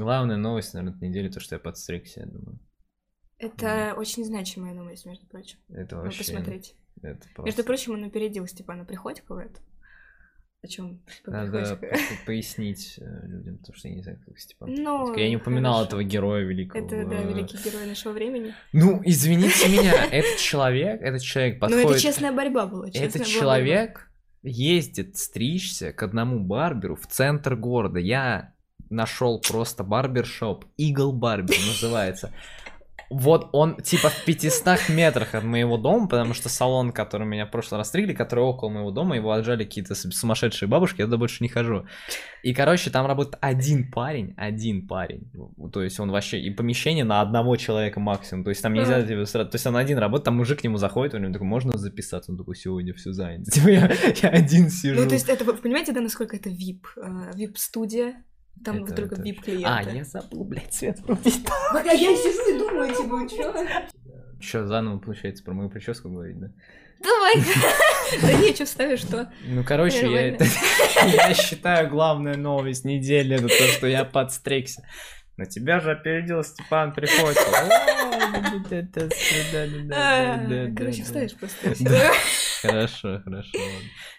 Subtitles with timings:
[0.00, 2.58] Главная новость, наверное, этой недели, то, что я подстригся, я думаю.
[3.36, 5.58] Это очень значимая новость, между прочим.
[5.68, 6.18] Это вообще...
[6.18, 6.74] посмотрите.
[7.02, 7.64] Это Между просто...
[7.64, 9.40] прочим, он опередил Степана Приходькова.
[9.40, 9.60] Это.
[10.62, 11.86] О чем Надо по-
[12.26, 14.74] пояснить э, людям, потому что я не знаю, как Степан.
[14.74, 15.86] Ну, я не упоминал хорошо.
[15.88, 16.86] этого героя великого.
[16.86, 18.54] Это, да, великий герой нашего времени.
[18.72, 21.84] Ну, извините меня, этот человек, этот человек подходит...
[21.86, 22.90] Ну, это честная борьба была.
[22.90, 24.10] честная Этот человек
[24.42, 27.98] ездит стричься к одному барберу в центр города.
[27.98, 28.54] Я
[28.90, 30.64] нашел просто барбершоп.
[30.78, 32.32] Eagle Barber называется.
[33.10, 37.50] Вот он типа в 500 метрах от моего дома, потому что салон, который меня в
[37.50, 41.42] прошлый раз стригли, который около моего дома, его отжали какие-то сумасшедшие бабушки, я туда больше
[41.42, 41.86] не хожу.
[42.44, 45.28] И, короче, там работает один парень, один парень.
[45.72, 48.44] То есть он вообще, и помещение на одного человека максимум.
[48.44, 50.76] То есть там нельзя, типа, сразу- то есть он один работает, там мужик к нему
[50.76, 52.30] заходит, он ему такой, можно записаться?
[52.30, 53.50] Он такой, сегодня все занято.
[53.50, 53.90] Типа я,
[54.22, 55.00] я один сижу.
[55.00, 56.82] Ну, то есть это, вы понимаете, да, насколько это VIP?
[56.96, 58.22] э, VIP-студия,
[58.64, 59.64] там Это- только это- VIP-клиенты.
[59.66, 61.40] А, я забыл, блядь, свет врубить.
[61.74, 63.66] Я сижу и думаю, типа, чё?
[64.40, 66.48] Че, заново, получается, про мою прическу говорить, да?
[67.02, 67.34] Давай.
[68.22, 69.30] Да нечего ставишь, что?
[69.46, 70.44] Ну, короче, я, это,
[71.06, 74.82] я считаю, главная новость недели это то, что я подстригся.
[75.36, 77.40] На тебя же опередил Степан Приходько.
[77.40, 81.04] О, это свидание, да, да, да, А, Короче, да.
[81.04, 81.74] вставишь просто.
[82.62, 83.58] Хорошо, хорошо.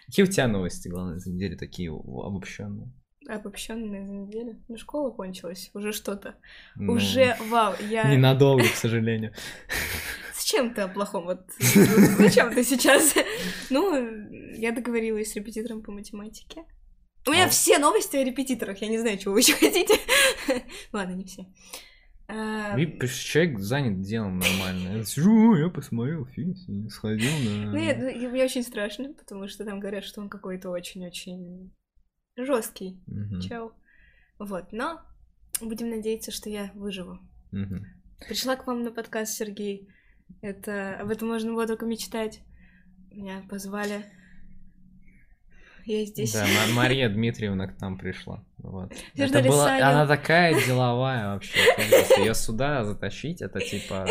[0.06, 2.92] Какие у тебя новости, главное, за неделю такие обобщенные?
[3.28, 4.60] Обобщенная за неделю.
[4.68, 5.70] Ну, школа кончилась.
[5.74, 6.34] Уже что-то.
[6.76, 8.04] Ну, Уже, вау, я...
[8.12, 9.32] Ненадолго, к сожалению.
[10.34, 11.24] Зачем ты о плохом?
[11.24, 13.14] Вот зачем ты сейчас?
[13.70, 13.94] Ну,
[14.54, 16.64] я договорилась с репетитором по математике.
[17.26, 17.48] У меня А.
[17.48, 18.82] все новости о репетиторах.
[18.82, 19.94] Я не знаю, чего вы еще хотите.
[20.92, 21.46] Ладно, не все.
[22.28, 24.98] А, Видишь, человек занят делом нормально.
[24.98, 26.54] Я сижу, «О, я посмотрел фильм,
[26.88, 27.70] сходил на...
[27.72, 31.72] Ну, я- ну, мне очень страшно, потому что там говорят, что он какой-то очень-очень
[32.36, 33.72] жесткий Мгм, чел.
[34.38, 35.00] Вот, но
[35.60, 37.18] будем надеяться, что я выживу.
[37.50, 37.86] мгм.
[38.26, 39.88] Пришла к вам на подкаст, Сергей.
[40.40, 42.40] Это об этом можно было только мечтать.
[43.10, 44.04] Меня позвали.
[45.84, 46.32] Я здесь.
[46.32, 48.44] Да, Ма- Мария Дмитриевна к нам пришла.
[48.58, 48.92] Вот.
[49.16, 49.66] Это была...
[49.66, 49.84] Саню.
[49.84, 51.58] Она такая деловая вообще.
[52.18, 54.06] Ее сюда затащить, это типа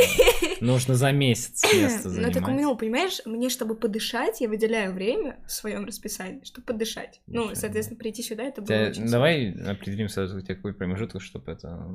[0.62, 2.62] нужно за месяц место Ну, так занимать.
[2.62, 7.22] ну, понимаешь, мне, чтобы подышать, я выделяю время в своем расписании, чтобы подышать.
[7.28, 11.86] Ну, соответственно, прийти сюда, это было очень Давай определим сразу, у какой промежуток, чтобы это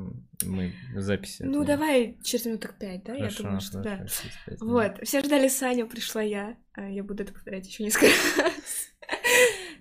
[0.45, 1.43] мы записи.
[1.43, 3.15] Ну, давай через минут так пять, да?
[3.15, 4.07] Хорошо, я думаю, что да.
[4.61, 6.57] Вот, все ждали Саню, пришла я.
[6.75, 8.07] А, Я буду это повторять еще несколько
[8.43, 8.53] раз.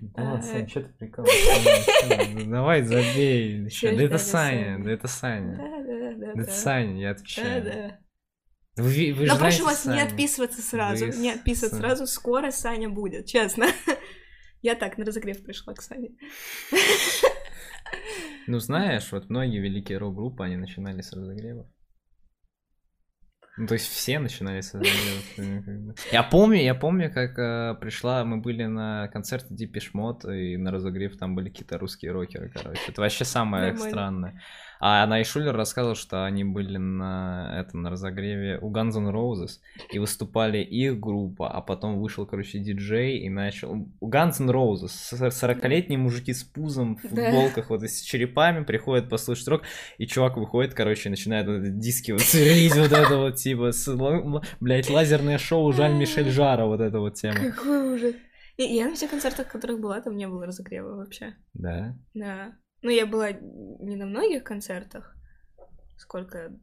[0.01, 2.45] Да Сань, что ты прикалываешься?
[2.49, 3.67] Давай, забей.
[3.81, 5.55] Да это Саня, да это Саня.
[5.57, 6.41] Да, да, да, Да да.
[6.43, 7.63] это Саня, я Да, отвечаю.
[7.63, 7.99] да.
[8.77, 10.05] Вы, вы Но прошу вас не Саню.
[10.07, 13.67] отписываться сразу, Вы не отписываться с- сразу, скоро Саня будет, честно.
[14.61, 16.09] Я так, на разогрев пришла к Сане.
[18.47, 21.67] Ну, знаешь, вот многие великие рок-группы, они начинали с разогревов.
[23.57, 24.83] Ну, то есть все начинали с бы.
[26.11, 30.71] Я помню, я помню, как э, пришла, мы были на концерте Depeche Mode, и на
[30.71, 32.81] разогрев там были какие-то русские рокеры, короче.
[32.89, 33.89] Это вообще самое Нормально.
[33.89, 34.41] странное.
[34.79, 39.59] А Найшулер рассказывал, что они были на этом на разогреве у Guns N' Roses
[39.91, 43.87] и выступали их группа, а потом вышел, короче, диджей и начал...
[43.99, 47.09] У Guns N' Roses, с- 40-летние мужики с пузом в Да.
[47.09, 49.61] футболках, вот и с черепами приходят послушать рок,
[49.97, 53.71] и чувак выходит, короче, начинает вот диски вот сверлить, вот это вот, типа,
[54.59, 57.35] блядь, лазерное шоу Жаль Мишель Жара, вот эта вот тема.
[57.51, 58.15] Какой ужас.
[58.57, 61.33] Я на всех концертах, в которых была, там не было разогрева вообще.
[61.53, 61.95] Да.
[62.13, 62.55] Да.
[62.85, 65.15] Ну, я была не на многих концертах.
[65.97, 66.55] Сколько?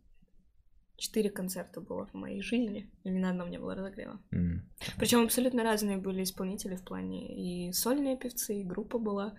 [0.96, 2.92] Четыре концерта было в моей жизни.
[3.02, 4.20] И ни на одном не было разогрева.
[4.30, 4.70] М.
[4.98, 9.34] Причем абсолютно разные были исполнители в плане и сольные певцы, и группа была.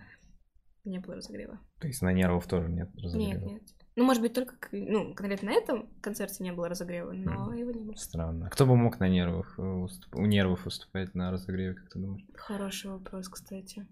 [0.84, 1.58] Не было разогрева.
[1.80, 3.30] То есть на нервов тоже нет разогрева?
[3.32, 3.62] Нет, нет.
[3.96, 7.54] Ну, может быть, только, ну, конкретно на этом концерте не было разогрева, но Мгм.
[7.54, 7.94] его не было.
[7.96, 8.50] Странно.
[8.50, 12.26] Кто бы мог на нервах э, выступ- у нервов выступать на разогреве, как ты думаешь?
[12.34, 13.86] Хороший вопрос, кстати.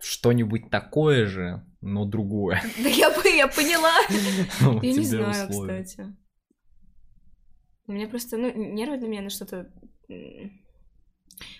[0.00, 2.62] Что-нибудь такое же, но другое.
[2.82, 3.92] Да я, по- я поняла.
[4.82, 6.16] Я не знаю, кстати.
[7.86, 9.70] У меня просто, ну, нервы для меня на что-то...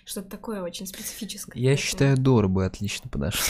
[0.05, 1.61] Что-то такое очень специфическое.
[1.61, 3.45] Я считаю, Дора бы отлично подошла.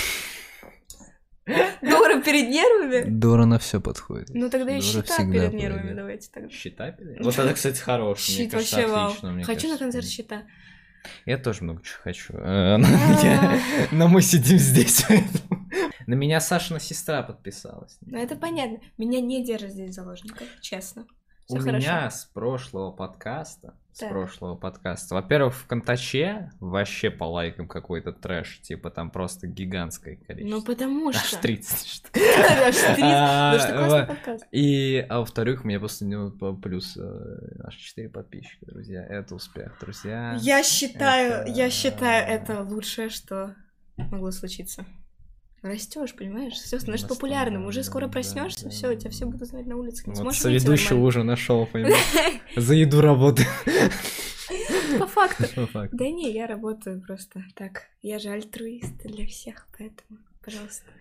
[1.82, 3.10] Дора перед нервами?
[3.10, 4.30] Дора на все подходит.
[4.34, 6.50] Ну тогда и счета перед нервами давайте тогда.
[6.50, 8.32] Счета перед- Вот это, кстати, хороший.
[8.36, 9.44] мне Щит кажется, вообще вау.
[9.44, 10.44] Хочу на концерт щита.
[11.26, 12.34] Я тоже много чего хочу.
[12.34, 12.78] Э,
[13.92, 15.06] Но мы сидим здесь.
[16.08, 17.98] На меня Сашина сестра подписалась.
[18.02, 18.80] Ну это понятно.
[18.98, 21.06] Меня не держат здесь заложников, честно.
[21.48, 24.10] У меня с прошлого подкаста, с Так.
[24.10, 30.58] прошлого подкаста, во-первых, в Контаче вообще по лайкам какой-то трэш, типа там просто гигантское количество.
[30.58, 31.42] Ну, потому Аж что...
[31.42, 32.06] 30.
[32.16, 33.00] Аж 30.
[33.02, 34.08] А, Потому что классный вот.
[34.08, 34.48] подкаст.
[34.52, 37.02] И, а во-вторых, просто ну, по- плюс э,
[37.64, 39.06] аж 4 подписчика, друзья.
[39.06, 40.38] Это успех, друзья.
[40.40, 43.56] Я считаю, я считаю, это лучшее, что
[43.98, 44.86] могло случиться.
[45.62, 46.54] Растешь, понимаешь?
[46.54, 47.64] Все становишься Расту, популярным.
[47.64, 50.04] да, Уже скоро да, проснешься, да, все, тебя все будут знать на улице.
[50.10, 51.98] Не Вот соведущего уже нашел, понимаешь?
[52.56, 53.48] За еду работаю.
[55.20, 55.44] Факту.
[55.56, 55.98] По факту.
[55.98, 57.88] Да не, я работаю просто так.
[58.02, 60.92] Я же альтруист для всех, поэтому, пожалуйста.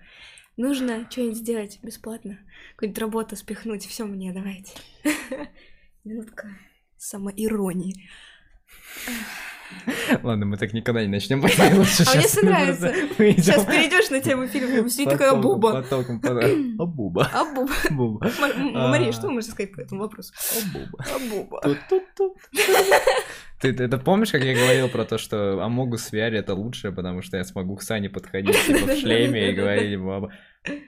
[0.56, 2.38] Нужно что-нибудь сделать бесплатно.
[2.72, 3.86] Какую-нибудь работу спихнуть.
[3.86, 4.72] Все мне давайте.
[6.04, 6.48] Минутка
[6.96, 8.10] самоиронии.
[10.22, 11.40] Ладно, мы так никогда не начнем.
[11.44, 12.92] А мне нравится.
[13.18, 15.78] Сейчас перейдешь на тему фильма, сидит такая буба.
[15.78, 17.30] А буба.
[17.32, 17.72] А буба.
[17.90, 18.30] Буба.
[18.40, 18.88] Ма- м- А.
[18.88, 20.32] Мария, что вы можете сказать по этому вопросу?
[20.34, 21.60] А буба.
[21.62, 22.34] А буба.
[23.60, 27.22] Ты, это помнишь, как я говорил про то, что Амогус в VR это лучшее, потому
[27.22, 30.32] что я смогу к Сане подходить типа в шлеме и говорить баба.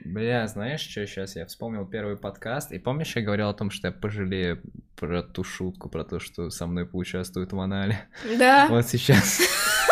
[0.05, 3.87] Бля, знаешь, что сейчас я вспомнил первый подкаст, и помнишь, я говорил о том, что
[3.87, 4.61] я пожалею
[4.95, 8.07] про ту шутку, про то, что со мной поучаствует в анале.
[8.37, 9.41] Да, Вот сейчас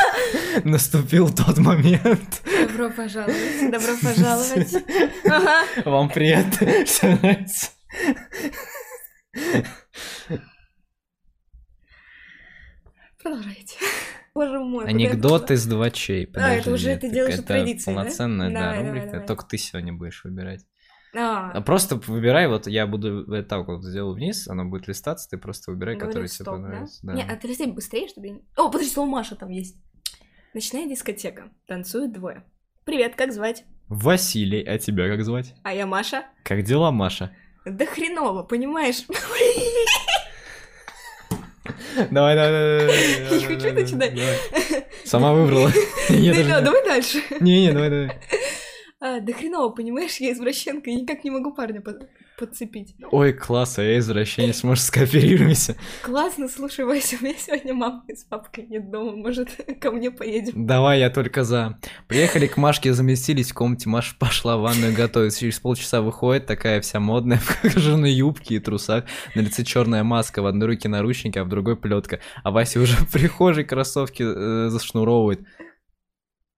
[0.63, 2.43] наступил тот момент.
[2.45, 3.71] добро пожаловать.
[3.71, 4.73] Добро пожаловать.
[5.85, 6.87] Вам привет.
[6.87, 7.71] Всё нравится?
[13.21, 13.75] Продолжайте.
[14.33, 14.85] Боже мой.
[14.85, 15.55] куда я Анекдот пошла?
[15.55, 16.29] из двачей.
[16.35, 18.01] А, это уже ты делаешь это традицией, да?
[18.01, 19.11] полноценная, да, рубрика.
[19.11, 19.27] давай.
[19.27, 20.65] Только ты сегодня будешь выбирать.
[21.15, 25.27] А А, просто выбирай, вот я буду вот так вот сделаю вниз, оно будет листаться,
[25.27, 26.51] ты просто выбирай, который тебе стоп, да?
[26.51, 26.99] понравится.
[27.01, 27.13] Да.
[27.13, 28.27] Не, а ты листай быстрее, чтобы...
[28.27, 29.75] я О, подожди, слово Маша там есть.
[30.53, 31.51] Ночная дискотека.
[31.67, 32.43] Танцуют двое.
[32.85, 33.65] Привет, как звать?
[33.87, 35.55] Василий, а тебя как звать?
[35.63, 36.25] А я Маша.
[36.43, 37.31] Как дела, Маша?
[37.65, 39.05] Да хреново, понимаешь?
[42.11, 43.39] Давай, давай, давай.
[43.39, 44.13] Не хочу начинать.
[45.03, 45.71] Сама выбрала.
[46.09, 47.21] Я давай дальше.
[47.39, 48.11] Не, не, давай, давай.
[49.01, 52.95] А, да хреново, понимаешь, я извращенка и никак не могу парня под- подцепить.
[53.11, 55.75] Ой, класс, а я извращенец, может, скооперируемся?
[56.01, 59.49] Классно, слушай, Вася, у меня сегодня мама с папкой нет дома, может,
[59.81, 60.65] ко мне поедем?
[60.65, 61.77] Давай, я только за.
[62.07, 65.37] Приехали к Машке, заместились в комнате, Маша пошла в ванную готовить.
[65.37, 69.03] Через полчаса выходит, такая вся модная, в кожаной юбке и трусах.
[69.35, 72.19] На лице черная маска, в одной руке наручники, а в другой плетка.
[72.43, 75.41] А Вася уже в прихожей кроссовки э, зашнуровывает.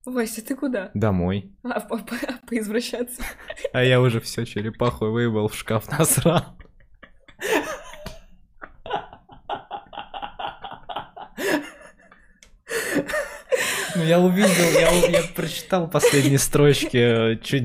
[0.05, 0.89] Вася, ты куда?
[0.93, 1.51] Домой.
[1.63, 2.15] А, по- по-
[2.47, 3.21] поизвращаться.
[3.73, 6.43] А я уже все черепаху выебал в шкаф насрал.
[13.95, 14.49] Ну, я увидел,
[14.79, 14.89] я,
[15.19, 16.97] я прочитал последние строчки
[17.33, 17.63] э, чуть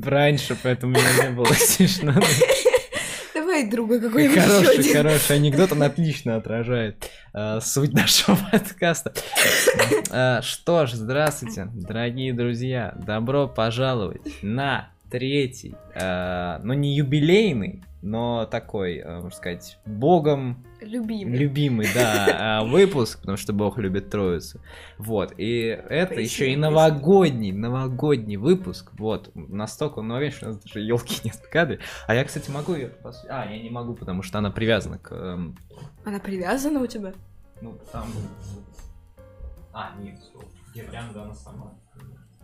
[0.00, 2.14] раньше, поэтому мне не было смешно.
[3.56, 4.92] Давай другой какой-нибудь еще Хороший, один.
[4.92, 9.14] хороший анекдот, он отлично отражает э, суть нашего подкаста.
[10.10, 18.44] Э, что ж, здравствуйте, дорогие друзья, добро пожаловать на третий, э, ну не юбилейный, но
[18.44, 21.38] такой, э, можно сказать, богом Любимый.
[21.38, 24.60] любимый, да, э, выпуск, потому что Бог любит Троицу.
[24.98, 28.92] Вот, и это еще и новогодний, новогодний выпуск.
[28.98, 31.80] Вот, настолько он новогодний, что у нас даже елки нет в кадре.
[32.06, 32.92] А я, кстати, могу ее...
[33.28, 35.12] А, я не могу, потому что она привязана к...
[35.12, 35.56] эм,
[36.04, 37.12] Она привязана у тебя?
[37.62, 38.06] ну, там...
[39.72, 40.44] А, нет, стоп.
[40.74, 41.72] Гирлянда она сама.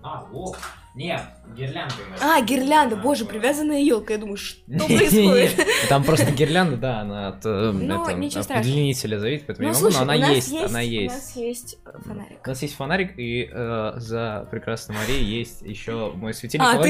[0.02, 0.56] А, вот.
[0.94, 1.22] Нет,
[1.56, 1.94] гирлянда.
[2.20, 4.12] А, гирлянда, боже, привязанная елка.
[4.12, 5.66] Я думаю, что происходит?
[5.88, 10.04] Там просто гирлянда, да, она от, э, Ну, удлинителя зависит, поэтому Ну, не могу, слушай,
[10.04, 11.14] но у она есть, она У есть.
[11.14, 12.38] нас есть фонарик.
[12.44, 16.66] У нас есть фонарик, и э, за прекрасной Марией есть еще мой светильник.
[16.68, 16.88] А, его,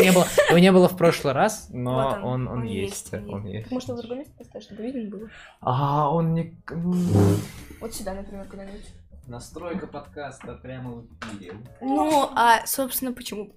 [0.58, 3.12] не было, его в прошлый раз, но он, есть.
[3.70, 5.28] Может, в другое место поставить, чтобы видно было?
[5.60, 6.54] А, он не...
[7.80, 8.86] Вот сюда, например, куда-нибудь.
[9.26, 11.54] Настройка подкаста прямо в эфире.
[11.80, 13.54] Ну, а, собственно, почему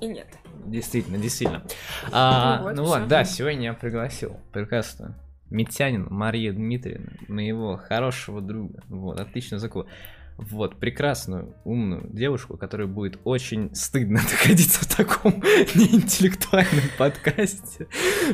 [0.00, 0.28] и нет?
[0.66, 1.64] Действительно, действительно.
[2.12, 5.14] А, Ну вот, ну вот, да, сегодня я пригласил прекрасную
[5.50, 8.82] Митянину Марию Дмитриевну, моего хорошего друга.
[8.88, 9.86] Вот, отлично закон.
[10.36, 15.32] Вот, прекрасную, умную девушку, которой будет очень стыдно находиться в таком
[15.74, 17.88] неинтеллектуальном подкасте.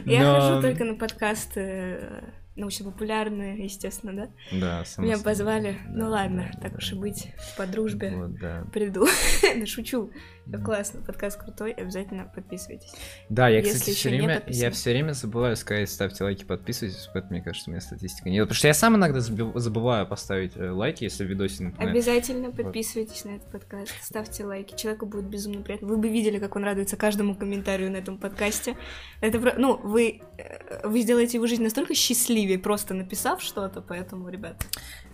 [0.05, 2.23] Я Но- хожу только на подкасты э,
[2.57, 4.29] научно-популярные, естественно, да?
[4.59, 5.33] Да, само Меня собой.
[5.33, 5.73] позвали.
[5.87, 6.79] Да, Ну ладно, да, так да.
[6.79, 8.65] уж и быть, по дружбе Вот, да.
[8.73, 9.07] приду.
[9.67, 10.11] Шучу.
[10.49, 12.93] Всё классно, подкаст крутой, обязательно подписывайтесь.
[13.29, 17.33] Да, я, Если кстати, все время, я все время забываю сказать, ставьте лайки, подписывайтесь, поэтому
[17.33, 18.41] мне кажется, у меня статистика не...
[18.41, 21.91] Потому что я сам иногда забываю поставить э, лайки, если в видосе, например.
[21.91, 24.77] Обязательно подписывайтесь на этот подкаст, ставьте лайки.
[24.77, 25.89] Человеку будет безумно приятно.
[25.89, 28.77] Вы бы видели, как он радуется каждому комментарию на этом подкасте.
[29.21, 34.29] Это про- ну, вы э, вы сделаете его жизнь настолько счастливее, просто написав что-то, поэтому,
[34.29, 34.65] ребят,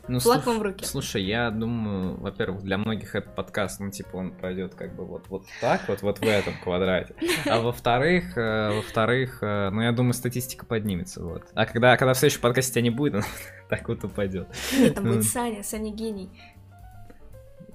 [0.09, 0.85] Ну, флаг слуш- в руки.
[0.85, 5.29] Слушай, я думаю, во-первых, для многих этот подкаст, ну, типа, он пройдет как бы вот,
[5.29, 7.15] вот так вот, вот в этом квадрате.
[7.47, 11.45] А во-вторых, э, во-вторых, э, ну, я думаю, статистика поднимется, вот.
[11.55, 13.25] А когда, когда в следующем подкасте тебя не будет, она
[13.69, 14.49] так вот упадет.
[14.77, 16.31] Нет, там будет Саня, Саня гений.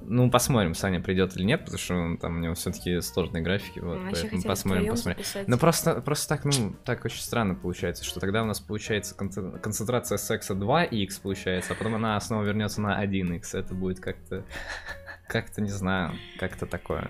[0.09, 3.79] Ну, посмотрим, Саня придет или нет, потому что он, там у него все-таки сложные графики,
[3.79, 5.23] вот, Мы поэтому посмотрим, посмотрим.
[5.23, 5.47] записать.
[5.47, 9.59] Ну просто, просто так, ну, так очень странно получается, что тогда у нас получается конце-
[9.59, 13.41] концентрация секса 2х получается, а потом она снова вернется на 1х.
[13.53, 14.45] Это будет как-то,
[15.27, 17.09] как-то, не знаю, как-то такое.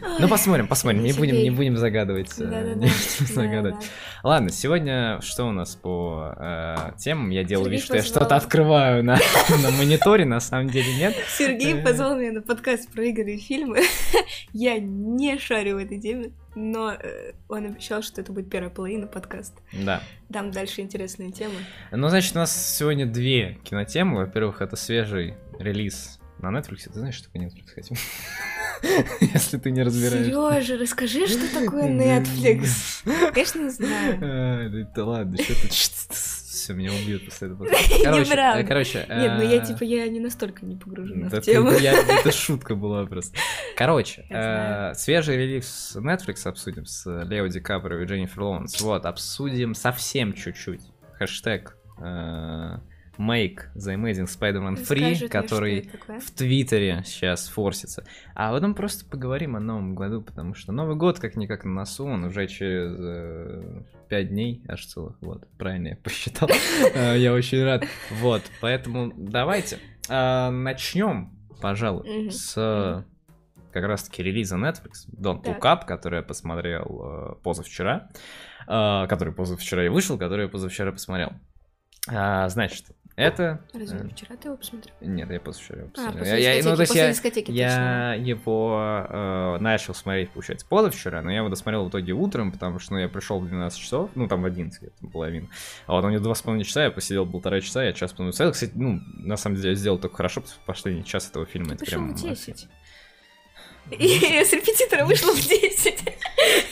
[0.00, 2.32] Ну Ой, посмотрим, посмотрим, не будем, не будем загадывать.
[2.38, 2.74] э, Да-да-да.
[2.74, 3.74] не будем загадывать.
[3.74, 4.28] Да-да.
[4.28, 7.30] Ладно, сегодня что у нас по э, темам?
[7.30, 8.16] Я делаю Сергей вид, что я позвал.
[8.22, 9.18] что-то открываю на,
[9.62, 11.14] на мониторе, на самом деле нет.
[11.28, 11.82] Сергей Э.
[11.84, 13.80] позвал меня на подкаст про игры и фильмы.
[14.52, 19.06] Я не шарю в этой теме, но э, он обещал, что это будет первая половина
[19.06, 19.60] подкаста.
[19.72, 20.02] Да.
[20.28, 21.54] Дам дальше интересные темы.
[21.92, 24.16] Ну, значит, у нас сегодня две кинотемы.
[24.18, 26.88] Во-первых, это свежий релиз на Netflix.
[26.92, 27.96] Ты знаешь, что такое Netflix хотим?
[29.20, 30.30] Если ты не разбираешься.
[30.32, 33.04] Сережа, расскажи, что такое Netflix.
[33.32, 34.18] Конечно, знаю.
[34.20, 35.68] А, да ладно, что ты...
[35.68, 37.66] Все, меня убьют после этого.
[38.04, 38.60] Короче, Неправда.
[38.60, 38.98] э, короче...
[39.08, 41.70] Нет, ну я э, типа я не настолько не погружена да в ты- тему.
[41.72, 43.36] я- Это шутка была просто.
[43.76, 48.80] Короче, э, свежий релиз Netflix обсудим с Лео Ди Каприо и Дженнифер Лоуренс.
[48.80, 50.82] Вот, обсудим совсем чуть-чуть.
[51.18, 52.76] Хэштег э,
[53.18, 55.90] Make the Amazing Spider-Man Free, что который
[56.20, 58.04] в Твиттере сейчас форсится.
[58.34, 62.24] А потом просто поговорим о Новом году, потому что Новый год как-никак на носу, он
[62.24, 66.48] уже через э, пять дней аж целых, вот, правильно я посчитал.
[66.94, 67.84] Э, Я очень рад.
[68.20, 69.78] Вот, поэтому давайте
[70.08, 73.04] э, начнем, пожалуй, с
[73.72, 75.60] как раз-таки релиза Netflix, Don't Look.
[75.60, 78.10] Up, который я посмотрел э, позавчера,
[78.68, 81.32] э, который позавчера и вышел, который я позавчера посмотрел.
[82.08, 82.86] А, Значит,
[83.26, 83.60] это...
[83.72, 84.94] Разве э, вчера ты его посмотрел?
[85.00, 86.18] нет, я позавчера его А, посмотрел.
[86.24, 91.22] после Я- ну, то есть после я, дискотеки, я его э, начал смотреть, получается, позавчера,
[91.22, 94.10] но я его досмотрел в итоге утром, потому что ну, я пришел в 12 часов,
[94.14, 95.48] ну там в 11, где-то половину.
[95.86, 98.32] А вот у него два с половиной часа, я посидел полтора часа, я час половиной
[98.32, 98.52] посидел.
[98.52, 101.74] Кстати, ну, на самом деле, я сделал только хорошо, потому что последний час этого фильма,
[101.74, 102.16] это Пришел прям...
[102.16, 102.68] в э, 10.
[103.90, 106.04] И с репетитора вышла в 10.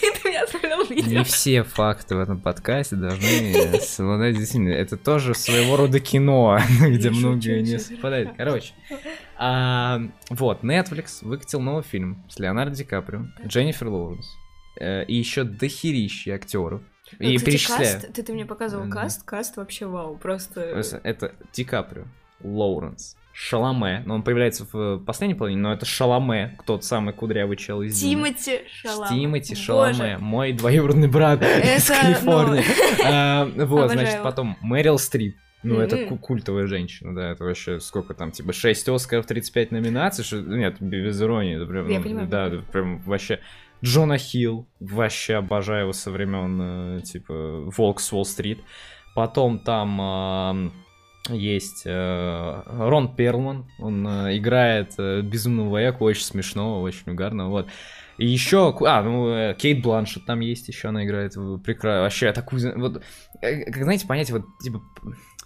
[0.03, 1.25] И ты меня отправлял Не видео.
[1.25, 4.73] все факты в этом подкасте должны совладать действительно.
[4.73, 8.35] Это тоже своего рода кино, где шучу, не хорошо.
[8.37, 8.75] Короче,
[9.37, 14.27] а, вот, Netflix выкатил новый фильм с Леонардо Ди Каприо, Дженнифер Лоуренс
[14.79, 16.83] э, и еще дохерища актеров.
[17.19, 18.01] Ну, И кстати, перечисляю.
[18.01, 18.91] каст, ты, ты мне показывал Да.
[18.91, 20.61] каст, каст вообще вау, просто...
[21.03, 22.05] Это Ди Каприо,
[22.43, 27.81] Лоуренс, Шаломе, но он появляется в последней половине, но это Шаломе, тот самый кудрявый чел
[27.81, 27.99] из.
[27.99, 29.09] Тимати Шалам.
[29.09, 29.55] Тимати.
[29.55, 32.65] Шаломе, мой двоюродный брат из Это, Калифорнии.
[33.05, 34.25] А, Вот, Обожаю значит, его.
[34.25, 35.37] потом Мэрил Стрип.
[35.63, 40.37] Ну, это культовая женщина, да, это вообще сколько там, типа, 6 Оскаров, 35 номинаций, что...
[40.41, 42.29] нет, без иронии, это прям, Я ну, понимаю.
[42.29, 43.41] да, это прям вообще...
[43.83, 48.61] Джона Хилл, вообще обожаю его со времен, э, типа, Волк с Уолл-стрит.
[49.15, 50.73] Потом там ам,
[51.29, 57.69] есть э, Рон Перлман, он э, играет э, безумного вояку, очень смешного, очень угарного, вот.
[58.19, 61.35] И еще, а, ну, э, Кейт Бланшет там есть еще, она играет
[61.65, 62.03] прекрасно.
[62.03, 63.03] Вообще, такую, вот,
[63.43, 64.83] э, как знаете, понять, вот, типа,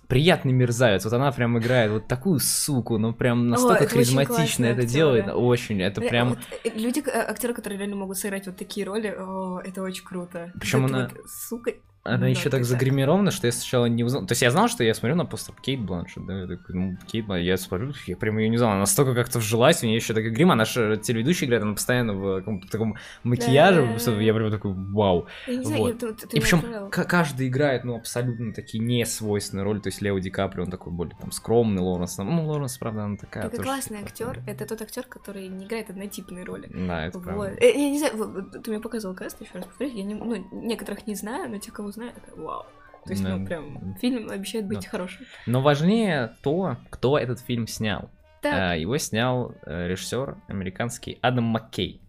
[0.08, 4.64] приятный мерзавец, вот она прям играет вот такую суку, ну, прям настолько это очень харизматично
[4.66, 5.36] это актер, делает, да.
[5.36, 6.28] очень, это Э, прям...
[6.30, 10.52] вот, э, люди, актеры, которые реально могут сыграть вот такие роли, о, это очень круто.
[10.60, 11.72] Причём Вот она- вот сука.
[12.06, 14.26] Она Ну, еще так загримирована, что я сначала не узнал.
[14.26, 16.96] То есть я знал, что я смотрю на постер Кейт Бланшет, да, я такой, ну,
[17.06, 19.96] Кейт Бланшет, я смотрю, я прям ее не знал, она настолько как-то вжилась, у нее
[19.96, 23.98] еще такая грим, она же телеведущая играет, она постоянно в каком-то таком макияже, Да-да-да.
[23.98, 25.26] что я прям такой, вау.
[25.46, 26.02] Я не знаю, Вот.
[26.02, 30.18] я- ты- ты И причем каждый играет, ну, абсолютно такие несвойственные роли, то есть Лео
[30.18, 33.46] Ди Каприо, он такой более там скромный, Лоуренс, ну, Лоуренс, правда, она такая.
[33.46, 34.42] Это классный актер.
[34.46, 36.68] Это тот актер, который не играет однотипные роли.
[36.70, 37.24] Да, это Вот.
[37.24, 37.56] правда.
[37.60, 41.06] Э, Я не знаю, ты мне показывал каст, еще раз повторюсь, я не, ну, некоторых
[41.06, 42.66] не знаю, но тех, кого знаю, это вау.
[43.04, 44.88] То есть, ну, прям, фильм обещает быть Да.
[44.88, 45.26] хорошим.
[45.46, 48.10] Но важнее то, кто этот фильм снял.
[48.40, 52.00] Так, А, Его снял э, режиссер американский Адам Маккей.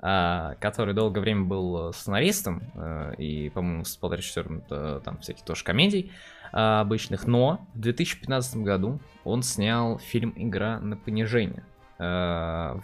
[0.00, 4.60] а, который долгое время был э, сценаристом э, и, по-моему, с режиссером
[5.02, 6.12] там всяких тоже комедий
[6.52, 11.64] а, обычных, но в 2015 году он снял фильм «Игра на понижение».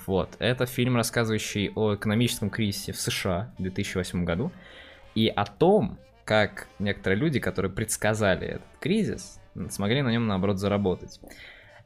[0.06, 4.52] Вот, это фильм, рассказывающий о экономическом кризисе в США в 2008 году
[5.14, 5.98] и о том,
[6.30, 11.18] как некоторые люди, которые предсказали этот кризис, смогли на нем, наоборот, заработать.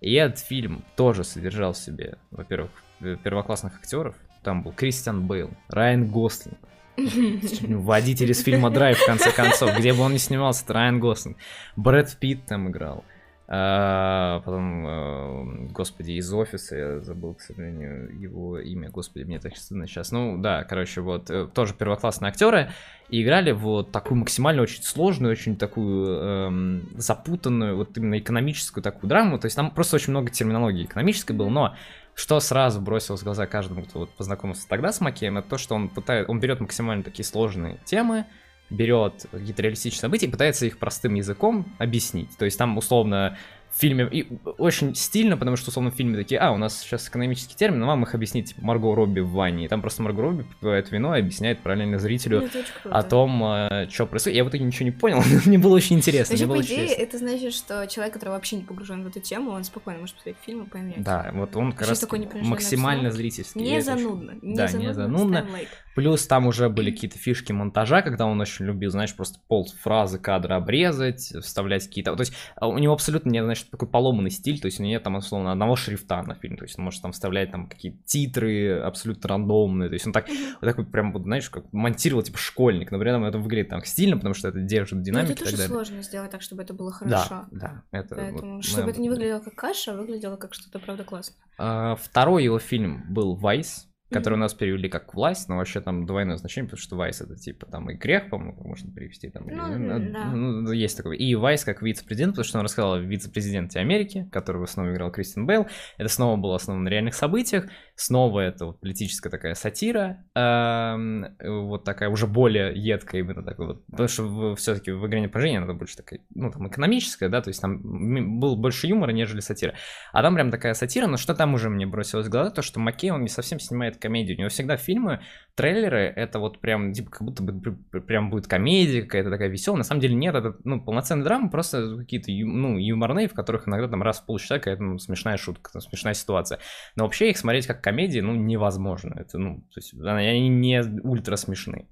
[0.02, 2.70] И этот фильм тоже содержал в себе, во-первых,
[3.00, 4.16] первоклассных актеров.
[4.42, 6.58] Там был Кристиан Бейл, Райан Гослинг,
[6.98, 11.38] Водитель из фильма «Драйв», в конце концов, где бы он ни снимался, Райан Гослинг.
[11.76, 13.02] Брэд Питт там играл.
[13.46, 19.56] А, потом, а, господи, из офиса, я забыл, к сожалению, его имя, господи, мне так
[19.56, 20.12] стыдно сейчас.
[20.12, 22.70] Ну, да, короче, вот, э, тоже первоклассные актеры,
[23.10, 29.10] и играли вот такую максимально очень сложную, очень такую эм, запутанную, вот именно экономическую такую
[29.10, 31.76] драму, то есть там просто очень много терминологии экономической было, но
[32.14, 35.74] что сразу бросилось в глаза каждому, кто вот познакомился тогда с Макеем, это то, что
[35.74, 38.24] он пытает, он берет максимально такие сложные темы,
[38.70, 42.36] берет какие-то реалистичные события и пытается их простым языком объяснить.
[42.36, 43.36] То есть там условно
[43.74, 44.28] в фильме, и
[44.58, 47.88] очень стильно, потому что, условно, в фильме такие, а, у нас сейчас экономический термин, но
[47.88, 51.16] вам их объяснить, типа, Марго Робби в ванне, и там просто Марго Робби попивает вино
[51.16, 52.48] и объясняет параллельно зрителю
[52.84, 54.36] о том, э, что происходит.
[54.36, 57.02] Я в итоге ничего не понял, но мне было очень интересно, Вообще, по идее, интересно.
[57.02, 60.36] это значит, что человек, который вообще не погружен в эту тему, он спокойно может посмотреть
[60.46, 61.02] фильм и поймет.
[61.02, 62.00] Да, вот он как раз
[62.42, 63.16] максимально обстановки.
[63.16, 63.60] зрительский.
[63.60, 64.34] Не занудно.
[64.40, 65.46] Не Да, не занудно.
[65.94, 70.18] Плюс там уже были какие-то фишки монтажа, когда он очень любил, знаешь, просто пол фразы
[70.18, 72.14] кадра обрезать, вставлять какие-то...
[72.16, 74.90] То есть а у него абсолютно нет, значит, такой поломанный стиль, то есть у него
[74.90, 77.98] нет там, условно, одного шрифта на фильм, то есть он может там вставлять там какие-то
[78.04, 82.22] титры абсолютно рандомные, то есть он так, вот так вот прям, вот, знаешь, как монтировал,
[82.22, 85.50] типа, школьник, но при этом это выглядит так стильно, потому что это держит динамику это
[85.50, 87.48] тоже сложно сделать так, чтобы это было Да, хорошо.
[87.50, 90.78] да, это Поэтому, вот чтобы мы- это не выглядело как каша, а выглядело как что-то
[90.78, 91.36] правда классно.
[91.58, 96.06] А, Второй его фильм был «Вайс», который у нас перевели как «Власть», но вообще там
[96.06, 99.44] двойное значение, потому что «Вайс»— это типа там и грех, по-моему, можно перевести там.
[99.46, 100.24] Ну, да.
[100.32, 101.16] ну, есть такой.
[101.16, 105.46] И «Вайс» как вице-президент, потому что он рассказал о вице-президенте Америки, которого снова играл Кристин
[105.46, 105.66] Бейл.
[105.98, 107.66] Это снова было основано на реальных событиях.
[107.96, 113.86] Снова это вот политическая такая сатира, эм, вот такая уже более едкая именно такой вот.
[113.86, 117.60] Потому что все-таки в «Игре непрожения» она больше такая, ну, там, экономическая, да, то есть
[117.60, 119.74] там был больше юмора, нежели сатира.
[120.12, 122.78] А там прям такая сатира, но что там уже мне бросилось в глаза, то что
[122.78, 124.36] Маккей, он не совсем снимает комедию.
[124.36, 125.20] У него всегда фильмы,
[125.54, 129.48] трейлеры, это вот прям, типа, как будто бы пр- пр- прям будет комедия какая-то такая
[129.48, 129.78] веселая.
[129.78, 133.88] На самом деле нет, это, ну, полноценная драма, просто какие-то, ну, юморные, в которых иногда
[133.88, 136.58] там раз в полчаса какая-то ну, смешная шутка, там, смешная ситуация.
[136.96, 139.14] Но вообще их смотреть как комедии, ну, невозможно.
[139.18, 141.88] Это, ну, то есть они не ультра смешные.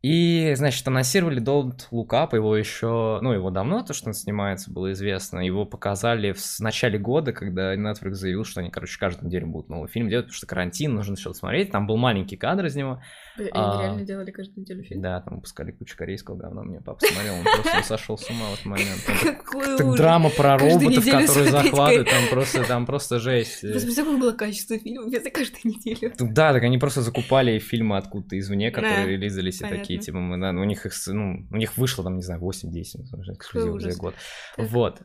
[0.00, 4.70] И, значит, анонсировали Don't Look Up, его еще, ну, его давно, то, что он снимается,
[4.70, 5.40] было известно.
[5.40, 9.88] Его показали в начале года, когда Netflix заявил, что они, короче, каждую неделю будут новый
[9.88, 11.72] фильм делать, потому что карантин, нужно что-то смотреть.
[11.72, 13.02] Там был маленький кадр из него.
[13.36, 15.02] Они А, реально делали каждую неделю фильм.
[15.02, 16.62] Да, там выпускали кучу корейского говна.
[16.62, 19.96] Мне папа смотрел, он просто сошел с ума в этот момент.
[19.96, 23.64] Драма про роботов, которые захватывают, там просто, там просто жесть.
[23.64, 26.12] Господи, какое было качество фильма за каждую неделю.
[26.18, 29.87] Да, так они просто закупали фильмы откуда-то извне, которые релизались, и понятно.
[29.88, 33.06] Такие, типа, мы, да, у них их, ну, у них вышло там, не знаю, 8-10,
[33.12, 34.14] ну, эксклюзив за год.
[34.56, 34.70] Так.
[34.70, 35.00] Вот.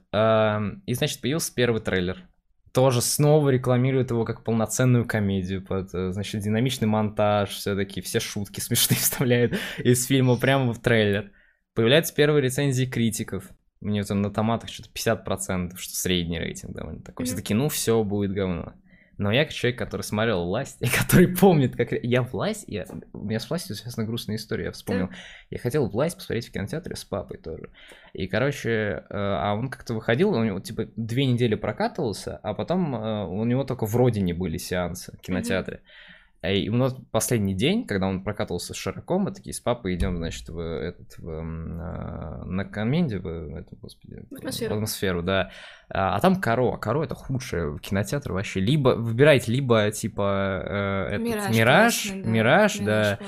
[0.85, 2.27] И, значит, появился первый трейлер.
[2.73, 8.61] Тоже снова рекламируют его как полноценную комедию, под, э, значит, динамичный монтаж, все-таки все шутки
[8.61, 11.31] смешные вставляют из фильма прямо в трейлер.
[11.75, 13.47] Появляются первые рецензии критиков.
[13.79, 17.27] У нее там на томатах что-то 50%, что средний рейтинг довольно такой.
[17.27, 18.73] Все таки ну все, будет говно.
[19.17, 21.91] Но я как человек, который смотрел «Власть», и который помнит, как...
[21.91, 22.85] Я «Власть», я...
[23.13, 25.09] у меня с «Властью» связана грустная история, я вспомнил.
[25.49, 27.69] Я хотел «Власть» посмотреть в кинотеатре с папой тоже.
[28.13, 32.95] И, короче, э, а он как-то выходил, у него, типа, две недели прокатывался, а потом
[32.95, 35.77] э, у него только в родине были сеансы в кинотеатре.
[35.77, 36.12] Э,
[36.43, 40.49] И у нас последний день, когда он прокатывался широко, мы такие с папой идем, значит,
[40.49, 44.73] в этот, в, а, на коменде, в, эту, господи, атмосферу.
[44.73, 45.51] в атмосферу, да.
[45.89, 48.59] А, а там Каро, а Каро это худшее кинотеатр вообще.
[48.59, 52.29] Либо выбирайте, либо типа э, этот, Мираж, классный, да.
[52.29, 53.19] Мираж, да,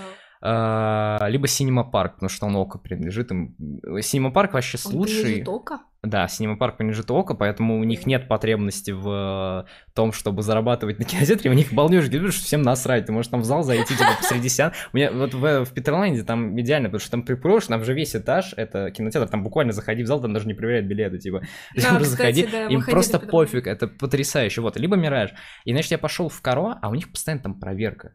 [0.42, 3.56] а, либо Синема Парк, потому что он Okko принадлежит им.
[4.02, 5.44] Синема Парк вообще Он лучший.
[5.44, 5.80] Okko?
[6.06, 11.00] Да, Синема Парк принадлежит Okko, поэтому у них нет потребности в э, том, чтобы зарабатывать
[11.00, 11.50] на кинотеатре.
[11.50, 13.08] У них балдеж, что всем насрать.
[13.08, 14.78] Ты можешь там в зал зайти, типа, посреди сеанса.
[14.94, 18.16] У меня вот в, в Питерленде там идеально, потому что там припрошь, там же весь
[18.16, 21.42] этаж, это кинотеатр, там буквально заходи в зал, там даже не проверяют билеты, типа.
[21.76, 24.62] Да, кстати, заходи, да, им просто пофиг, это потрясающе.
[24.62, 25.32] Вот, либо Мираж.
[25.64, 28.14] И, значит, я пошел в Каро, а у них постоянно там проверка.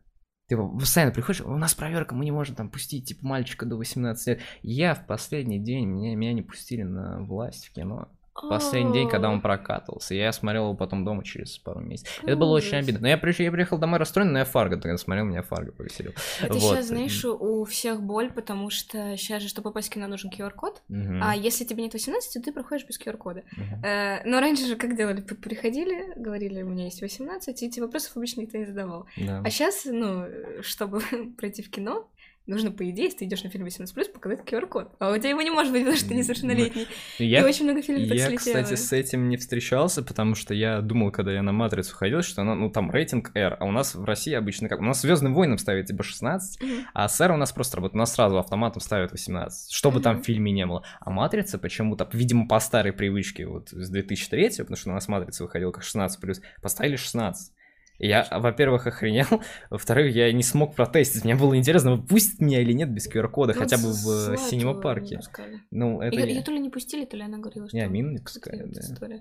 [0.50, 4.26] Ты постоянно приходишь, у нас проверка, мы не можем там пустить, типа, мальчика до 18
[4.26, 4.40] лет.
[4.62, 8.08] Я в последний день, меня, меня не пустили на власть в кино.
[8.48, 10.14] Последний день, когда он О, прокатывался.
[10.14, 12.20] Я смотрел его потом дома через пару месяцев.
[12.22, 13.00] Это было очень обидно.
[13.00, 16.12] Но я, приш- я приехал домой расстроен, но я Фарго тогда смотрел, меня Фарго повеселил.
[16.40, 16.60] Это Вот.
[16.62, 20.82] сейчас, знаешь, у всех боль, потому что сейчас же, чтобы попасть в кино, нужен QR-код.
[20.88, 21.20] Мгм.
[21.22, 23.42] А если тебе нет 18, то ты проходишь без QR-кода.
[23.56, 23.84] Мгм.
[23.84, 25.20] Э, но раньше же как делали?
[25.20, 29.06] Приходили, говорили, у меня есть 18, и эти вопросов обычно никто не задавал.
[29.16, 29.42] Да.
[29.44, 30.26] А сейчас, ну,
[30.62, 31.00] чтобы
[31.36, 32.08] пройти в кино,
[32.50, 34.92] нужно, по идее, если ты идешь на фильм 18+, показать QR-код.
[34.98, 36.86] А у тебя его не может быть, потому что ты несовершеннолетний.
[37.18, 38.62] Я, И очень много фильмов так я, слетело.
[38.62, 42.42] кстати, с этим не встречался, потому что я думал, когда я на Матрицу ходил, что
[42.42, 44.80] она, ну, там рейтинг R, а у нас в России обычно как?
[44.80, 46.86] У нас Звездным войнам ставят типа 16, Мгм.
[46.94, 50.00] а с R у нас просто работает, у нас сразу автоматом ставят 18, что бы
[50.00, 50.82] там в фильме не было.
[51.00, 55.44] А Матрица почему-то, видимо, по старой привычке, вот с 2003, потому что у нас Матрица
[55.44, 57.52] выходила как 16+, поставили 16.
[58.00, 59.26] Я, во-первых, охренел,
[59.70, 61.24] во-вторых, я не смог протестить.
[61.24, 64.80] Мне было интересно, выпустят меня или нет без QR-кода, хотя бы в Злату синема не
[64.80, 65.16] парке.
[65.16, 65.60] пускали.
[65.70, 66.16] Ну, это...
[66.16, 67.76] Её то ли не пустили, то ли она говорила, что...
[67.76, 69.20] Не, Амину не вот да.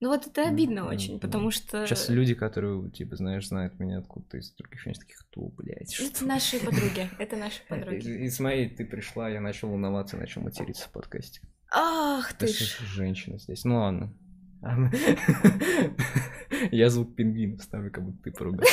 [0.00, 1.86] Ну вот это обидно Мгм, очень, потому что...
[1.86, 6.16] Сейчас люди, которые, типа, знаешь, знают меня откуда-то из других фильмов, таких, кто, блядь, Это
[6.16, 6.26] что?
[6.26, 8.24] наши подруги, это наши И, подруги.
[8.24, 11.40] и смотри, ты пришла, я начал волноваться, начал материться в подкасте.
[11.70, 13.64] Ах ты ж женщина здесь?
[13.64, 14.12] Ну ладно.
[16.70, 18.66] Я звук пингвина ставлю, как будто ты поругал.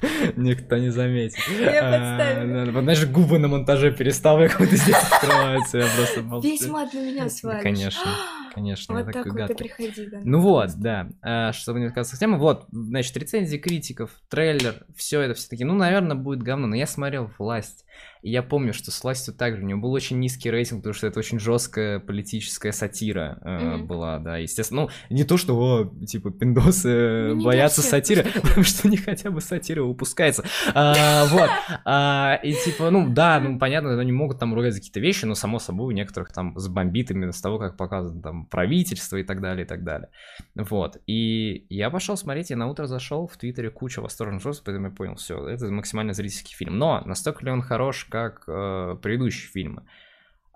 [0.36, 1.38] Никто не заметит.
[1.58, 6.48] Я А, знаешь, губы на монтаже переставлю, как будто здесь открываются, я просто молчу.
[6.48, 7.62] Весь мат на меня свалишь.
[7.62, 8.10] конечно,
[8.54, 10.08] Конечно, я Вот так вот приходи.
[10.24, 11.08] Ну вот, да.
[11.22, 15.64] А, чтобы не отказаться от темы, вот, значит, рецензии критиков, трейлер, все это все таки,
[15.64, 17.84] ну, наверное, будет говно, но я смотрел «Власть»,
[18.22, 21.06] и я помню, что с «Властью» также у него был очень низкий рейтинг, потому что
[21.06, 23.86] это очень жесткая политическая сатира э, Мгм.
[23.86, 24.82] была, да, естественно.
[24.82, 28.88] Ну, не то, что, о, типа, пиндосы э, Ну, не боятся всех, сатиры, потому что
[28.88, 30.44] них хотя бы сатира выпускается.
[30.74, 31.50] А, Вот.
[31.84, 35.34] А, И типа, ну, да, ну, понятно, они могут там ругать за какие-то вещи, но,
[35.34, 39.40] само собой, у некоторых там сбомбит именно с того, как показано там правительство и так
[39.40, 40.08] далее, и так далее.
[40.54, 40.96] Вот.
[41.06, 44.92] И я пошел смотреть, я на утро зашел, в Твиттере куча восторженных отзывов, поэтому я
[44.92, 46.78] понял, все, это максимально зрительский фильм.
[46.78, 49.84] Но настолько ли он хорош, как э, предыдущие фильмы?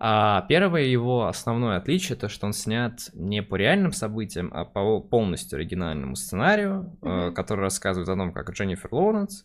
[0.05, 5.01] А первое его основное отличие, то, что он снят не по реальным событиям, а по
[5.01, 7.35] полностью оригинальному сценарию, э, Мгм.
[7.35, 9.45] который рассказывает о том, как Дженнифер Лоуренс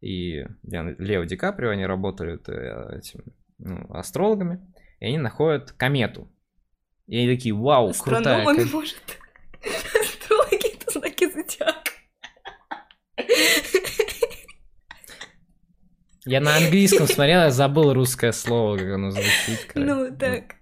[0.00, 3.24] и Лео Ди Каприо, они работают э, этими
[3.58, 4.60] ну, астрологами,
[5.00, 6.30] и они находят комету.
[7.06, 8.96] И они такие, вау, крутая Астрономами, ком- может.
[10.00, 11.90] Астрологи— это знаки зодиака.
[16.28, 19.66] Я на английском смотрел, я забыл русское слово, как оно звучит.
[19.72, 19.92] короче.
[19.94, 20.56] Ну, так.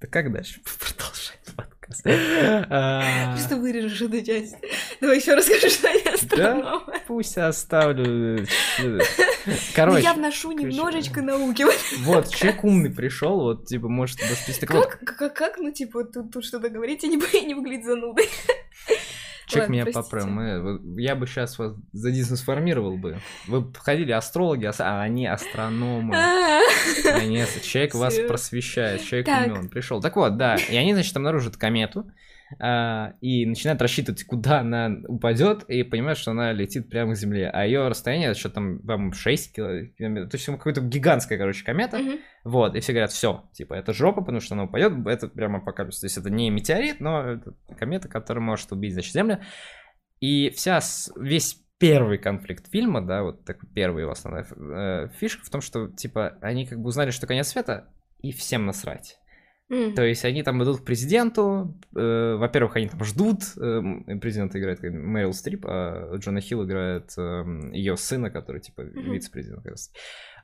[0.00, 2.06] Да как дальше продолжать подкаст?
[2.70, 4.54] А, Просто вырежешь эту часть.
[5.02, 6.94] Давай еще расскажи, что они астрономы.
[7.06, 8.38] Пусть оставлю.
[8.38, 8.46] э,
[9.44, 11.66] Ну, Короче, я вношу немножечко науки.
[12.04, 14.20] вот, человек умный пришел, вот, типа, может.
[14.60, 17.18] Так вот, Как, как, как, ну, типа, тут, тут что-то говорить, и не,
[17.54, 18.28] выглядеть занудой.
[19.52, 20.02] Человек меня простите.
[20.04, 20.96] поправил.
[20.98, 23.18] Я бы сейчас вас задезинформировал бы.
[23.46, 26.14] Вы ходили астрологи, ас- а они астрономы.
[27.62, 30.00] Человек вас просвещает, человек умен, пришел.
[30.00, 32.10] Так вот, да, и они, значит, обнаружат комету,
[32.60, 37.50] и начинают рассчитывать, куда она упадет, и понимают, что она летит прямо к Земле.
[37.50, 41.98] А ее расстояние, что там, по-моему, 6 километров, то есть какая-то гигантская, короче, комета.
[41.98, 42.18] Мгм.
[42.44, 46.00] Вот, и все говорят, все, типа, это жопа, потому что она упадет, это прямо апокалипсис.
[46.00, 49.40] То есть это не метеорит, но это комета, которая может убить, значит, Землю.
[50.20, 50.80] И вся,
[51.16, 55.88] весь первый конфликт фильма, да, вот такой первый его основная э, фишка в том, что,
[55.88, 57.88] типа, они как бы узнали, что конец света,
[58.20, 59.18] и всем насрать.
[59.70, 59.94] М.
[59.94, 63.80] То есть они там идут к президенту, э, во-первых, они там ждут, э,
[64.20, 69.12] президент играет Мэрил Стрип, а Джона Хилл играет ее сына, который, типа, Мгм.
[69.12, 69.90] вице-президент, как раз.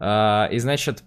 [0.01, 1.05] А, и, значит,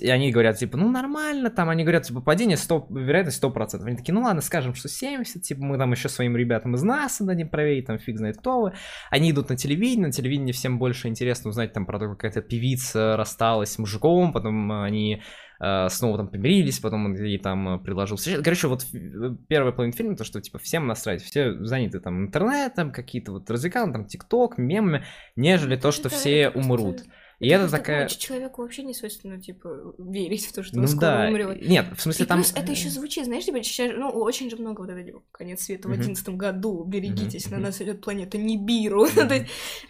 [0.00, 3.82] и они говорят, типа, ну нормально, там, они говорят, типа, падение 100, вероятность 100%.
[3.84, 7.24] Они такие, ну ладно, скажем, что 70, типа, мы там еще своим ребятам из НАСА
[7.24, 8.72] дадим проверить, там, фиг знает кто вы.
[9.10, 12.42] Они идут на телевидение, на телевидении всем больше интересно узнать там про то, как какая-то
[12.42, 15.22] певица рассталась с мужиком, потом они
[15.58, 18.44] э, снова там помирились, потом он ей там э, предложил встречаться.
[18.44, 22.92] Короче, вот э, первая половина фильма, то, что, типа, всем насрать, все заняты там интернетом,
[22.92, 27.02] какие-то вот развлекалом, там, ТикТок, мемами, нежели то, что все умрут.
[27.38, 28.08] И это просто, такая...
[28.08, 31.68] человеку вообще не свойственно, типа, верить в то, что Ну он скоро да, умрет.
[31.68, 32.38] нет, в смысле И там...
[32.38, 35.62] плюс это еще звучит, знаешь, типа, сейчас, ну, очень же много вот этого, типа, конец
[35.62, 39.06] света в одиннадцатом году, берегитесь, на нас идет планета Нибиру.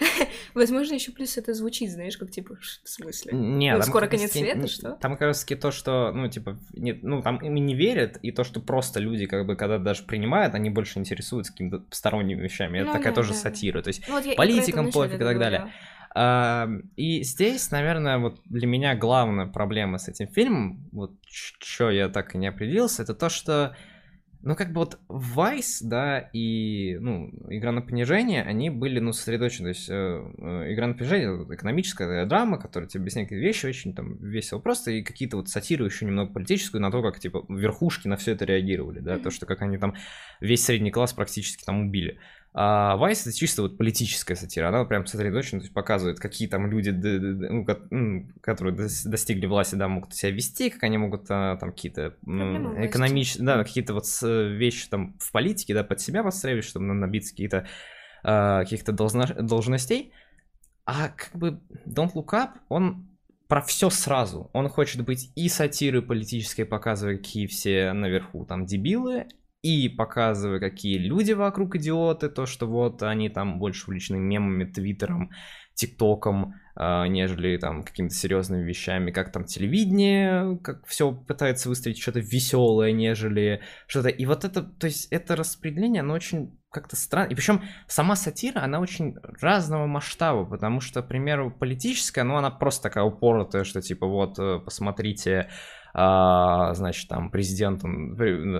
[0.54, 3.32] Возможно, еще плюс это звучит, знаешь, как, типа, в смысле?
[3.32, 4.92] Нет, Ну, скоро конец света, что?
[4.92, 8.32] Там как раз таки то, что, ну, типа, нет, ну, там ими не верят, и
[8.32, 12.78] то, что просто люди, как бы, когда даже принимают, они больше интересуются какими-то сторонними вещами.
[12.78, 13.82] Это Ну такая тоже сатира.
[13.82, 15.72] То есть Ну, это политикам пофиг и так далее.
[16.96, 22.34] И здесь, наверное, вот для меня главная проблема с этим фильмом, вот что я так
[22.34, 23.76] и не определился, это то, что,
[24.40, 29.64] ну, как бы вот Vice, да, и, ну, Игра на понижение, они были, ну, сосредоточены,
[29.66, 33.92] то есть э, э, Игра на понижение, экономическая драма, которая тебе объясняет какие-то вещи очень
[33.92, 38.08] там весело просто, и какие-то вот сатиры еще немного политическую на то, как, типа, верхушки
[38.08, 39.94] на все это реагировали, да, то, что как они там
[40.40, 42.18] весь средний класс практически там убили.
[42.58, 44.68] А Vice это чисто вот политическая сатира.
[44.68, 47.66] Она прям сосредоточена, то есть показывает, какие там люди, ну,
[48.40, 53.62] которые достигли власти, да, могут себя вести, как они могут а, там какие-то экономические, да,
[53.62, 57.66] какие-то вот вещи там в политике, да, под себя подстраивать, чтобы набиться какие-то
[58.24, 60.14] а, каких-то должностей.
[60.86, 63.06] А как бы Don't Look Up, он
[63.48, 64.48] про все сразу.
[64.54, 69.26] Он хочет быть и сатирой политической, показывая, какие все наверху там дебилы,
[69.66, 75.30] и показывая, какие люди вокруг идиоты, то, что вот они там больше увлечены мемами, твиттером,
[75.74, 82.20] тиктоком, э, нежели там какими-то серьезными вещами, как там телевидение, как все пытается выставить что-то
[82.20, 84.08] веселое, нежели что-то.
[84.08, 87.28] И вот это, то есть это распределение, оно очень как-то странно.
[87.28, 92.50] И причем сама сатира, она очень разного масштаба, потому что, к примеру, политическая, ну, она
[92.50, 95.48] просто такая упоротая, что типа вот, э, посмотрите,
[95.98, 98.14] а, значит, там президент, он,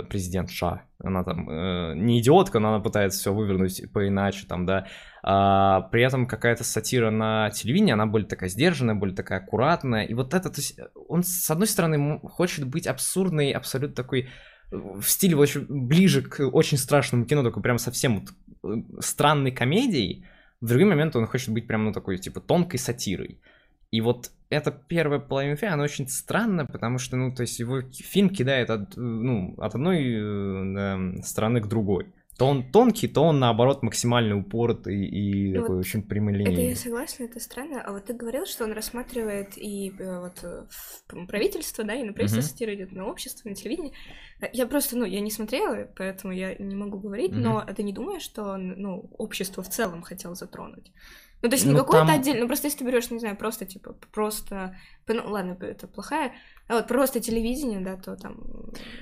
[0.08, 4.86] президент Ша, она там э, не идиотка, но она пытается все вывернуть поиначе, там, да.
[5.22, 10.04] А, при этом какая-то сатира на телевидении, она более такая сдержанная, более такая аккуратная.
[10.04, 14.26] И вот это, то есть, он, с одной стороны, хочет быть абсурдный, абсолютно такой э,
[14.70, 18.30] в стиле очень ближе к очень страшному кино, такой прям совсем вот
[18.64, 20.24] э, странной комедией.
[20.62, 23.42] В другой момент он хочет быть прям, ну, такой, типа, тонкой сатирой.
[23.96, 27.80] И вот эта первая половина фильма, она очень странна, потому что, ну, то есть его
[27.80, 32.12] фильм кидает от, ну, от одной э, стороны к другой.
[32.36, 36.52] То он тонкий, то он, наоборот, максимально упоротый и ну, такой вот очень прямолинейный.
[36.52, 37.80] Это я согласна, это странно.
[37.80, 42.12] А вот ты говорил, что он рассматривает и э, вот э, правительство, да, и на
[42.12, 43.94] правительство сатира идет на общество, на телевидение.
[44.52, 47.64] Я просто, ну, я не смотрела, поэтому я не могу говорить, uh-huh.
[47.64, 50.92] но ты не думаешь, что он, ну, общество в целом хотел затронуть?
[51.42, 52.16] Ну, то есть не ну, какое-то там...
[52.16, 56.32] отдельно, ну, просто если ты берешь, не знаю, просто, типа, просто, ну, ладно, это плохая,
[56.68, 58.38] а вот просто телевидение, да, то там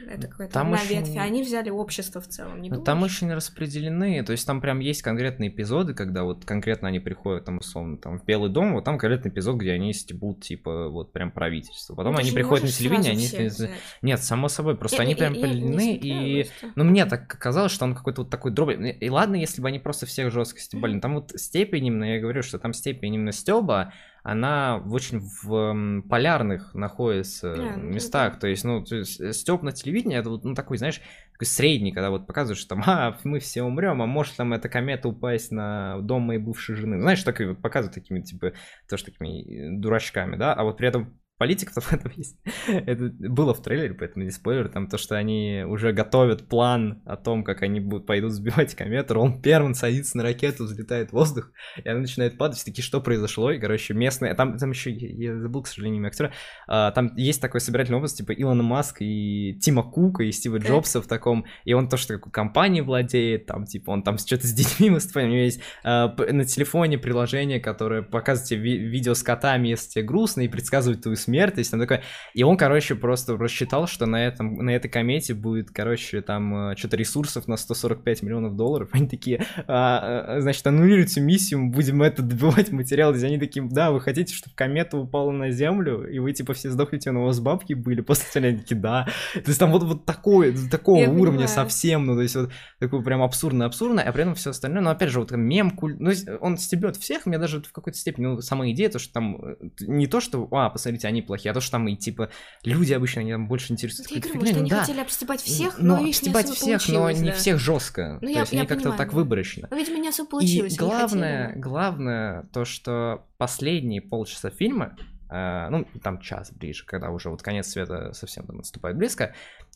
[0.06, 0.98] это какая-то там одна очень...
[0.98, 4.80] ветвь, а они взяли общество в целом, не Там очень распределены, то есть там прям
[4.80, 8.84] есть конкретные эпизоды, когда вот конкретно они приходят, там, условно, там, в Белый дом, вот
[8.84, 11.94] там конкретный эпизод, где они стебут, типа, вот прям правительство.
[11.94, 13.48] Потом ну, они приходят на телевидение, они...
[13.48, 13.70] Взять.
[14.02, 16.46] Нет, само собой, просто я, они прям поделены, и...
[16.74, 18.92] Ну, мне так казалось, что он какой-то вот такой дробный.
[18.92, 22.42] И ладно, если бы они просто всех жестко стебали, там вот степень именно, я говорю,
[22.42, 23.92] что там степень именно стеба,
[24.24, 28.34] она в очень в полярных находится yeah, ну, местах.
[28.34, 28.40] Да.
[28.40, 31.46] То есть, ну, то есть, э, степ на телевидении это вот ну, такой, знаешь, такой
[31.46, 35.08] средний, когда вот показывают, что там, а, мы все умрем, а может там эта комета
[35.08, 37.02] упасть на дом моей бывшей жены.
[37.02, 38.54] Знаешь, так и показывают такими, типа,
[38.88, 42.38] тоже такими э, дурачками, да, а вот при этом политиков в этом есть.
[42.66, 44.68] Это было в трейлере, поэтому не спойлер.
[44.68, 49.18] Там то, что они уже готовят план о том, как они будут, пойдут сбивать комету.
[49.18, 51.50] Он первым садится на ракету, взлетает в воздух,
[51.82, 52.58] и она начинает падать.
[52.58, 53.50] Все таки что произошло?
[53.50, 54.34] И, короче, местные...
[54.34, 56.32] Там, там еще, я забыл, к сожалению, имя актера.
[56.66, 61.02] А, там есть такой собирательный образ, типа Илона Маск и Тима Кука, и Стива Джобса
[61.02, 61.46] в таком.
[61.64, 65.28] И он то, что какой компанией владеет, там, типа, он там что-то с детьми выступает.
[65.28, 69.90] У него есть а, на телефоне приложение, которое показывает тебе ви- видео с котами, если
[69.90, 72.02] тебе грустно, и предсказывает твою смертность, там такое.
[72.34, 76.76] И он, короче, просто рассчитал, что на, этом, на этой комете будет, короче, там э,
[76.76, 78.90] что-то ресурсов на 145 миллионов долларов.
[78.92, 83.14] Они такие, а, а, значит, аннулируйте миссию, мы будем это добывать материал.
[83.14, 86.70] Здесь они такие, да, вы хотите, чтобы комета упала на Землю, и вы, типа, все
[86.70, 88.00] сдохнете, но у вас бабки были.
[88.00, 89.06] После они такие, да.
[89.34, 91.48] То есть там вот, вот такое, такого Я уровня понимаю.
[91.48, 95.10] совсем, ну, то есть вот такой прям абсурдно-абсурдно, а при этом все остальное, ну, опять
[95.10, 95.96] же, вот мем, куль...
[95.98, 96.10] ну,
[96.40, 99.56] он стебет всех, мне даже в какой-то степени, ну, сама идея, то, что там э,
[99.80, 102.30] не то, что, а, посмотрите, они плохие, а то, что там и типа
[102.64, 104.14] люди обычно они там больше интересуются.
[104.14, 104.80] Я говорю, может, они да.
[104.80, 107.32] хотели обстебать всех, но, но обстебать всех, но не да.
[107.32, 108.14] всех жестко.
[108.14, 109.68] Ну, то я, есть я они как-то так выборочно.
[109.70, 110.74] Но, видимо, не особо получилось.
[110.74, 114.96] И главное, главное то, что последние полчаса фильма,
[115.30, 119.34] э, ну, там час ближе, когда уже вот конец света совсем там отступает близко,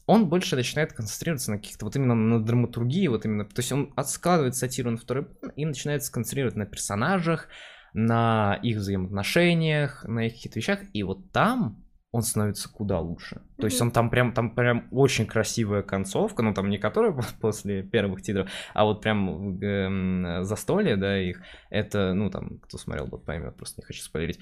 [0.09, 3.93] он больше начинает концентрироваться на каких-то вот именно на драматургии, вот именно, то есть он
[3.95, 7.49] откладывает сатиру на второй план и начинает сконцентрировать на персонажах,
[7.93, 13.37] на их взаимоотношениях, на их каких-то вещах, и вот там он становится куда лучше.
[13.37, 13.61] Mm-hmm.
[13.61, 17.83] То есть он там прям, там прям очень красивая концовка, ну там не которая после
[17.83, 23.25] первых титров, а вот прям э, застолье, да, их, это, ну там, кто смотрел, тот
[23.25, 24.41] поймет, просто не хочу спойлерить.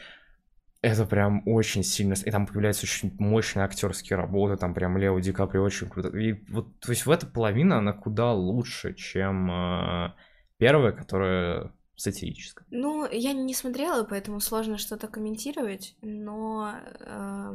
[0.83, 5.33] Это прям очень сильно, и там появляются очень мощные актерские работы, там прям Лео Ди
[5.33, 6.17] Капри очень круто.
[6.17, 10.13] И вот, то есть в эта половина, она куда лучше, чем э,
[10.59, 12.67] первая, которая сатирическое.
[12.71, 16.75] Ну, я не смотрела, поэтому сложно что-то комментировать, но...
[17.01, 17.55] Э...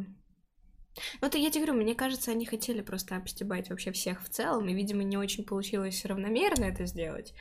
[1.22, 4.68] Ну, это я тебе говорю, мне кажется, они хотели просто обстебать вообще всех в целом,
[4.68, 7.34] и, видимо, не очень получилось равномерно это сделать.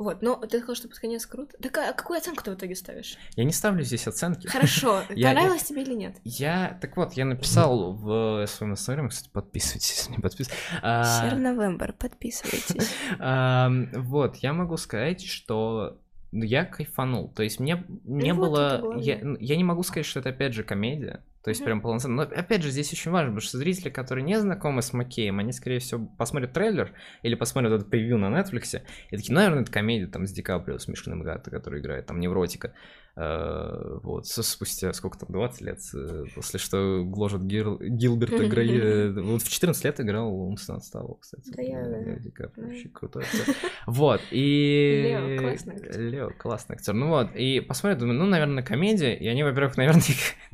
[0.00, 1.58] Вот, но ты сказал, что под конец круто.
[1.60, 3.18] Так а какую оценку ты в итоге ставишь?
[3.36, 4.46] Я не ставлю здесь оценки.
[4.46, 6.16] Хорошо, понравилось тебе или нет?
[6.24, 10.64] Я, так вот, я написал в своем инстаграме, кстати, подписывайтесь, если не подписывайтесь.
[10.80, 12.90] А, Сер Новембр, подписывайтесь.
[13.18, 16.00] ам, Вот, я могу сказать, что
[16.32, 17.28] ну, я кайфанул.
[17.28, 18.98] То есть мне не Ну было...
[18.98, 21.22] Я, ну, я не могу сказать, что это опять же комедия.
[21.42, 22.16] То есть прям полноценно.
[22.16, 25.52] Но опять же, здесь очень важно, потому что зрители, которые не знакомы с Макеем, они,
[25.52, 29.72] скорее всего, посмотрят трейлер или посмотрят этот превью на Netflix и такие, ну, наверное, это
[29.72, 32.74] комедия там с Ди Каприо, смешным, да, который играет там невротика.
[33.16, 39.12] Э, Вот, спустя сколько там, 20 лет, э, после что гложет Гир- Гилберта Грея.
[39.12, 41.50] Вот в 14 лет играл Умственно отсталого, кстати.
[41.54, 42.14] Да я, да.
[42.16, 43.54] Ди Каприо, вообще крутой актер.
[43.86, 45.02] Вот, и...
[45.04, 46.00] Лео классный актер.
[46.00, 46.94] Лео классный актер.
[46.94, 49.14] Ну вот, и посмотрят, думаю, ну, наверное, комедия.
[49.16, 50.02] И они, во-первых, наверное,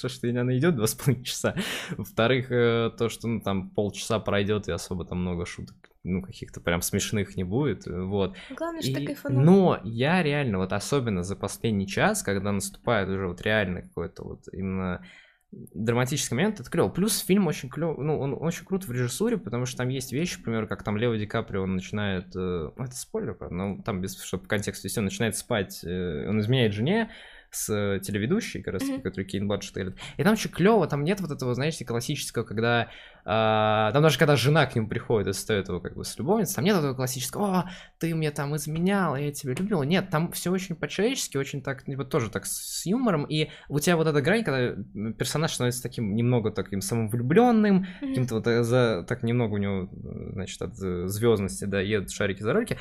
[0.00, 1.54] то, что она идет два с половиной часа.
[1.96, 6.60] Во-вторых, э, то, что, ну, там полчаса пройдет, и особо там много шуток, ну, каких-то
[6.60, 7.86] прям смешных не будет.
[7.86, 8.36] э, Вот.
[8.56, 9.42] Главное, что ты И- кайфанул.
[9.42, 14.40] но я реально, вот особенно за последний час, когда наступает уже вот реально какой-то вот
[14.52, 15.04] именно
[15.52, 16.88] драматический момент, это клево.
[16.88, 20.38] Плюс фильм очень клев, ну, он очень крут в режиссуре, потому что там есть вещи,
[20.38, 24.00] например, как там Лео Ди Каприо, он начинает, э, ну, это спойлер, правда, но там
[24.00, 27.10] без, чтобы контекст вести, он начинает спать, э, он изменяет жене,
[27.52, 29.02] с э, телеведущей, как раз, Мгм.
[29.02, 29.98] которую Кейн Бладшет играет.
[30.16, 32.88] И там очень клево, там нет вот этого, знаете, классического, когда
[33.24, 36.56] а, там даже когда жена к нему приходит и стоит его как бы с любовницей,
[36.56, 39.82] там нет этого классического, о, ты мне там изменял, я тебя любил.
[39.84, 43.24] Нет, там все очень по-человечески, очень так, вот тоже так с юмором.
[43.24, 44.74] И у тебя вот эта грань, когда
[45.12, 48.08] персонаж становится таким немного таким самовлюбленным, Мгм.
[48.08, 52.42] каким-то вот э, за, так немного у него, э, значит, от звездности, да, едут шарики
[52.42, 52.78] за ролики.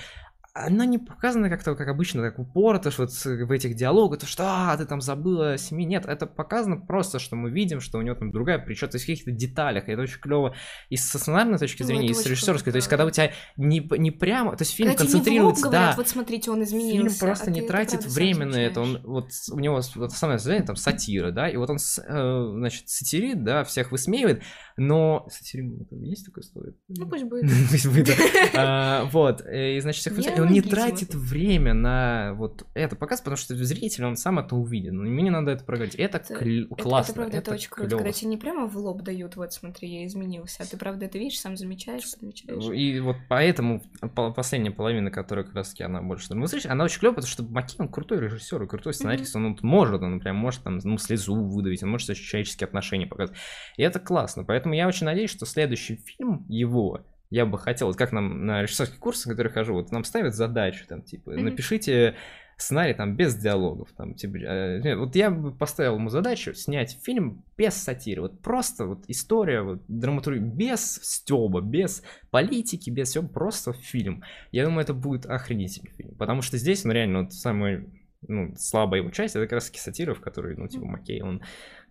[0.54, 4.44] Оно не показано как-то, как обычно, так упорото, что вот в этих диалогах, то что,
[4.46, 5.86] а, ты там забыла о семье.
[5.86, 9.06] Нет, это показано просто, что мы видим, что у него там другая причина, то есть
[9.06, 10.54] в каких-то деталях, и это очень клево
[10.90, 12.64] и с сценарной точки Ну, зрения, это и с режиссерской.
[12.64, 12.90] круто, То есть, да.
[12.90, 16.10] когда у тебя не, не прямо, то есть фильм Когда тебе концентрируется, говорят, да, вот
[16.10, 16.98] смотрите, он изменился.
[16.98, 18.82] Фильм просто а не тратит время на это.
[18.82, 22.90] Он вот у него вот основное задание там сатира, да, и вот он э, значит
[22.90, 24.44] сатирит, да, всех высмеивает,
[24.82, 26.74] но сатирин это есть такое слово?
[26.88, 27.44] Ну, пусть будет.
[27.70, 28.10] Пусть будет.
[28.56, 30.38] А, Вот, э, и значит, всех.
[30.38, 34.56] И он не тратит время на вот это показ, потому что зритель, он сам это
[34.56, 34.94] увидит.
[34.94, 35.96] Но мне не надо это проговорить.
[35.96, 37.12] Это Это- кл- Это- классно.
[37.12, 40.06] Это, правда, это, очень круто, когда тебе не прямо в лоб дают, вот смотри, я
[40.08, 42.64] изменился, а ты правда это видишь, сам замечаешь, подмечаешь.
[42.76, 43.82] И вот поэтому
[44.16, 47.44] по- последняя половина, которая как раз таки она больше драматическая, она очень клевая, потому что
[47.44, 51.36] Маки, он крутой режиссер и крутой сценарист, он может, он прям может там, ну, слезу
[51.36, 53.36] выдавить, он может человеческие отношения показать.
[53.78, 54.44] И это классно.
[54.44, 58.62] Поэтому я очень надеюсь, что следующий фильм его я бы хотел, вот как нам на
[58.62, 61.46] режиссерский курс, на который хожу, вот нам ставят задачу, там, типа, Мгм.
[61.46, 62.16] напишите
[62.58, 67.44] сценарий там без диалогов, там, типа, э, вот я бы поставил ему задачу снять фильм
[67.58, 73.74] без сатиры, вот просто вот история, вот драматургия, без стеба, без политики, без всего, просто
[73.74, 74.24] фильм.
[74.52, 77.86] Я думаю, это будет охренительный фильм, потому что здесь, ну, реально, вот самая
[78.28, 81.42] ну, слабая его часть, это как раз таки сатира, в которой, ну, типа, Маккей, он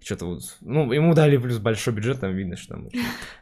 [0.03, 2.89] что-то вот, ну, ему дали плюс большой бюджет, там видно, что там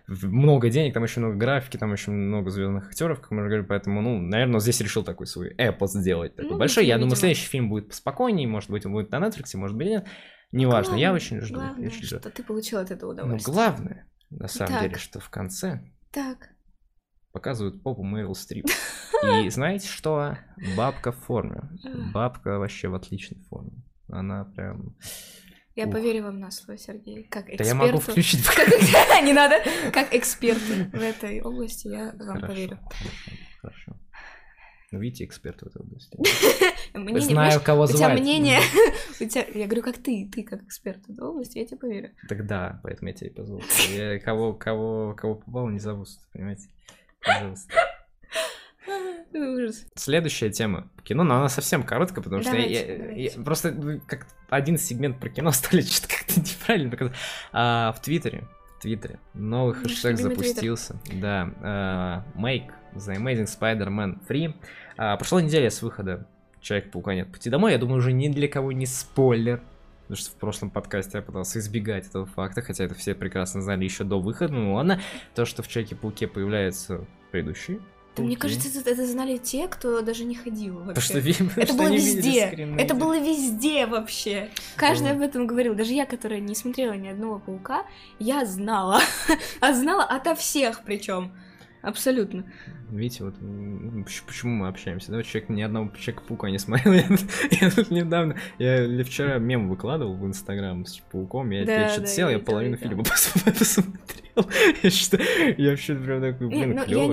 [0.07, 3.67] много денег, там очень много графики, там очень много звездных актеров, как мы уже говорили,
[3.67, 6.85] поэтому, ну, наверное, он здесь решил такой свой эпос сделать, такой Ну, большой.
[6.87, 7.11] Я видимо.
[7.11, 10.07] думаю, следующий фильм будет поспокойнее, может быть, он будет на Netflix, может быть, нет.
[10.51, 11.61] Неважно, я Главное- очень жду.
[11.61, 12.19] я Главное, очень жду.
[12.19, 13.55] что ты получил от этого Но удовольствие.
[13.55, 14.83] главное, на самом Итак.
[14.83, 16.49] деле, что в конце Так.
[17.33, 18.67] Показывают попу Мэрил Стрип.
[19.45, 20.39] И знаете что?
[20.77, 21.63] Бабка в форме.
[22.13, 23.73] Бабка вообще в отличной форме.
[24.09, 24.97] Она прям...
[25.75, 25.93] Я Ух.
[25.93, 27.25] поверю вам на слово, Сергей.
[27.25, 27.69] Как Да эксперту.
[27.69, 28.41] я могу включить...
[29.23, 29.57] Не надо.
[29.93, 30.61] Как эксперту
[30.93, 32.79] в этой области я вам поверю.
[33.61, 33.97] хорошо.
[34.91, 36.17] Ну, видите, эксперт в этой области.
[36.95, 38.21] Мнение, Знаю, кого У тебя звать.
[38.21, 38.59] мнение...
[39.21, 39.45] У тебя...
[39.55, 42.11] Я говорю, как ты, ты как эксперт в этой области, я тебе поверю.
[42.27, 43.61] Тогда, поэтому я тебе позвал.
[43.91, 46.71] Я кого, кого, кого попал, не зову, понимаете?
[47.35, 47.73] Пожалуйста.
[49.35, 49.87] Ужас.
[49.95, 53.23] Следующая тема по кино, но она совсем короткая, потому что я- Давайте, я, давайте.
[53.39, 57.15] я- просто ну, как один сегмент про кино стали что-то как-то неправильно показать.
[57.53, 58.45] А, в Твиттере,
[58.79, 60.47] в Твиттере новый Наш хэштег любимый Твиттер.
[60.47, 61.01] запустился.
[61.21, 64.55] Да, а, Make the Amazing Spider-Man Free.
[64.97, 66.27] А, прошла неделя с выхода
[66.61, 67.73] Человек-паука нет пути домой.
[67.73, 69.63] Я думаю, уже ни для кого не спойлер.
[70.09, 73.85] Потому что в прошлом подкасте я пытался избегать этого факта, хотя это все прекрасно знали
[73.85, 74.55] еще до выхода.
[74.55, 75.03] Ну ладно,
[75.35, 77.79] то, что в Человеке-пауке появляется предыдущий.
[78.17, 81.03] Да мне кажется, это, это знали те, кто даже не ходил вообще.
[81.03, 82.45] что, Это что было везде.
[82.79, 84.49] Это было везде вообще.
[84.77, 85.17] Каждый Вот.
[85.17, 85.75] об этом говорил.
[85.75, 87.85] Даже я, которая не смотрела ни одного паука,
[88.19, 89.01] я знала.
[89.61, 91.33] А знала ото всех причем.
[91.81, 92.45] Абсолютно.
[92.91, 93.35] Видите, вот
[94.27, 95.19] почему мы общаемся, да?
[95.19, 96.93] Вот Человек ни одного Человека-паука не смотрел.
[96.95, 97.05] Я,
[97.61, 101.89] я тут недавно, я или вчера мем выкладывал в Инстаграм с пауком, я, Да, я
[101.89, 102.91] что-то да, сел, я я половину видела.
[102.91, 104.51] фильма пос- посмотрел.
[104.83, 105.19] Я что
[105.57, 107.13] я вообще прям такой, блин, клево.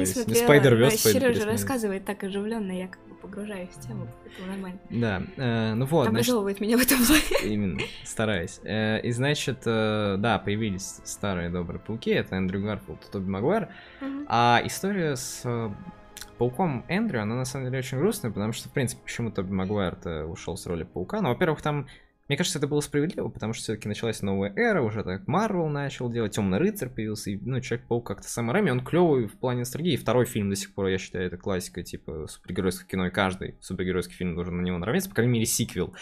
[1.04, 1.52] пойду Сережа пересмотрю.
[1.52, 4.80] рассказывает так оживленно, я как погружаюсь в тему, поэтому нормально.
[4.90, 7.54] Да, э, ну вот, значит, Образовывает меня в этом плане.
[7.54, 8.60] именно, стараюсь.
[8.64, 13.70] Э, и значит, э, да, появились старые добрые пауки, это Эндрю Гарфилд и Тоби Магуайр,
[14.02, 14.26] Мгм.
[14.28, 15.70] а история с э,
[16.38, 20.26] пауком Эндрю, она на самом деле очень грустная, потому что, в принципе, почему Тоби Магуайр-то
[20.26, 21.22] ушел с роли паука?
[21.22, 21.88] Ну, во-первых, там,
[22.28, 26.10] мне кажется, это было справедливо, потому что все-таки началась новая эра, уже так Марвел начал
[26.10, 29.96] делать, Темный рыцарь появился, и, ну, Человек-паук как-то Сэм Рэйми, он клевый в плане ностальгии.
[29.96, 34.16] Второй фильм до сих пор, я считаю, это классика, типа, супергеройского кино, и каждый супергеройский
[34.16, 35.94] фильм должен на него наравняться, по крайней мере, сиквел.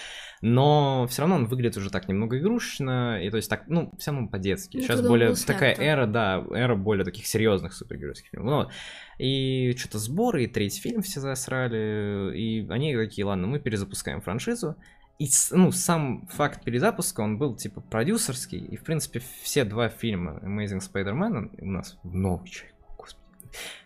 [0.41, 4.11] Но все равно он выглядит уже так немного игрушечно, и то есть так, ну, все
[4.11, 4.77] равно по-детски.
[4.77, 8.49] Ну, Сейчас он более такая эра, да, эра более таких серьезных супергеройских фильмов.
[8.49, 8.71] Ну, вот.
[9.19, 14.77] И что-то сборы, и третий фильм все засрали, и они такие, ладно, мы перезапускаем франшизу.
[15.19, 20.39] И, ну, сам факт перезапуска, он был, типа, продюсерский, и, в принципе, все два фильма
[20.43, 23.21] Amazing Spider-Man у нас в новый человек, господи.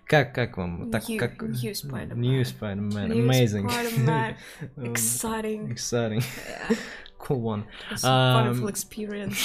[0.06, 0.90] Как, как вам?
[0.90, 1.42] Так, New- как...
[1.42, 2.16] New Spider-Man.
[2.16, 3.68] New Spider-Man, New amazing.
[3.70, 4.36] Spider-Man.
[4.78, 5.70] Um, Exciting.
[5.72, 6.24] Exciting.
[7.20, 7.64] Cool one.
[7.92, 9.38] It's a Um, wonderful experience.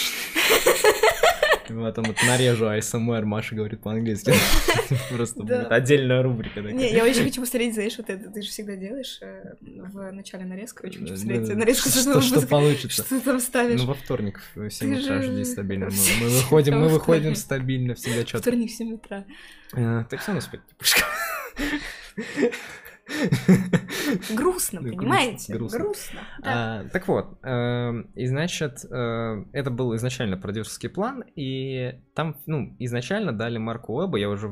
[1.69, 4.33] Там вот нарежу ASMR, Маша говорит по-английски.
[5.11, 6.61] Просто будет отдельная рубрика.
[6.61, 10.45] Не, я очень хочу посмотреть, знаешь, вот это ты же всегда делаешь э, в начале
[10.45, 10.85] нарезки.
[10.85, 13.05] Очень хочу посмотреть нарезку что- получится.
[13.05, 13.81] Что там ставишь?
[13.81, 15.89] Ну, во вторник в 7 Ты утра жди стабильно.
[16.21, 18.39] Мы, выходим, мы выходим стабильно, всегда четко.
[18.39, 19.25] Вторник в 7 утра.
[19.71, 22.53] Ты все равно спать не будешь.
[23.07, 25.53] Грустно, Да, грустно, понимаете?
[25.55, 25.79] грустно.
[25.79, 26.21] Грустно.
[26.41, 26.81] Да.
[26.81, 32.75] А, так вот, эм, и значит, э, это был изначально продюсерский план, и там, ну,
[32.79, 34.51] изначально дали Марку Уэббу, я уже э,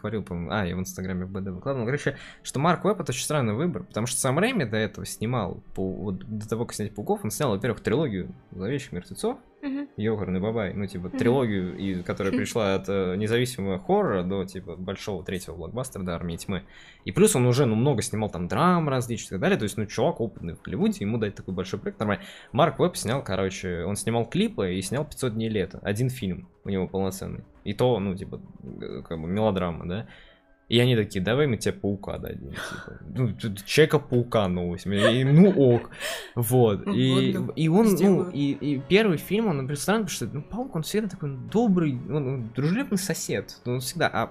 [0.00, 3.24] говорил, по-моему, а, я в Инстаграме в БД выкладывал, короче, что Марк Уэбб это очень
[3.24, 6.94] странный выбор, потому что сам Рэйми до этого снимал, по- вот до того, как снять
[6.94, 9.38] Пауков, он снял, во-первых, трилогию «Зловещих мертвецов»,
[9.96, 15.24] Йогарный Бабай, ну, типа, трилогию, и, которая пришла от э, независимого хоррора до, типа, большого
[15.24, 16.64] третьего блокбастера, до Армии Тьмы.
[17.04, 19.76] И плюс он уже, ну, много снимал там драм различных и так далее, то есть,
[19.76, 22.24] ну, чувак опытный в Голливуде, ему дать такой большой проект нормально.
[22.52, 26.68] Марк Веб снял, короче, он снимал клипы и снял 500 дней лета, один фильм у
[26.68, 27.44] него полноценный.
[27.64, 28.40] И то, ну, типа,
[28.80, 30.08] э, как бы мелодрама, да.
[30.68, 32.50] И они такие, давай мы тебе паука дадим.
[32.50, 32.98] Типа.
[33.16, 34.86] Ну, Человека-паука новость.
[34.86, 35.90] И, ну ок.
[36.34, 36.86] Вот.
[36.88, 40.82] И, и он, ну, и, и первый фильм, он, странный, потому что ну, паук, он
[40.82, 43.56] всегда такой добрый, он, он дружелюбный сосед.
[43.64, 44.08] Ну, Он всегда.
[44.12, 44.30] А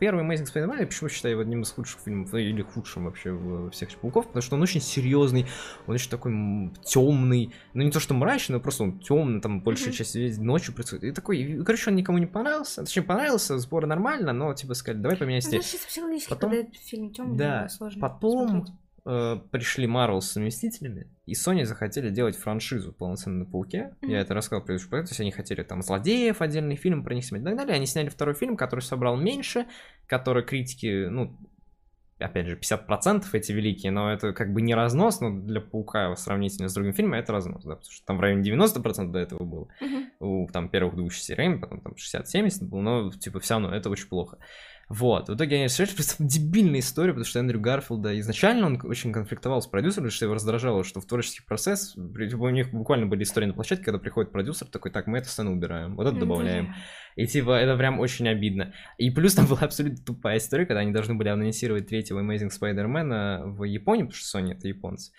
[0.00, 3.38] первый Amazing Spider-Man, я почему считаю его одним из худших фильмов, ну, или худшим вообще
[3.70, 5.46] всех пауков, потому что он очень серьезный,
[5.86, 6.32] он очень такой
[6.84, 7.52] темный.
[7.74, 9.96] Ну, не то, что мрачный, но просто он темный, там большая Мгм.
[9.96, 11.04] часть весь ночью происходит.
[11.04, 12.82] И такой, и, короче, он никому не понравился.
[12.82, 15.75] Точнее, понравился, сборы нормально, но, типа, сказали, давай поменяй Ну, стиль.
[15.76, 18.74] Чисто психологически, Потом- когда фильм темный, Да, сложно Потом смотреть.
[19.06, 23.94] э, пришли Marvel с совместителями, и Sony захотели делать франшизу полноценно на Пауке.
[24.02, 24.10] Мгм.
[24.10, 25.08] Я это рассказал в предыдущем проекте.
[25.10, 27.74] То есть они хотели там злодеев, отдельный фильм про них снимать и так далее.
[27.76, 29.66] Они сняли второй фильм, который собрал меньше,
[30.06, 31.36] который критики, ну,
[32.18, 36.68] опять же, 50% эти великие, но это как бы не разнос, но для Паука сравнительно
[36.68, 39.68] с другим фильмом это разнос, да, потому что там в районе 90% до этого было
[39.82, 40.10] Мгм.
[40.20, 44.08] у там первых двух Рэйми, потом там 60-70 было, но типа все равно это очень
[44.08, 44.38] плохо.
[44.88, 49.12] Вот, в итоге они решили, просто дебильная история, потому что Эндрю Гарфилда изначально он очень
[49.12, 53.24] конфликтовал с продюсером, потому что его раздражало, что в творческий процесс, у них буквально были
[53.24, 56.74] истории на площадке, когда приходит продюсер такой, так, мы эту сцену убираем, вот это добавляем.
[57.16, 58.74] И типа это прям очень обидно.
[58.98, 63.54] И плюс там была абсолютно тупая история, когда они должны были анонсировать третьего Amazing Spider-Man
[63.54, 65.10] в Японии, потому что Sony это японцы.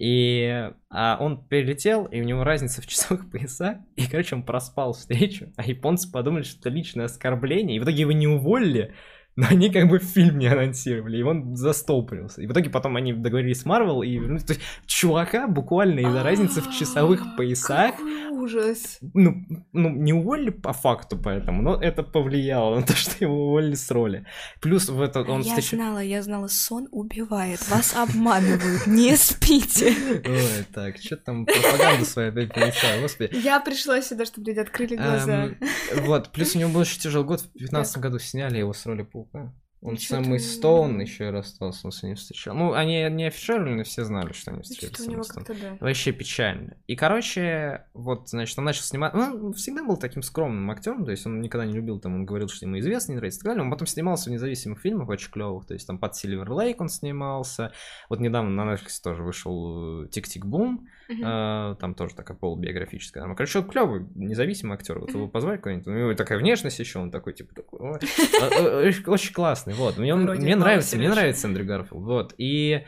[0.00, 3.76] И а он перелетел, и у него разница в часовых поясах.
[3.96, 7.76] И, короче, он проспал встречу, а японцы подумали, что это личное оскорбление.
[7.76, 8.94] И в итоге его не уволили,
[9.36, 12.42] но они как бы фильм не анонсировали, и он застопорился.
[12.42, 16.22] И в итоге потом они договорились с Marvel, и ну, то есть чувака буквально из-за
[16.22, 17.94] разницы в часовых А, поясах
[18.30, 18.98] ужас.
[19.14, 19.36] ну,
[19.72, 23.90] ну, не уволили по факту поэтому, но это повлияло на то, что его уволили с
[23.90, 24.26] роли.
[24.60, 29.94] Плюс в этот он я знала, я знала, сон убивает, вас обманывают, не спите.
[30.26, 33.36] Ой, так, что там пропаганду свою опять принесла, господи.
[33.36, 35.44] Я пришла сюда, чтобы люди открыли глаза.
[35.46, 35.56] Эм,
[36.04, 39.02] вот, плюс у него был еще тяжелый год, в 2015 году сняли его с роли
[39.24, 39.52] Паука.
[39.82, 42.54] Он с Эммой Стоун еще и расстался, он с ней встречал.
[42.54, 44.96] Ну, они не афишировали, но все знали, что они встречались
[45.28, 45.76] как-то, да.
[45.80, 46.76] Вообще печально.
[46.86, 49.14] И, короче, вот, значит, он начал снимать...
[49.14, 52.26] Ну, он всегда был таким скромным актером, то есть он никогда не любил, там, он
[52.26, 53.64] говорил, что ему известно, не нравится и так далее.
[53.64, 56.90] Он потом снимался в независимых фильмах очень клевых, то есть там под Сильвер Лейк он
[56.90, 57.72] снимался.
[58.10, 60.63] Вот недавно на Netflix тоже вышел э, Tick, Tick...
[60.63, 63.24] Boom, э, там тоже такая полубиографическая.
[63.34, 64.98] Короче, он клевый, независимый актер.
[64.98, 67.98] Вот его позвать куда-нибудь, у него такая внешность еще, он такой, типа, такой, ой,
[68.40, 69.32] э, очень- очень
[69.72, 69.98] классный, вот.
[69.98, 72.34] Мне, он- мне нравится, мне нравится Эндрю Гарфилд, вот.
[72.38, 72.84] И,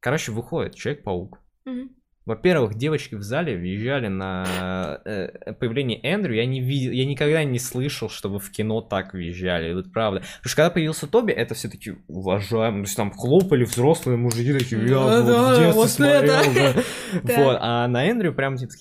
[0.00, 1.38] короче, выходит Человек-паук.
[1.64, 1.90] Мгм.
[2.26, 6.34] Во-первых, девочки в зале въезжали на э, появление Эндрю.
[6.36, 9.74] Я не видел, я никогда не слышал, чтобы в кино так въезжали.
[9.74, 10.20] Вот правда.
[10.20, 12.76] Потому что когда появился Тоби, это все таки уважаем.
[12.76, 16.34] То есть там хлопали взрослые мужики такие, я Да, вот да, в детстве вот смотрел.
[16.34, 16.82] это.
[17.24, 17.36] да».
[17.44, 18.72] Вот, а на Эндрю прям типа.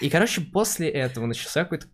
[0.00, 1.86] И, короче, после этого начался какой-то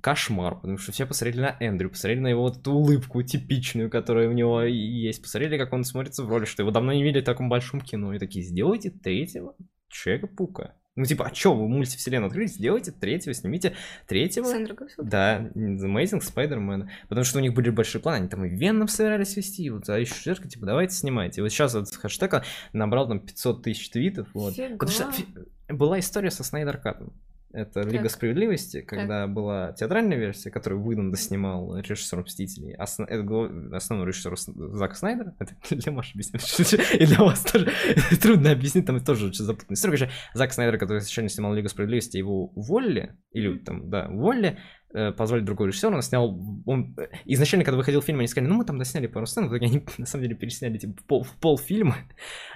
[0.00, 4.28] кошмар, потому что все посмотрели на Эндрю, посмотрели на его вот эту улыбку типичную, которая
[4.28, 7.22] у него и есть, посмотрели, как он смотрится в роли, что его давно не видели
[7.22, 9.54] в таком большом кино, и такие, сделайте третьего
[9.88, 10.74] Человека-паука.
[10.96, 13.76] Ну, типа, а чё, вы мультивселенную открыли, сделайте третьего, снимите
[14.08, 14.46] третьего.
[14.46, 15.08] Сандра Гарфилд.
[15.08, 16.88] Да, The Amazing Spider-Man.
[17.08, 19.96] Потому что у них были большие планы, они там и Веном собирались вести, вот, а
[19.96, 21.40] еще Шерка, типа, давайте снимайте.
[21.40, 24.54] И вот сейчас вот с хэштега набрал там 500 тысяч твитов, вот.
[24.54, 24.76] Фига.
[24.76, 25.12] Потому что
[25.68, 27.12] была история со Снайдер Катом.
[27.52, 28.10] Это Лига Так.
[28.12, 32.74] Справедливости, когда была театральная версия, которую Уидон доснимал режиссер Мстителей.
[32.76, 35.32] Осно- это основной режиссер С- Зак Снайдер.
[35.38, 36.40] Это для Маши объясню.
[36.98, 37.70] И для вас тоже
[38.22, 39.96] трудно объяснить, там тоже очень запутанная история.
[39.96, 44.58] Короче, Зак Снайдер, который изначально снимал Лигу Справедливости, его уволили, или там, да, уволили,
[44.92, 48.64] позвали другого режиссера, он снял, он, э, изначально, когда выходил фильм, они сказали, ну, мы
[48.64, 51.96] там досняли пару сцен, в итоге они, на самом деле, пересняли, типа, пол, в полфильма,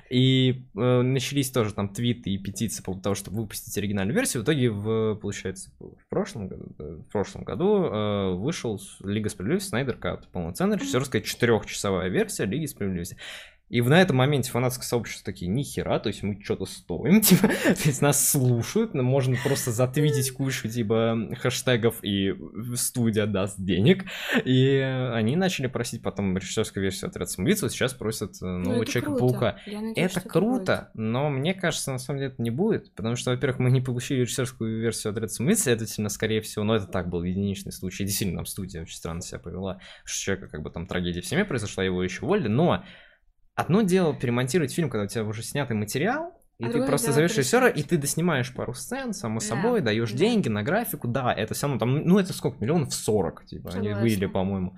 [0.09, 4.43] и э, начались тоже там твиты и петиции по поводу того, чтобы выпустить оригинальную версию,
[4.43, 9.69] в итоге, в, получается, в прошлом году, да, в прошлом году э, вышел Лига Справедливости
[9.69, 13.19] Снайдер Кат, полноценная режиссерская четырехчасовая версия Лиги Справедливости.
[13.73, 17.49] И в- на этом моменте фанатское сообщество такие, нихера, то есть мы что-то стоим, типа,
[17.49, 22.35] то есть нас слушают, но можно просто затвитить кучу, типа, хэштегов, и
[22.77, 24.05] студия даст денег.
[24.45, 24.77] И
[25.15, 28.93] они начали просить потом режиссерскую версию отряд самоубийц, вот сейчас просят э, Ну, нового это
[28.93, 29.57] Человека-паука.
[29.65, 29.93] круто.
[29.97, 30.33] Это что будет.
[30.33, 33.81] круто, но мне кажется, на самом деле это не будет, потому что, во-первых, мы не
[33.81, 38.41] получили режиссерскую версию отряда самоубийц, следовательно, скорее всего, но это так был единичный случай, действительно,
[38.41, 41.83] там студия очень странно себя повела, что человека как бы там трагедия в семье произошла,
[41.83, 42.85] его еще уволили, но
[43.55, 47.37] одно дело перемонтировать фильм, когда у тебя уже снятый материал, и А ты просто зовешь
[47.37, 50.19] режиссера, и ты доснимаешь пару сцен, само Да, собой, даешь да.
[50.19, 53.79] деньги на графику, да, это все равно там, ну это сколько, миллионов 40, типа, они
[53.89, 54.03] Согласна.
[54.03, 54.77] выявили, по-моему.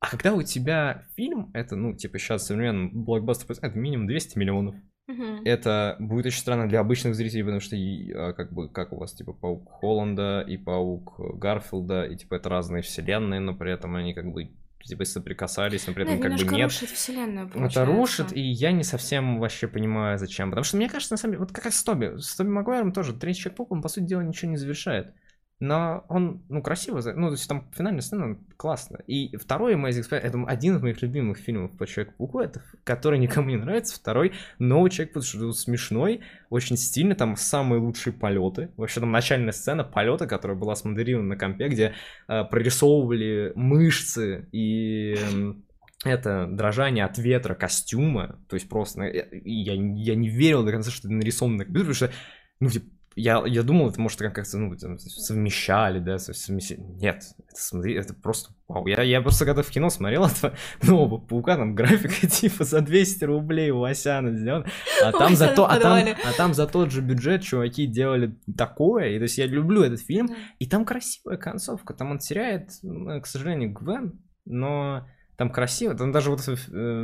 [0.00, 4.74] А когда у тебя фильм, это, ну, типа, сейчас современный блокбастер, это минимум 200 миллионов.
[5.08, 5.40] Мгм.
[5.44, 8.96] Это будет очень странно для обычных зрителей, потому что, и, а, как бы, как у
[8.98, 13.96] вас, типа, Паук Холланда и Паук Гарфилда, и, типа, это разные вселенные, но при этом
[13.96, 14.50] они, как бы,
[14.82, 16.64] типа, соприкасались, но при Да, этом, как бы, нет.
[16.64, 17.84] рушит вселенную, Это получается.
[17.84, 20.50] рушит, и я не совсем вообще понимаю, зачем.
[20.50, 23.12] Потому что мне кажется, на самом деле, вот как с Тоби, с Тоби Магуайром тоже,
[23.12, 25.12] третий Человек-паук, он, по сути дела, ничего не завершает.
[25.60, 29.00] Но он, ну, красиво, ну, то есть там финальная сцена классно.
[29.08, 33.48] И второй Amazing Spider, это один из моих любимых фильмов по Человеку-пауку, это, который никому
[33.48, 38.70] не нравится, второй новый человек потому что смешной, очень стильный, там самые лучшие полеты.
[38.76, 41.94] Вообще там начальная сцена полета, которая была смоделирована на компе, где
[42.28, 45.64] э, прорисовывали мышцы и эм,
[46.04, 50.70] это дрожание от ветра костюма, то есть просто э, и я, я не верил до
[50.70, 52.18] конца, что это нарисовано на компьютере, потому что,
[52.60, 52.86] ну, типа,
[53.18, 56.80] я, я думал, это может как-то, ну, там, совмещали, да, со- совмещали.
[56.80, 58.86] Нет, это, смотри, это просто вау.
[58.86, 63.24] Я, я просто когда в кино смотрел этого нового паука, там графика типа за 200
[63.24, 64.66] рублей у Васяна сделана,
[65.02, 69.10] а там, за то, а, там, а там за тот же бюджет чуваки делали такое,
[69.10, 73.20] и то есть я люблю этот фильм, и там красивая концовка, там он теряет, ну,
[73.20, 75.06] к сожалению, Гвен, но
[75.38, 76.52] там красиво, там даже вот э,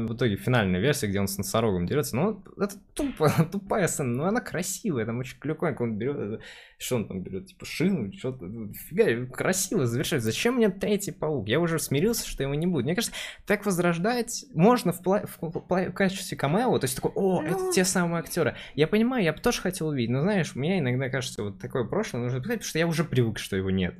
[0.08, 4.24] в итоге финальная версия, где он с носорогом дерется, ну, это тупо, тупая сцена, но
[4.24, 6.40] она красивая, там очень клевая, он берет, это-
[6.76, 10.24] что он там берет, типа шину, что-то, ну, фига, красиво завершает.
[10.24, 11.46] Зачем мне третий паук?
[11.46, 12.86] Я уже смирился, что его не будет.
[12.86, 13.14] Мне кажется,
[13.46, 17.56] так возрождать можно в, пла- в, пла- в качестве камео, то есть такой, о, это
[17.56, 17.72] Ну.
[17.72, 18.56] те самые актеры.
[18.74, 22.22] Я понимаю, я бы тоже хотел увидеть, но знаешь, мне иногда кажется, вот такое прошлое
[22.24, 23.94] нужно писать, потому что я уже привык, что его нет.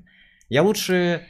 [0.49, 1.25] Я лучше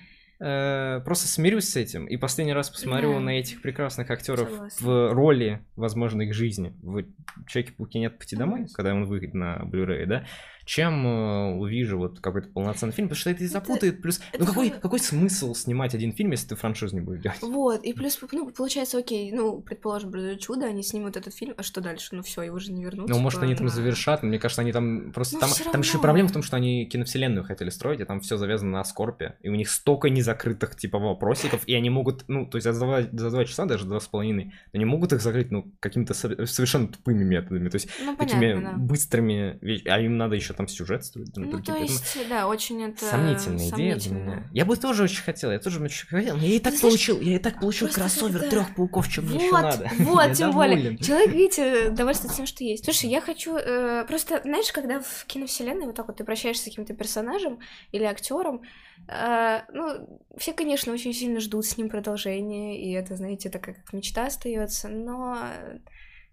[0.45, 3.21] э, просто смирюсь с этим и последний раз посмотрю Да.
[3.21, 4.87] на этих прекрасных актеров Согласна.
[4.87, 6.75] в роли, возможно, их жизни.
[6.83, 7.05] В
[7.47, 10.25] Человеке-пауке нет пути домой, когда он выйдет на Blu-ray, да?
[10.65, 14.01] Чем э, увижу вот какой-то полноценный фильм, потому что это и Это- запутает.
[14.03, 17.21] Плюс, ну это какой, как- какой смысл снимать один фильм, если ты франшизу не будешь
[17.23, 17.39] делать?
[17.43, 21.81] Вот, и плюс, ну, получается, окей, ну, предположим, чудо, они снимут этот фильм, а что
[21.81, 22.09] дальше?
[22.13, 23.09] Ну все, его же не вернут.
[23.09, 25.35] Ну, может, типа, они там завершат, но мне кажется, они там просто...
[25.37, 28.37] Ну, там, там еще проблема в том, что они киновселенную хотели строить, и там все
[28.39, 32.57] завязано на Скорпе, и у них столько незакрытых, типа, вопросиков, и они могут, ну, то
[32.57, 35.71] есть за два, за два часа, даже два с половиной, они могут их закрыть, ну,
[35.81, 38.77] какими-то со- совершенно тупыми методами, то есть Ну, такими понятно, да.
[38.79, 39.59] быстрыми,
[39.89, 41.37] а им надо еще там сюжет строить.
[41.37, 43.05] Ну, другие, то поэтому есть, да, очень это...
[43.05, 44.49] Сомнительная идея для меня.
[44.53, 47.21] Я бы тоже очень хотел, я тоже очень хотел, но я и так знаешь, получил,
[47.21, 49.91] я и так получил кроссовер когда- трех пауков, чем мне еще Вот, надо.
[50.01, 50.83] вот, Я тем доволен.
[50.83, 50.99] более.
[50.99, 52.85] Человек, видите, довольствуется тем, что есть.
[52.85, 53.57] Слушай, я хочу...
[53.57, 57.61] э, просто, знаешь, когда в киновселенной вот так вот ты прощаешься с каким-то персонажем
[57.93, 58.63] или актером,
[59.09, 63.93] э, ну, все, конечно, очень сильно ждут с ним продолжения, и это, знаете, такая как
[63.93, 65.39] мечта остается, но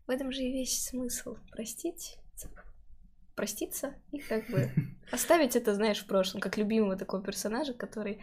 [0.08, 1.36] в этом же и весь смысл.
[1.52, 2.18] Простить?
[3.36, 4.70] Проститься и как бы
[5.12, 8.22] оставить это, знаешь, в прошлом, как любимого такого персонажа, который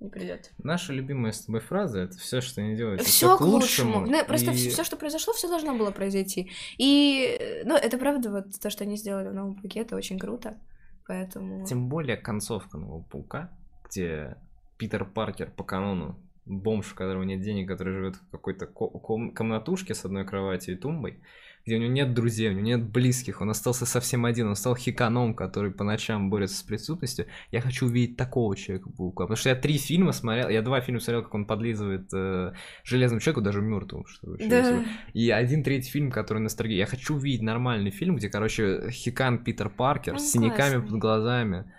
[0.00, 0.52] не придет.
[0.58, 3.06] Наша любимая с тобой фраза это все, что не делается.
[3.06, 4.00] Все к лучшему.
[4.00, 4.54] Ну, просто и...
[4.54, 6.50] все, что произошло, все должно было произойти.
[6.76, 10.58] И, ну, это правда, вот то, что они сделали в новом пауке, это очень круто.
[11.06, 11.64] Поэтому.
[11.64, 13.50] Тем более концовка нового паука,
[13.88, 14.36] где
[14.76, 20.04] Питер Паркер по канону бомж, у которого нет денег, который живет в какой-то комнатушке с
[20.04, 21.20] одной кроватью и тумбой,
[21.66, 24.76] где у него нет друзей, у него нет близких, он остался совсем один, он стал
[24.76, 27.26] хиканом, который по ночам борется с преступностью.
[27.50, 31.24] Я хочу увидеть такого человека-паука, потому что я три фильма смотрел, я два фильма смотрел,
[31.24, 32.52] как он подлизывает э,
[32.84, 34.84] железному человеку, даже мертвому, что да.
[35.12, 36.78] И один третий фильм, который ностальгия.
[36.78, 40.82] Я хочу увидеть нормальный фильм, где, короче, хикан Питер Паркер он с синяками классный.
[40.82, 41.72] под глазами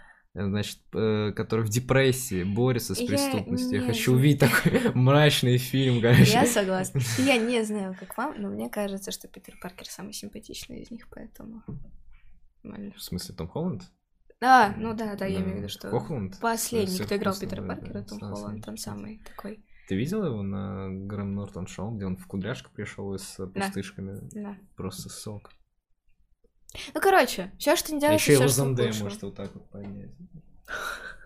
[0.46, 3.80] значит, э, который в депрессии борется с преступностью.
[3.80, 6.32] Я, я хочу увидеть такой мрачный фильм, короче.
[6.32, 7.02] Я согласна.
[7.18, 11.08] Я не знаю, как вам, но мне кажется, что Питер Паркер самый симпатичный из них,
[11.10, 11.64] поэтому...
[12.64, 13.84] В смысле, Том Холланд?
[14.40, 15.90] Да, ну да, да, я имею в виду, что...
[15.90, 16.40] Хохланд?
[16.40, 19.64] Последний, кто играл Питера Паркера, Том Холланд, он самый такой...
[19.88, 24.20] Ты видел его на Грэм Нортон шоу, где он в кудряшку пришел с пустышками?
[24.34, 24.58] Да.
[24.76, 25.52] Просто сок.
[26.94, 30.12] Ну, короче, все, что не а еще его Зандея может вот так вот поднять.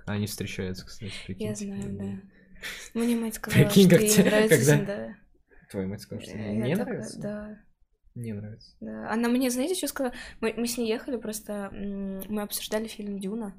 [0.06, 1.48] Они встречаются, кстати, прикинь.
[1.48, 3.00] Я знаю, да.
[3.00, 4.64] Мне мать сказала, Прикинь, что ей нравится когда...
[4.64, 5.18] Зандея.
[5.70, 7.20] Твоя мать сказала, что ей не нравится?
[7.20, 7.58] Да.
[8.14, 8.76] Не нравится.
[8.82, 9.12] Да.
[9.12, 10.14] Она мне, знаете, что сказала?
[10.42, 13.56] Мы, мы с ней ехали, просто мы обсуждали фильм Дюна.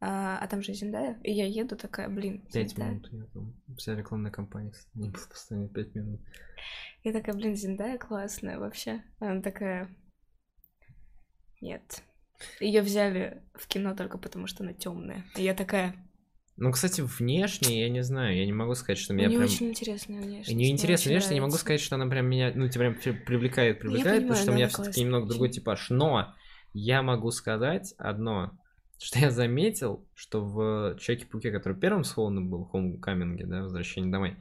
[0.00, 3.96] А, а там же Зиндая, и я еду такая, блин, Пять минут, я там, вся
[3.96, 6.20] рекламная кампания, не постоянно пять минут.
[7.02, 9.02] Я такая, блин, Зиндая классная вообще.
[9.18, 9.88] Она такая,
[11.60, 12.02] нет.
[12.60, 15.24] Ее взяли в кино только потому, что она темная.
[15.36, 15.94] И я такая.
[16.56, 19.44] Ну, кстати, внешне, я не знаю, я не могу сказать, что меня У прям...
[19.44, 20.56] очень интересная внешность.
[20.56, 23.78] Не интересная внешность, я не могу сказать, что она прям меня, ну, тебя прям привлекает,
[23.78, 25.88] привлекает, потому что у меня все-таки немного другой типаж.
[25.90, 26.34] Но
[26.72, 28.58] я могу сказать одно,
[28.98, 34.36] что я заметил, что в Человеке-пауке, который первым с Холландом был, Homecoming, да, Возвращение домой,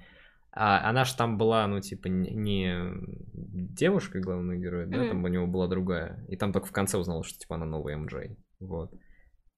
[0.59, 2.73] а она же там была, ну, типа, не
[3.33, 5.09] девушкой главного героя, да, mm.
[5.09, 6.25] там у него была другая.
[6.29, 8.37] И там только в конце узнала, что, типа, она новая МД.
[8.59, 8.91] Вот.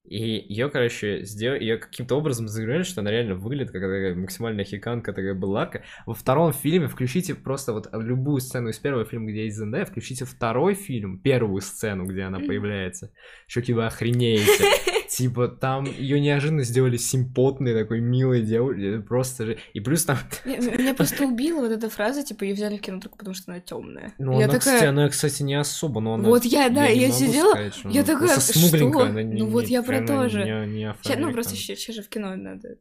[0.04, 4.66] И ее, короче, сделали, ее каким-то образом заиграли, что она реально выглядит как такая максимальная
[4.66, 5.84] хиканка, такая былака.
[6.06, 10.26] Во втором фильме включите просто вот любую сцену из первого фильма, где есть Зендая, включите
[10.26, 13.14] второй фильм, первую сцену, где она появляется.
[13.48, 14.66] Чуваки, вы охренеете.
[15.10, 19.58] Типа, там ее неожиданно сделали симпотной такой милой девушкой, просто же.
[19.74, 20.20] И плюс там...
[20.46, 23.60] Меня просто убила вот эта фраза, типа, ее взяли в кино только потому, что она
[23.60, 24.14] темная.
[24.20, 24.60] Ну, она, такая...
[24.60, 26.30] кстати, она, кстати, не особо, но она...
[26.30, 29.02] Вот я, да, я, я сидела, я такая, что?
[29.02, 30.44] Она не, ну вот я про то же.
[30.44, 32.78] Не, не сейчас, ну, просто сейчас же в кино надо.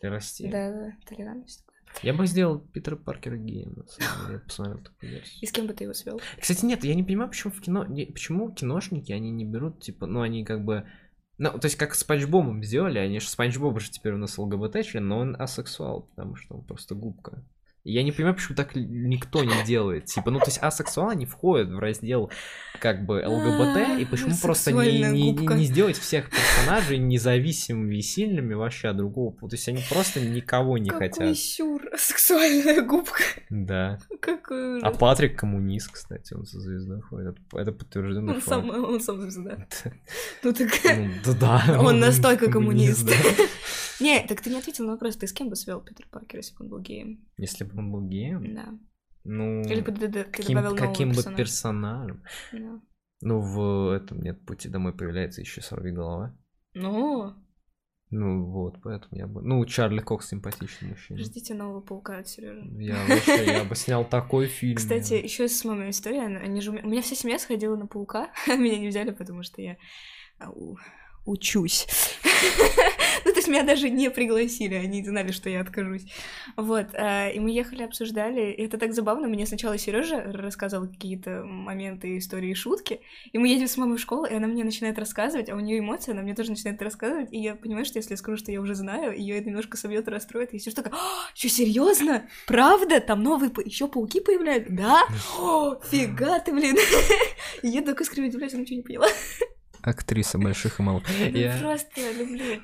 [0.00, 0.46] Для расти.
[0.46, 1.64] Да, да, толерантность.
[2.02, 4.34] Я бы сделал Питера Паркера геем, на самом деле.
[4.34, 5.38] Я посмотрел такую версию.
[5.40, 6.20] И с кем бы ты его свел?
[6.38, 7.86] Кстати, нет, я не понимаю, почему в кино.
[8.12, 10.86] Почему киношники они не берут, типа, ну, они как бы
[11.38, 14.38] ну, то есть, как с Бобом сделали, они же Спанч Боб же теперь у нас
[14.38, 17.42] ЛГБТ член, но он асексуал, потому что он просто губка.
[17.84, 20.06] Я не понимаю, почему так никто не делает.
[20.06, 22.30] Типа, ну, то есть асексуалы не входят в раздел
[22.80, 28.54] как бы ЛГБТ, и почему просто не, не, не, сделать всех персонажей независимыми и сильными
[28.54, 29.36] вообще от другого.
[29.36, 31.36] То есть они просто никого не Какой хотят.
[31.36, 33.22] сюр, сексуальная губка.
[33.50, 33.98] Да.
[34.20, 37.36] Какой А Патрик коммунист, кстати, он со звездой ходит.
[37.52, 38.32] Это подтверждено.
[38.32, 39.58] Он сам, он сам звезда.
[40.42, 40.68] Ну так...
[40.84, 41.78] Ну, да.
[41.80, 43.10] Он настолько коммунист.
[44.00, 46.54] Не, так ты не ответил на вопрос, ты с кем бы свел Питер Паркер, если
[46.56, 47.24] бы он был геем?
[47.36, 48.54] Если бы он был геем?
[48.54, 48.68] Да.
[49.24, 51.36] Ну, Или бы ты, ты каким, добавил каким бы персонажа.
[51.38, 52.22] персонажем?
[52.52, 52.80] Да.
[53.22, 56.36] Ну, в этом нет пути домой появляется еще сорви голова.
[56.74, 57.32] Ну,
[58.10, 59.40] Ну вот, поэтому я бы.
[59.42, 61.18] Ну, Чарли Кокс симпатичный мужчина.
[61.18, 62.68] ждите нового паука от Сережи.
[62.78, 64.76] Я вообще, я бы снял такой фильм.
[64.76, 66.22] Кстати, еще с мамой история.
[66.26, 69.78] Они же, у меня- вся семья сходила на паука, меня не взяли, потому что я
[70.38, 70.50] а,
[71.24, 71.86] учусь.
[73.24, 76.04] Ну, то есть меня даже не пригласили, они знали, что я откажусь.
[76.56, 81.42] Вот, а, и мы ехали, обсуждали, и это так забавно, мне сначала Сережа рассказывал какие-то
[81.44, 83.00] моменты, истории, шутки,
[83.32, 85.78] и мы едем с мамой в школу, и она мне начинает рассказывать, а у нее
[85.78, 88.60] эмоции, она мне тоже начинает рассказывать, и я понимаю, что если я скажу, что я
[88.60, 90.92] уже знаю, ее это немножко собьет и расстроит, и все такая,
[91.34, 92.28] что, серьезно?
[92.46, 93.00] Правда?
[93.00, 94.72] Там новые еще пауки появляются?
[94.72, 95.02] Да?
[95.38, 96.76] О, фига ты, блин!
[97.62, 99.06] Я только скривить, блядь, я ничего не поняла.
[99.84, 101.04] Актриса больших и малых.
[101.08, 102.60] Ну, Я- просто люблю.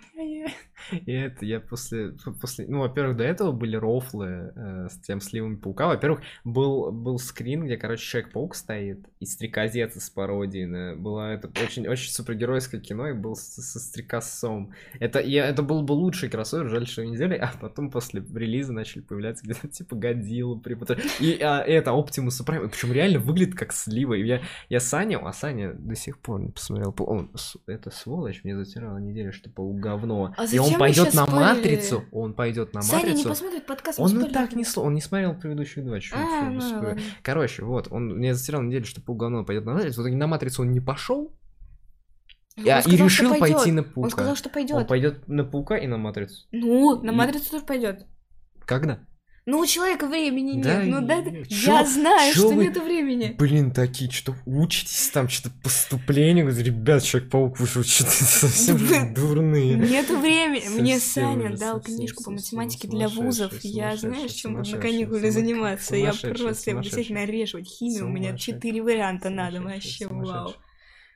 [0.93, 2.66] И это я после, после...
[2.68, 5.87] Ну, во-первых, до этого были рофлы э, с тем сливами паука.
[5.87, 10.64] Во-первых, был, был скрин, где, короче, Человек-паук стоит, и Стрекозец из пародии.
[10.64, 14.72] на- Было это очень, очень супергеройское кино, и был со, со Стрекозцом.
[14.99, 18.22] Это, я, это был бы лучший кроссовер, жаль, что его не сделали, а потом после
[18.35, 23.55] релиза начали появляться где-то типа Годзилла, Препод- и а, это Оптимус Прайм, причем реально выглядит
[23.55, 24.14] как слива.
[24.14, 26.95] И я, я Саню, а Саня до сих пор не посмотрел.
[26.99, 27.31] Он,
[27.66, 30.35] это сволочь мне затирала неделю, что паук говно.
[30.37, 31.41] А и он вы пойдет на спорили?
[31.45, 33.29] матрицу, он пойдет на Саня не матрицу.
[33.29, 33.99] посмотрит подкаст.
[34.01, 36.99] Он и так не сло, он не смотрел предыдущие два, чё- А, ну ладно.
[37.23, 40.01] Короче, вот, он мне затирал неделю, что паук говно пойдет на матрицу.
[40.01, 41.33] В итоге на матрицу он не пошел,
[42.57, 44.01] Он и, и сказал, что решил пойти на паука.
[44.01, 44.89] Он сказал, что Он пойдет.
[44.89, 46.47] пойдет на паука и на матрицу.
[46.53, 48.07] Ну, на И- матрицу тоже пойдет.
[48.66, 49.01] Когда?
[49.47, 50.62] Ну, у человека времени нет.
[50.64, 53.34] Да ну, да, и- я чё- знаю, чё что вы- нету времени.
[53.38, 56.45] Блин, такие, что учитесь там, что-то поступление.
[56.62, 59.74] Ребят, Человек-паук, вы что, что-то совсем дурные.
[59.76, 60.68] Нету времени.
[60.80, 63.53] Мне Саня дал книжку по математике для вузов.
[63.62, 65.97] Я знаешь, чем буду на каникуле заниматься.
[65.97, 67.14] Я просто сумасшедший.
[67.14, 68.07] нареживать химию.
[68.07, 69.62] У меня четыре варианта надо.
[69.62, 70.55] Вообще, вау.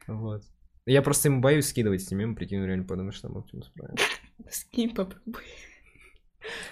[0.07, 0.43] Вот.
[0.87, 3.95] Я просто ему боюсь скидывать эти мемы, прикину, реально подумаю, что там Оптимус Прайм.
[4.51, 5.43] Скинь, попробуй.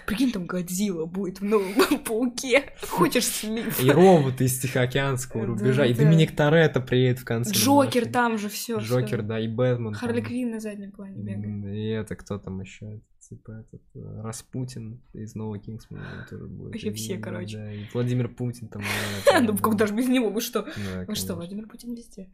[0.07, 2.73] Прикинь, там Годзилла будет в новом пауке.
[2.89, 3.83] Хочешь слив?
[3.83, 5.95] И роботы из Тихоокеанского рубежа, и.
[5.95, 7.55] Доминик Торетто приедет в конце.
[7.55, 8.79] Джокер там же все.
[8.79, 9.95] Джокер, да, и Бэтмен.
[9.95, 10.25] Харли там.
[10.25, 11.75] Квинн на заднем плане бегает.
[11.75, 13.01] И это кто там еще?
[13.21, 16.73] Типа этот э, Распутин из нового Кингсмана тоже будет.
[16.73, 17.57] Вообще все, короче.
[17.57, 18.83] Да, и Владимир Путин там.
[19.43, 20.67] Ну, как даже без него, вы что?
[21.07, 21.37] Вы что.
[21.37, 22.31] Владимир Путин везде?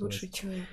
[0.00, 0.66] Лучший человек.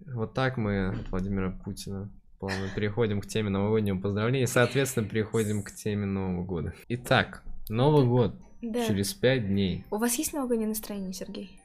[0.00, 2.10] Вот так мы от Владимира Путина
[2.42, 4.48] плавно переходим к теме новогоднего поздравления.
[4.48, 6.74] Соответственно, переходим к теме Нового года.
[6.88, 8.84] Итак, Новый год Да.
[8.84, 9.84] через пять дней.
[9.92, 11.60] У вас есть новогоднее настроение, Сергей?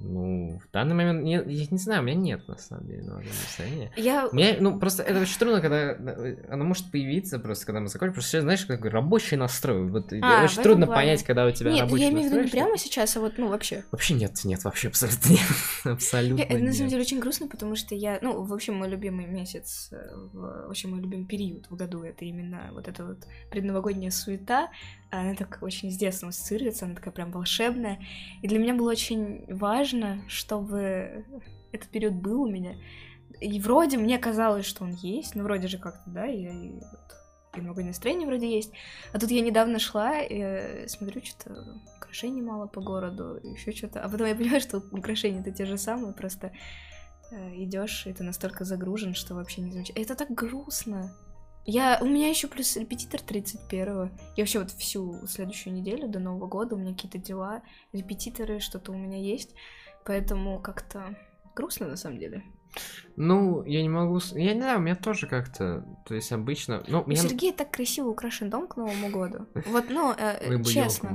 [0.00, 3.34] Ну, в данный момент, не- я не знаю, у меня нет, на самом деле, новогоднего
[3.34, 3.92] настроения.
[3.96, 4.28] Я...
[4.28, 7.88] У меня, ну, просто это очень трудно, когда э, оно может появиться просто, когда мы
[7.88, 8.14] закончим.
[8.14, 9.88] Просто сейчас, знаешь, такой рабочий настрой.
[9.88, 11.00] Вот А, очень трудно плане.
[11.02, 13.38] понять, когда у тебя Нет, рабочий я имею в виду не прямо сейчас, а вот,
[13.38, 13.82] ну, вообще.
[13.90, 15.40] Вообще нет, нет, вообще абсолютно нет.
[15.84, 16.90] Абсолютно Я- Это на самом нет.
[16.90, 19.96] деле очень грустно, потому что я, ну, в общем, мой любимый месяц, э,
[20.32, 24.68] в общем, мой любимый период в году, это именно вот эта вот предновогодняя суета,
[25.10, 27.98] она так очень с детства ассоциируется, она такая прям волшебная,
[28.42, 29.87] и для меня было очень важно,
[30.28, 31.24] чтобы
[31.72, 32.74] этот период был у меня,
[33.40, 37.14] и вроде мне казалось, что он есть, ну, вроде же как-то, да, и, и вот
[37.52, 38.72] предновогоднее настроение вроде есть,
[39.12, 44.02] а тут я недавно шла, и э, смотрю, что-то украшений мало по городу, еще что-то.
[44.02, 46.52] А потом я понимаю, что украшения-то те же самые, просто
[47.30, 50.00] идешь, и ты настолько загружен, что вообще не замечаешь.
[50.00, 51.14] Это так грустно.
[51.70, 54.10] Я, у меня еще плюс репетитор 31-го.
[54.36, 57.60] Я вообще вот всю следующую неделю до Нового года у меня какие-то дела,
[57.92, 59.54] репетиторы, что-то у меня есть.
[60.06, 61.14] Поэтому как-то
[61.54, 62.42] грустно на самом деле.
[63.16, 64.20] Ну, я не могу...
[64.34, 65.84] Я не знаю, у меня тоже как-то...
[66.06, 66.84] То есть обычно...
[66.86, 67.20] Ну, У меня...
[67.20, 69.46] Сергея так красиво украшен дом к Новому году.
[69.66, 71.08] Вот, ну, э, честно.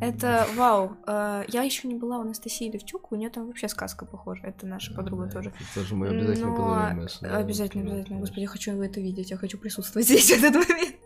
[0.00, 0.96] Это вау.
[1.06, 4.46] Э, Я еще не была у Анастасии Левчук, у нее там вообще сказка похожа.
[4.46, 5.50] Это наша подруга Да, тоже.
[5.50, 7.02] это тоже мы обязательно Но поговорим.
[7.02, 8.20] если- Обязательно, обязательно.
[8.20, 10.96] Господи, я хочу это видеть, я хочу присутствовать здесь в этот момент.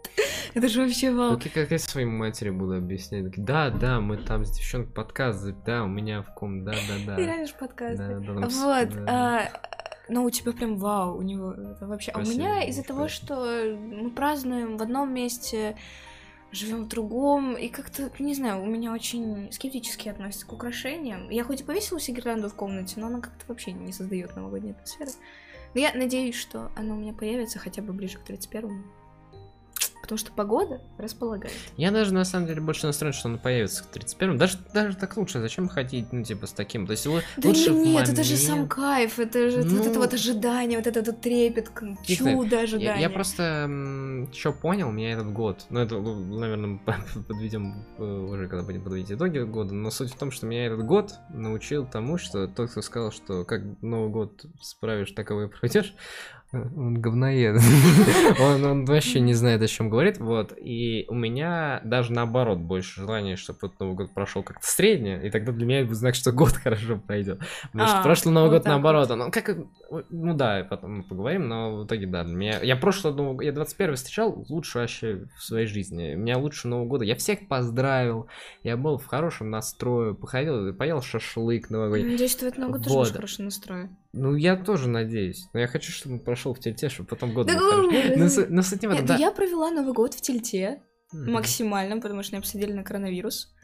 [0.55, 1.38] Это же вообще вау.
[1.42, 3.30] Я- как я своей матери буду объяснять?
[3.36, 7.07] Да, да, мы там с девчонкой подкаст, да, у меня в ком, да, да, Ты
[7.07, 7.16] да.
[7.16, 7.98] реально ж подкаст.
[7.98, 9.09] Да, да, там с- Вот.
[9.09, 9.48] а,
[10.09, 12.11] Но у тебя прям вау, у него это вообще.
[12.11, 13.26] А у Спасибо, меня из-за того, спасибо.
[13.34, 15.76] что мы празднуем в одном месте,
[16.50, 21.30] живем в другом, и как-то, не знаю, у меня очень скептически относятся к украшениям.
[21.30, 24.72] Я хоть и повесила себе гирлянду в комнате, но она как-то вообще не создает новогодней
[24.72, 25.11] атмосферы.
[25.72, 28.84] Но я надеюсь, что она у меня появится хотя бы ближе к 31
[30.03, 31.55] Потому что погода располагает.
[31.76, 35.16] Я даже на самом деле больше настроен, что он появится к 31 даже, даже так
[35.16, 36.86] лучше, зачем ходить, ну, типа, с таким?
[36.86, 38.74] То есть его Да лучше в нет, это же сам момент.
[38.74, 41.70] кайф, это же вот Ну, это вот ожидание, вот этот вот трепет,
[42.05, 43.00] чудо Я, ожидания.
[43.00, 46.80] я просто что понял, меня этот год, ну это, наверное,
[47.28, 50.84] подведем э, уже, когда будем подводить итоги года, но суть в том, что меня этот
[50.84, 55.94] год научил тому, что тот, кто сказал, что как Новый год справишь, таковой пройдешь,
[56.53, 57.61] он говноед.
[58.40, 60.18] он, он вообще не знает, о чем говорит.
[60.18, 60.53] Вот.
[60.59, 65.30] И у меня даже наоборот больше желания, чтобы этот Новый год прошел как-то средне, и
[65.30, 67.40] тогда для меня это знак, что год хорошо пройдет.
[67.72, 69.09] Потому что А, прошлый Новый вот год наоборот.
[69.09, 69.57] Ну, как,
[70.11, 72.24] ну да, потом мы поговорим, но в итоге да.
[72.24, 76.14] для Меня, я прошлый Новый год, я 21 встречал лучше вообще в своей жизни.
[76.14, 77.05] У меня лучше Нового года.
[77.05, 78.28] Я всех поздравил,
[78.62, 82.12] я был в хорошем настрое, походил, поел шашлык новогодний.
[82.12, 83.03] Надеюсь, что в этот Новый год тоже Вот.
[83.05, 83.88] будешь хороший настрой.
[84.12, 85.48] Ну, я тоже надеюсь.
[85.54, 88.16] Но я хочу, чтобы он прошел в тельте, чтобы потом год Да был хороший.
[88.48, 89.16] Но в этом, Нет, да.
[89.16, 90.82] я провела Новый год в тельте
[91.12, 91.32] Мгм.
[91.32, 93.54] максимально, потому что меня посадили на коронавирус.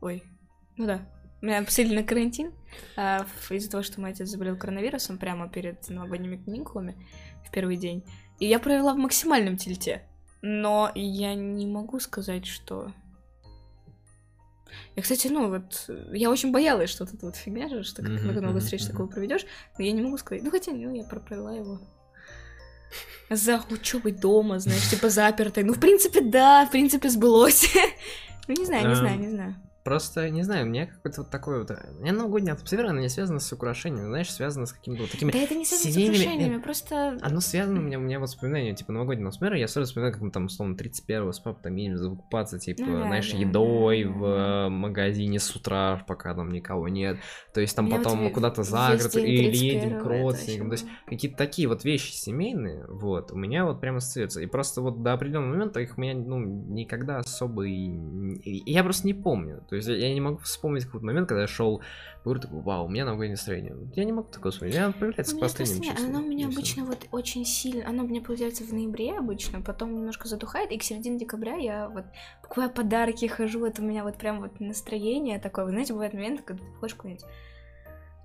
[0.00, 0.22] Ой,
[0.76, 1.06] ну да.
[1.42, 2.52] Меня посадили на карантин
[2.96, 6.96] а, из-за того, что мой отец заболел коронавирусом прямо перед новогодними каникулами
[7.46, 8.04] в первый день.
[8.40, 10.08] И я провела в максимальном тильте.
[10.40, 12.92] Но я не могу сказать, что...
[14.96, 18.10] Я, кстати, ну вот, я очень боялась, что тут вот фигня же, что как
[18.42, 19.44] много встреч такого проведешь,
[19.78, 20.42] но я не могу сказать.
[20.44, 21.80] Ну хотя, ну, я про- провела его.
[23.30, 25.64] За учебой дома, знаешь, типа запертой.
[25.64, 27.72] Ну, в принципе, да, в принципе, сбылось.
[28.46, 29.54] Ну, не знаю, не знаю, Эм, не знаю.
[29.84, 31.70] Просто, не знаю, у меня какой-то вот такой вот...
[31.70, 35.30] У меня новогодняя атмосфера, она не связана с украшениями, знаешь, связана с какими-то вот такими...
[35.30, 37.18] Да это не связано с семейными- украшениями, просто...
[37.20, 40.30] Оно связано у меня, у меня воспоминания, типа, новогоднего атмосфера, я сразу вспоминаю, как мы
[40.30, 44.10] там, условно, 31-го с папой там едем закупаться, типа, Ну да, знаешь, да, едой да,
[44.10, 47.18] в э, магазине с утра, пока там никого нет.
[47.52, 50.68] То есть там вот потом ве- куда-то за город или едем 31-го к родственникам.
[50.68, 54.40] То есть какие-то такие вот вещи семейные, вот, у меня вот прямо ассоциируются.
[54.40, 57.90] И просто вот до определенного момента их у меня, ну, никогда особо и
[58.64, 59.62] Я просто не помню.
[59.80, 61.78] То есть я- не могу вспомнить какой-то момент, когда я шел
[62.22, 63.76] по городу, такой, вау, у меня новогоднее настроение.
[63.94, 64.74] Я не могу такое вспомнить.
[64.74, 68.20] Я появляется к последним числам, оно у меня обычно вот очень сильно, оно у меня
[68.20, 72.04] появляется в ноябре обычно, потом немножко затухает, и к середине декабря я вот
[72.42, 75.64] покупаю подарки, хожу, это у меня вот прям вот настроение такое.
[75.66, 77.24] Вы знаете, бывают моменты, когда ты ходишь куда-нибудь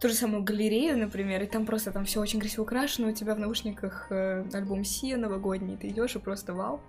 [0.01, 3.35] ту же самую галерею, например, и там просто там все очень красиво украшено, у тебя
[3.35, 6.79] в наушниках э, альбом Сия новогодний, ты идешь и просто вау.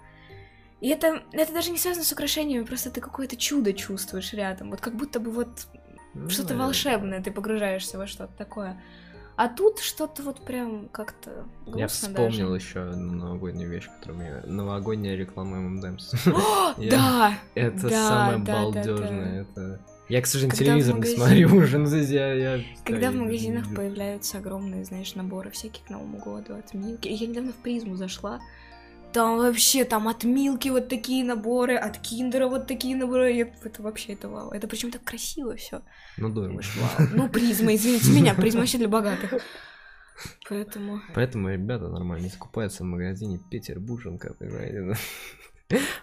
[0.80, 4.70] И это, это даже не связано с украшениями, просто ты какое-то чудо чувствуешь рядом.
[4.70, 5.66] Вот как будто бы вот
[6.14, 8.80] Ну, что-то волшебное, ты погружаешься во что-то такое.
[9.36, 12.66] А тут что-то вот прям как-то Я вспомнил даже.
[12.66, 14.52] еще одну новогоднюю вещь, которую мне...
[14.52, 15.80] Новогодняя реклама
[16.76, 17.34] Я- Да!
[17.54, 19.42] Это самое балдежное.
[19.42, 19.80] Это...
[20.10, 21.78] Я, к сожалению, Когда телевизор не смотрю уже.
[21.78, 22.64] Ну, то есть я, я...
[22.84, 27.08] Когда да, в магазинах появляются огромные, знаешь, наборы всяких к Новому году от Милки.
[27.08, 28.40] Я недавно в призму зашла.
[29.12, 33.32] Там вообще, там от Милки вот такие наборы, от Киндера вот такие наборы.
[33.32, 34.50] Я- Это вообще, это вау.
[34.50, 35.82] Это причем так красиво все.
[36.16, 36.60] Ну, дорого.
[36.76, 37.08] Вау.
[37.14, 39.34] Ну, призма, извините меня, призма вообще для богатых.
[40.48, 41.00] Поэтому...
[41.14, 44.96] Поэтому ребята нормально не закупаются в магазине Петербурженка, понимаете?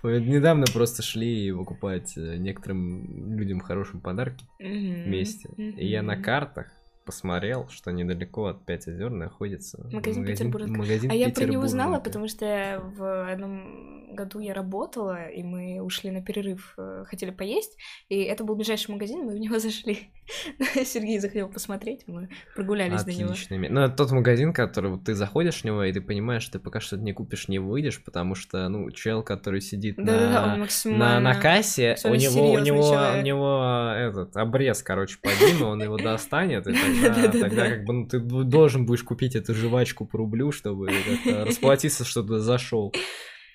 [0.01, 5.49] Мы недавно просто шли покупать э, некоторым людям хорошим подарки вместе.
[5.57, 6.67] И я на картах
[7.07, 10.67] посмотрел, что недалеко от Пять озер находится Магазин Петербург.
[10.67, 15.81] магазин А я про него знала, потому что в одном году я работала, и мы
[15.81, 17.77] ушли на перерыв, э, хотели поесть,
[18.09, 20.11] и это был ближайший магазин, мы в него зашли.
[20.85, 23.31] Сергей захотел посмотреть, мы прогулялись до него.
[23.31, 23.69] Отличный.
[23.69, 26.59] Ну, это тот магазин, который вот ты заходишь в него, и ты понимаешь, что ты
[26.59, 30.55] пока что не купишь, не выйдешь, потому что, ну, чел, который сидит он на, на,
[30.57, 31.19] максимально...
[31.19, 36.67] на кассе, у него, у него, у него этот обрез, короче, поднимет, он его достанет,
[36.67, 40.89] и тогда, как бы ну, ты должен будешь купить эту жвачку по рублю, чтобы
[41.25, 42.93] расплатиться, что ты зашел.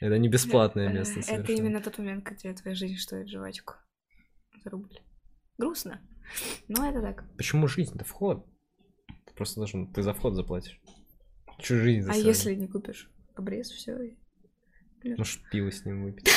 [0.00, 3.74] Это не бесплатное Да, место Это именно тот момент, где твоя жизнь стоит жвачку
[4.64, 4.98] за рубль.
[5.58, 6.00] Грустно.
[6.68, 7.24] Но это так.
[7.36, 8.46] Почему жизнь-то вход?
[9.26, 10.80] Ты просто должен, ты за вход заплатишь.
[11.60, 14.16] Жизнь за А если не купишь обрез, все.
[15.04, 16.30] Может, пиво с ним выпить.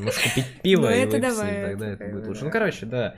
[0.00, 2.44] Может, купить пиво Ну, и выпить, и тогда это будет лучше.
[2.44, 3.16] Ну, короче, да.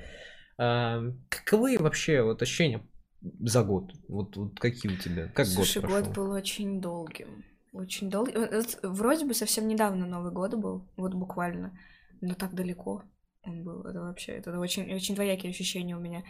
[1.28, 2.86] Каковы вообще вот ощущения
[3.20, 3.92] за год?
[4.08, 5.28] Вот вот какие у тебя?
[5.28, 6.24] Как Слушай, год год прошел?
[6.24, 7.44] был очень долгим.
[7.72, 8.34] Очень долгий.
[8.36, 11.78] Вот Вроде бы совсем недавно Новый год был, вот буквально.
[12.22, 13.02] Но так далеко
[13.46, 13.82] он был.
[13.82, 16.24] Это вообще, это очень, очень двоякие ощущения у меня.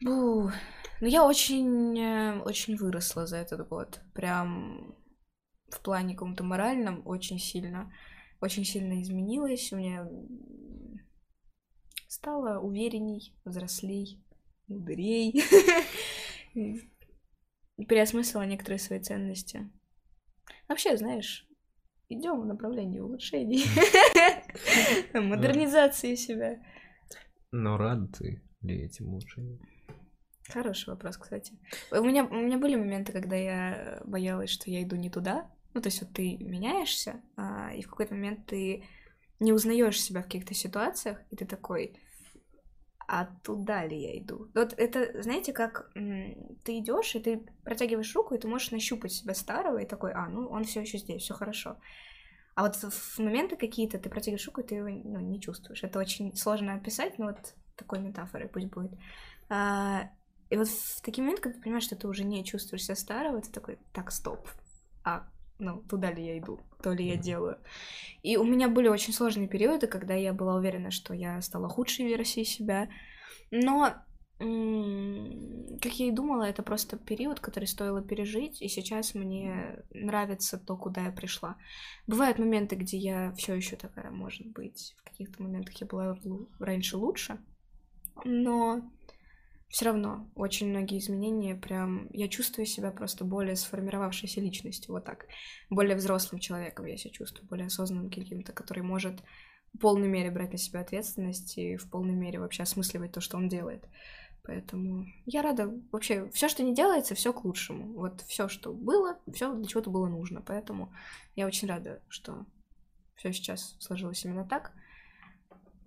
[0.00, 0.50] Бу.
[1.00, 4.00] Ну, я очень, э, очень выросла за этот год.
[4.14, 4.94] Прям
[5.68, 7.92] в плане каком-то моральном очень сильно.
[8.40, 9.72] Очень сильно изменилась.
[9.72, 11.00] У меня м,
[12.06, 14.22] стала уверенней, взрослей,
[14.68, 15.42] мудрей.
[17.76, 19.70] Переосмыслила некоторые свои ценности.
[20.68, 21.47] Вообще, знаешь,
[22.08, 23.64] идем в направлении улучшений,
[25.14, 26.58] модернизации себя.
[27.52, 29.58] Но рад ты ли этим лучше?
[30.48, 31.52] Хороший вопрос, кстати.
[31.90, 35.50] У меня, у меня были моменты, когда я боялась, что я иду не туда.
[35.74, 38.84] Ну, то есть вот ты меняешься, а, и в какой-то момент ты
[39.38, 42.00] не узнаешь себя в каких-то ситуациях, и ты такой,
[43.08, 44.50] а туда ли я иду?
[44.54, 49.34] Вот это, знаете, как ты идешь, и ты протягиваешь руку, и ты можешь нащупать себя
[49.34, 51.78] старого, и такой, а, ну, он все еще здесь, все хорошо.
[52.54, 55.82] А вот в моменты какие-то ты протягиваешь руку, и ты его ну, не чувствуешь.
[55.82, 58.92] Это очень сложно описать, но вот такой метафорой пусть будет.
[59.48, 60.10] А,
[60.50, 63.40] и вот в такие моменты, когда ты понимаешь, что ты уже не чувствуешь себя старого,
[63.40, 64.46] ты такой, так, стоп.
[65.02, 65.26] А,
[65.58, 67.58] ну, туда ли я иду, то ли я делаю.
[68.22, 72.06] И у меня были очень сложные периоды, когда я была уверена, что я стала худшей
[72.06, 72.88] версией себя.
[73.50, 73.94] Но,
[74.38, 80.76] как я и думала, это просто период, который стоило пережить, и сейчас мне нравится то,
[80.76, 81.56] куда я пришла.
[82.06, 86.16] Бывают моменты, где я все еще такая, может быть, в каких-то моментах я была
[86.60, 87.40] раньше лучше,
[88.24, 88.82] но
[89.68, 95.26] все равно очень многие изменения, прям я чувствую себя просто более сформировавшейся личностью, вот так.
[95.68, 99.22] Более взрослым человеком я себя чувствую, более осознанным каким-то, который может
[99.74, 103.36] в полной мере брать на себя ответственность и в полной мере вообще осмысливать то, что
[103.36, 103.84] он делает.
[104.48, 105.70] Поэтому я рада.
[105.92, 107.92] Вообще, все, что не делается, все к лучшему.
[107.92, 110.40] Вот все, что было, все для чего-то было нужно.
[110.40, 110.90] Поэтому
[111.36, 112.46] я очень рада, что
[113.16, 114.72] все сейчас сложилось именно так.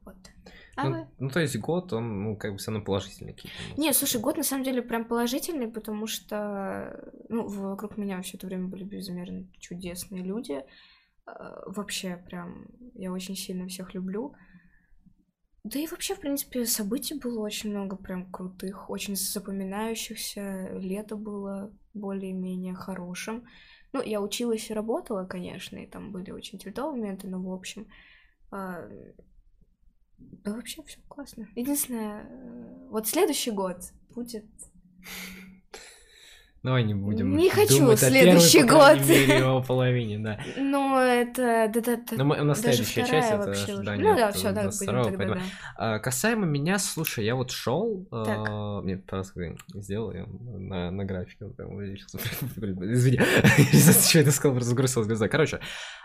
[0.05, 0.17] Вот.
[0.81, 1.07] А ну, вы?
[1.19, 3.81] ну, то есть год, он, ну, как бы все равно положительный какие-то.
[3.81, 8.47] Не, слушай, год на самом деле прям положительный, потому что, ну, вокруг меня все это
[8.47, 10.63] время были безмерно чудесные люди.
[11.25, 14.33] А, вообще, прям, я очень сильно всех люблю.
[15.63, 20.69] Да и вообще, в принципе, событий было очень много прям крутых, очень запоминающихся.
[20.79, 23.45] Лето было более-менее хорошим.
[23.93, 27.87] Ну, я училась и работала, конечно, и там были очень тяжелые моменты, но в общем...
[30.43, 31.47] Да вообще все классно.
[31.55, 33.77] Единственное, э, вот следующий год
[34.09, 34.45] будет
[36.63, 37.35] Давай не будем.
[37.35, 39.07] Не хочу думать следующий о первой, год.
[39.07, 40.39] Мере, его половине, да.
[40.57, 41.71] Ну, это...
[41.73, 44.07] Да, да, да, Но мы, у нас следующая часть, это ожидание.
[44.07, 45.39] Ну да, все, да, второго, тогда, поэтому...
[45.39, 45.95] да.
[45.95, 51.45] а, Касаемо меня, слушай, я вот шел, а, мне просто сделал я на, на графике,
[51.47, 52.19] прям увеличился.
[52.57, 53.17] Извини,
[54.09, 55.27] что это сказал, просто загрузилась глаза.
[55.29, 55.61] Короче,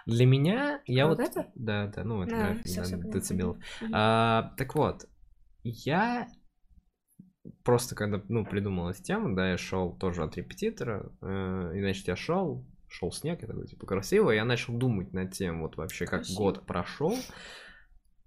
[0.06, 1.20] для меня, я вот...
[1.54, 3.58] Да, да, ну, это график, децибелов.
[3.92, 5.04] А, так вот,
[5.64, 6.28] я
[7.62, 12.16] просто когда, ну, придумалась тема, да, я шел тоже от репетитора, э, и, значит, я
[12.16, 16.20] шел, шел снег, я такой, типа, красиво, я начал думать над тем, вот вообще, как
[16.20, 16.38] Красиво.
[16.38, 17.14] год прошел,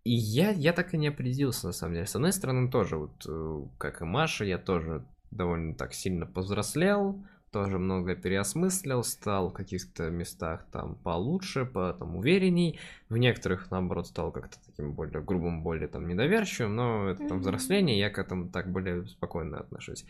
[0.04, 2.08] и я, я так и не определился, на самом деле.
[2.08, 7.24] С одной стороны, тоже, вот, э, как и Маша, я тоже довольно так сильно повзрослел,
[7.52, 12.80] тоже много переосмыслил, стал в каких-то местах там получше, потом уверенней,
[13.10, 18.00] в некоторых, наоборот, стал как-то таким более грубым, более там недоверчивым, но это там взросление,
[18.00, 20.06] я к этому так более спокойно отношусь.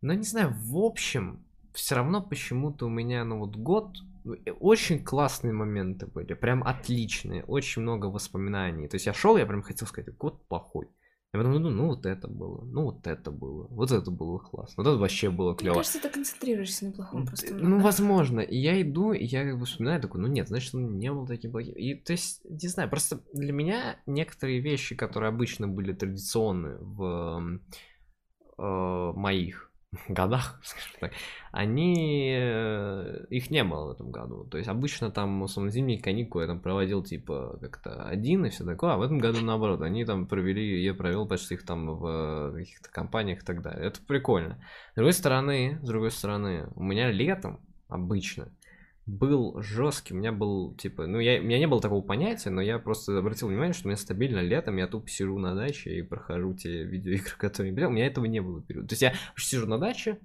[0.00, 5.02] Но не знаю, в общем, все равно почему-то у меня, ну вот год, ну, очень
[5.02, 8.88] классные моменты были, прям отличные, очень много воспоминаний.
[8.88, 10.88] То есть я шел, я прям хотел сказать, год плохой.
[11.34, 14.82] Я потом думаю, ну вот это было, ну вот это было, вот это было классно,
[14.82, 15.72] вот это вообще было клево.
[15.72, 17.54] Мне кажется, ты концентрируешься на плохом просто.
[17.54, 18.40] Ну, возможно.
[18.40, 21.26] И я иду, и я как бы вспоминаю, такой, ну нет, значит, он не был
[21.26, 21.72] таким плохим.
[21.74, 27.60] И то есть, не знаю, просто для меня некоторые вещи, которые обычно были традиционны в
[28.58, 29.71] э, моих
[30.08, 31.12] годах, скажем так,
[31.50, 34.44] они, э, их не было в этом году.
[34.44, 38.64] То есть обычно там, условно, зимние каникулы я там проводил типа как-то один и все
[38.64, 42.52] такое, а в этом году наоборот, они там провели, я провел почти их там в
[42.54, 43.86] каких-то компаниях и так далее.
[43.86, 44.58] Это прикольно.
[44.92, 48.48] С другой стороны, с другой стороны, у меня летом обычно
[49.06, 52.60] был жесткий, у меня был, типа, ну, я, у меня не было такого понятия, но
[52.60, 56.02] я просто обратил внимание, что у меня стабильно летом, я тупо сижу на даче и
[56.02, 58.88] прохожу те видеоигры, которые я у меня этого не было период.
[58.88, 60.18] То есть я сижу на даче,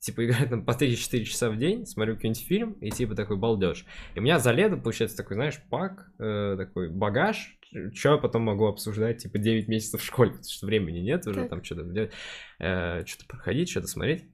[0.00, 3.86] типа, играю там по 3-4 часа в день, смотрю какой-нибудь фильм, и типа такой балдеж.
[4.14, 7.56] И у меня за лето получается такой, знаешь, пак, э, такой багаж,
[7.94, 11.42] что я потом могу обсуждать, типа, 9 месяцев в школе, потому что времени нет уже,
[11.42, 11.50] так.
[11.50, 12.12] там что-то делать,
[12.58, 14.24] э, что-то проходить, что-то смотреть.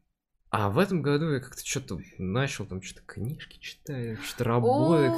[0.51, 5.13] А в этом году я как-то что-то начал там что-то книжки читать, что-то работать,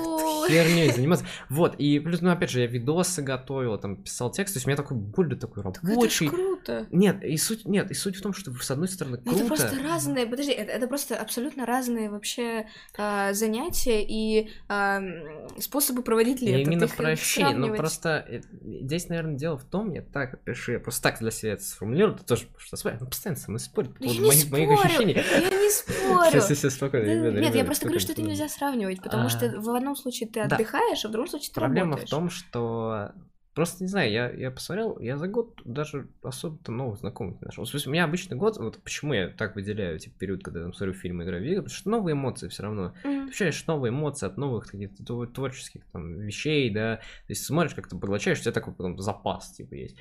[0.51, 1.25] херней заниматься.
[1.49, 4.69] Вот, и плюс, ну, опять же, я видосы готовил, там, писал текст, то есть у
[4.69, 6.27] меня такой более такой рабочий.
[6.27, 6.87] это круто.
[6.91, 9.39] Нет, и суть, нет, и суть в том, что с одной стороны круто.
[9.39, 12.67] это просто разные, подожди, это, это просто абсолютно разные вообще
[12.99, 16.59] э, занятия и э, способы проводить лето.
[16.59, 20.73] Я именно про ощущение, но просто э, здесь, наверное, дело в том, я так пишу,
[20.73, 23.95] я просто так для себя это сформулирую, ты тоже, что ну, постоянно со мной спорит
[23.95, 25.22] по поводу моих, моих ощущений.
[25.31, 26.31] Я не спорю.
[26.31, 29.27] Сейчас, сейчас, спокойно, да, ребята, Нет, ребята, я просто говорю, что это нельзя сравнивать, потому
[29.27, 29.29] а...
[29.29, 32.09] что в одном случае ты отдыхаешь, а в другом случае ты Проблема работаешь.
[32.09, 33.13] в том, что
[33.55, 37.65] Просто не знаю, я, я посмотрел, я за год даже особо-то новых знакомых не нашел.
[37.65, 40.95] У меня обычный год, вот почему я так выделяю типа, период, когда я там смотрю
[40.95, 42.95] фильмы, играю в игры, потому что новые эмоции все равно.
[43.05, 43.13] Mm.
[43.13, 46.97] Ты получаешь новые эмоции от новых каких-то творческих там вещей, да.
[46.97, 49.99] То есть смотришь, как ты поглощаешь, у тебя такой потом запас, типа, есть.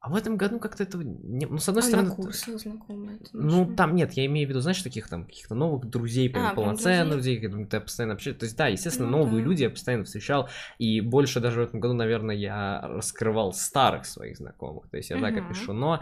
[0.00, 1.46] А в этом году как-то этого не...
[1.46, 2.08] Ну, с одной а стороны...
[2.10, 3.18] На курсах знакомые.
[3.32, 6.54] Ну, там нет, я имею в виду, знаешь, таких там каких-то новых друзей, прям а,
[6.54, 8.38] полноценных друзей, которыми ты постоянно общаешься.
[8.38, 9.48] То есть, да, естественно, ну, новые да.
[9.48, 10.48] люди я постоянно встречал.
[10.78, 14.88] И больше даже в этом году, наверное, я раскрывал старых своих знакомых.
[14.88, 15.24] То есть, я угу.
[15.24, 15.72] так опишу.
[15.72, 16.00] Но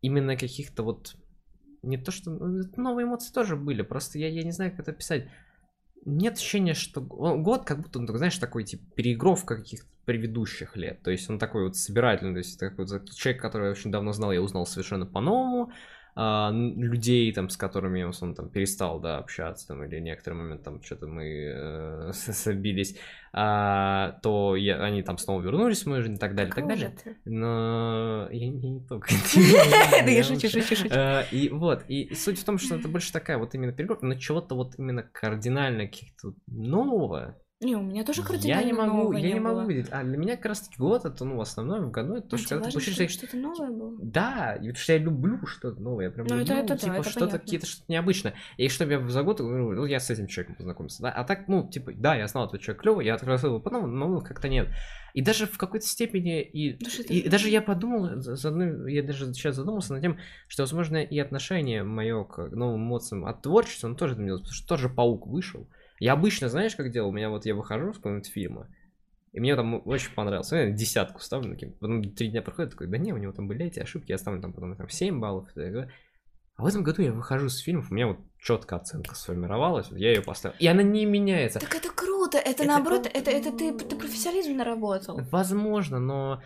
[0.00, 1.14] именно каких-то вот...
[1.82, 2.30] Не то, что...
[2.30, 3.82] Ну, новые эмоции тоже были.
[3.82, 5.28] Просто я, я не знаю, как это писать
[6.04, 11.02] нет ощущения, что год как будто, ну, знаешь, такой типа переигровка каких-то предыдущих лет.
[11.02, 14.12] То есть он такой вот собирательный, то есть такой вот человек, который я очень давно
[14.12, 15.72] знал, я узнал совершенно по-новому.
[16.16, 20.62] А, людей, там, с которыми я, основном, там, перестал, да, общаться, там, или некоторый момент,
[20.62, 22.96] там, что-то мы э, собились,
[23.32, 26.64] а, то я, они там снова вернулись в мою жизнь и так далее, и так
[26.64, 26.96] Какого далее.
[27.02, 27.16] ты?
[27.24, 29.08] Но я не, не только.
[30.04, 30.94] Да я шучу, шучу, шучу.
[30.94, 34.14] Э, И вот, и суть в том, что это больше такая вот именно перегруппа, но
[34.14, 39.32] чего-то вот именно кардинально каких-то нового Не, у меня тоже я кардинально не могу, я
[39.34, 39.68] не могу было.
[39.68, 39.86] видеть.
[39.90, 42.48] А для меня как раз таки год это, ну, в году, это то, Ну, что
[42.48, 43.98] тебе когда ты важно, получаешь чтобы что-то новое было.
[44.02, 46.92] да, и потому что я люблю что-то новое, я прям Ну, люблю, это да, типа,
[46.92, 47.38] это что-то понятно.
[47.38, 48.34] какие-то, что-то необычное.
[48.58, 51.68] И чтобы я за год, ну, я с этим человеком познакомился, да, а так, ну,
[51.68, 54.68] типа, да, я знал, этот человек клевый, я открыл его потом, но ну, как-то нет.
[55.14, 58.48] И даже в какой-то степени, и, Да что и ты- даже я подумал, за- за
[58.48, 63.24] одну- я даже сейчас задумался над тем, что, возможно, и отношение мое к новым эмоциям
[63.24, 65.66] от творчества, оно тоже изменилось, потому что тоже паук вышел.
[65.98, 67.10] Я обычно, знаешь, как делал?
[67.10, 68.68] У меня вот я выхожу с какого-нибудь фильма,
[69.32, 70.52] и мне там очень понравилось.
[70.52, 71.72] Я десятку ставлю, таким.
[71.72, 74.40] потом три дня проходит, такой, да не, у него там были эти ошибки, я ставлю
[74.40, 75.48] там потом там 7 баллов.
[76.56, 79.98] А в этом году я выхожу с фильмов, у меня вот четкая оценка сформировалась, вот
[79.98, 80.54] я ее поставил.
[80.60, 81.58] И она не меняется.
[81.58, 83.18] Так это круто, это, Это наоборот, круто.
[83.18, 85.20] это, это ты, ты профессионализм наработал.
[85.32, 86.42] Возможно, но...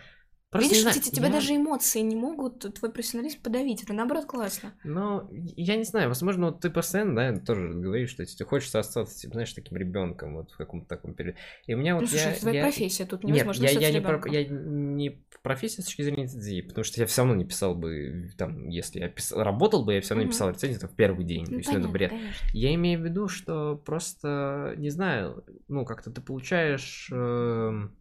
[0.51, 3.83] Просто Видишь, не знаю, тебя я- даже эмоции не могут твой профессионализм подавить.
[3.83, 4.73] Это наоборот классно.
[4.83, 9.15] Но я не знаю, возможно, вот ты постоянно, да, тоже говоришь, что тебе хочется остаться,
[9.15, 11.37] типа, знаешь, таким ребенком вот в каком-то таком периоде.
[11.67, 13.67] И у меня вот ну, слушай, я, это твоя я- профессия, тут Нет, невозможно я,
[13.69, 17.05] остаться я, не про, я не в профессии с точки зрения рецензии, потому что я
[17.05, 20.25] все равно не писал бы, там, если я писал, работал бы, я все равно не
[20.29, 20.31] Мгм.
[20.33, 22.09] писал рецензию там, в первый день, то Ну, есть ну, это понятно, бред.
[22.09, 22.47] конечно.
[22.53, 27.09] Я имею в виду, что просто, не знаю, ну, как-то ты получаешь...
[27.11, 27.95] эм,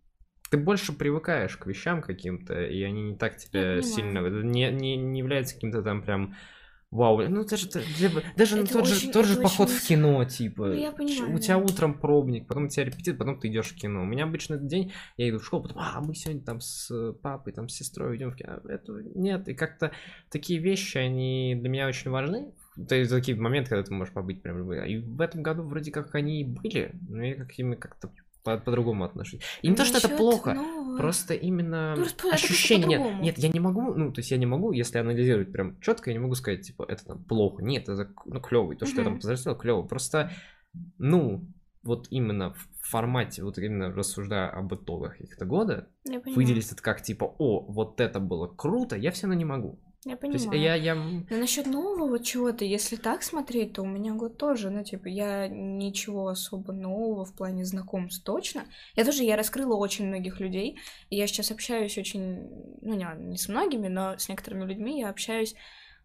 [0.50, 3.82] ты больше привыкаешь к вещам каким-то, и они не так тебя понимаю.
[3.82, 4.18] сильно...
[4.18, 6.34] это Не, не, не является каким-то там прям...
[6.90, 7.68] Вау, ну даже,
[8.34, 10.68] даже ну, Это тот, же, очень- тот же поход очень в кино, типа.
[10.68, 11.62] Ну, я понимаю, у тебя да.
[11.62, 14.00] утром пробник, потом у тебя репетит, потом ты идешь в кино.
[14.00, 16.90] У меня обычно этот день, я иду в школу, потом, а, мы сегодня там с
[16.90, 18.60] э, папой, там с сестрой идем в кино.
[18.66, 19.92] Это нет, и как-то
[20.30, 22.54] такие вещи, они для меня очень важны.
[22.88, 24.90] То есть такие моменты, когда ты можешь побыть прям любой.
[24.90, 28.10] И в этом году вроде как они и были, но я как ими как-то
[28.56, 29.40] по- по-другому отношусь.
[29.62, 32.98] И не то, что это плохо, нового- Просто именно Ну, ощущение.
[32.98, 36.10] Нет, нет, я не могу, ну, то есть я не могу, если анализировать прям четко,
[36.10, 37.62] я не могу сказать, типа, это там плохо.
[37.62, 38.76] Нет, это ну, клевый.
[38.76, 39.82] То, что я там повзрослел, клево.
[39.82, 40.30] Просто,
[40.98, 41.46] ну,
[41.82, 45.88] вот именно в формате, вот именно рассуждая об итогах каких-то года,
[46.34, 49.78] выделить это как типа, о, вот это было круто, я все равно не могу.
[50.04, 50.62] Я То есть понимаю.
[50.62, 50.94] я, я...
[50.94, 55.48] Но насчет нового чего-то, если так смотреть, то у меня год тоже, ну, типа, я
[55.48, 58.64] ничего особо нового в плане знакомств точно.
[58.94, 60.78] Я тоже, я раскрыла очень многих людей,
[61.10, 62.48] и я сейчас общаюсь очень,
[62.80, 65.54] ну, не, не с многими, но с некоторыми людьми я общаюсь,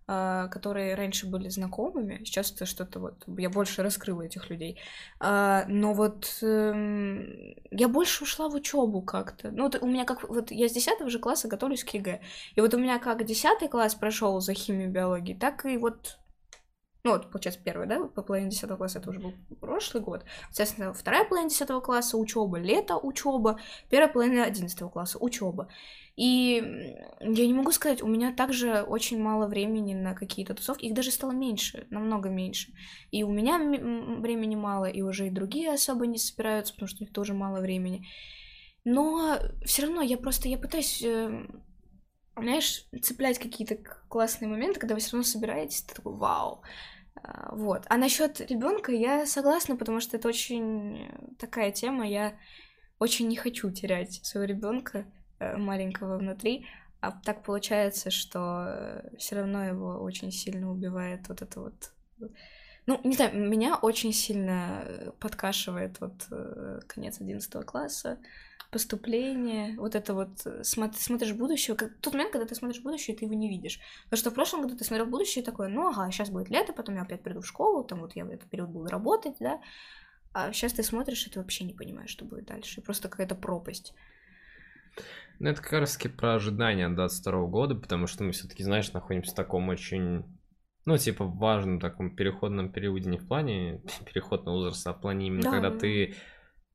[0.05, 4.79] которые раньше были знакомыми, сейчас это что-то вот, я больше раскрыла этих людей.
[5.19, 9.51] А, но вот эм, я больше ушла в учебу как-то.
[9.51, 12.21] Ну, вот у меня как, вот я с 10 же класса готовлюсь к ЕГЭ,
[12.55, 16.17] и вот у меня как 10 класс прошел за химию биологии, так и вот
[17.05, 20.23] ну, вот, получается, первый, да, по половине 10 класса, это уже был прошлый год.
[20.45, 25.67] Соответственно, вторая половина 10 класса учеба, лето учеба, первая половина 11 класса учеба.
[26.15, 26.61] И
[27.21, 31.09] я не могу сказать, у меня также очень мало времени на какие-то тусовки, их даже
[31.09, 32.71] стало меньше, намного меньше.
[33.09, 37.05] И у меня времени мало, и уже и другие особо не собираются, потому что у
[37.05, 38.05] них тоже мало времени.
[38.85, 41.47] Но все равно я просто, я пытаюсь, э,
[42.37, 46.61] знаешь, цеплять какие-то классные моменты, когда вы все равно собираетесь, ты такой, вау.
[47.15, 47.85] А, Вот.
[47.89, 51.09] А насчет ребенка я согласна, потому что это очень
[51.39, 52.07] такая тема.
[52.07, 52.37] Я
[52.99, 55.05] очень не хочу терять своего ребенка
[55.57, 56.65] маленького внутри.
[57.01, 61.91] А так получается, что все равно его очень сильно убивает вот это вот.
[62.85, 68.19] Ну, не знаю, меня очень сильно э, подкашивает вот э, конец 11 класса,
[68.71, 73.15] поступление, вот это вот э, смо- смотришь будущее, как тот момент, когда ты смотришь будущее,
[73.15, 73.79] ты его не видишь.
[74.05, 76.95] Потому что в прошлом году ты смотрел будущее такое, ну ага, сейчас будет лето, потом
[76.95, 79.61] я опять приду в школу, там вот я в этот период буду работать, да.
[80.33, 82.81] А сейчас ты смотришь, и ты вообще не понимаешь, что будет дальше.
[82.81, 83.93] Просто какая-то пропасть.
[85.39, 88.91] Ну, это как раз таки про ожидания от 22 года, потому что мы все-таки, знаешь,
[88.93, 90.23] находимся в таком очень,
[90.85, 95.43] ну, типа, важном таком переходном периоде, не в плане переходного возраста, а в плане именно,
[95.43, 96.15] Да, когда да, ты,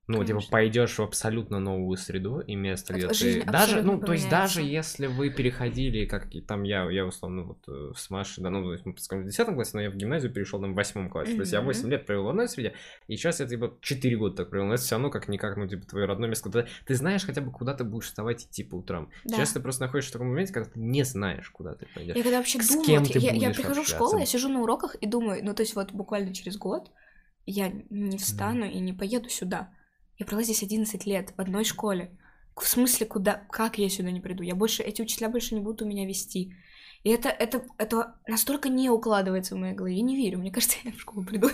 [0.09, 0.51] ну, типа, конечно.
[0.51, 3.51] пойдешь в абсолютно новую среду и место, где жизнь ты...
[3.51, 5.05] Даже, ну, то есть даже поменяется.
[5.05, 8.73] если вы переходили, как там я, я условно вот э, с Машей, да, ну, то
[8.73, 11.35] есть мы, скажем, в 10 классе, но я в гимназию перешел там в 8 классе,
[11.35, 11.67] то есть я Мгм.
[11.67, 12.73] 8 лет провел в одной среде,
[13.07, 15.87] и сейчас я, типа, 4 года так провел, но это все равно как-никак, ну, типа,
[15.87, 19.11] твое родное место, куда ты знаешь хотя бы, куда ты будешь вставать идти по утрам.
[19.25, 19.37] Да.
[19.37, 22.17] Сейчас ты просто находишься в таком моменте, когда ты не знаешь, куда ты пойдешь.
[22.17, 24.49] Я когда вообще С думаю, кем вот ты я, я прихожу в школу, я сижу
[24.49, 26.91] на уроках и думаю, ну то есть вот буквально через год
[27.45, 29.71] я не встану и не поеду сюда.
[30.19, 32.11] Я провела здесь 11 лет в одной школе.
[32.57, 34.43] В смысле, куда, как я сюда не приду?
[34.43, 36.55] Я больше, эти учителя больше не будут у меня вести.
[37.05, 39.95] И это, это, это настолько не укладывается в моей голове.
[39.95, 40.39] Я не верю.
[40.39, 41.49] Мне кажется, я в школу приду.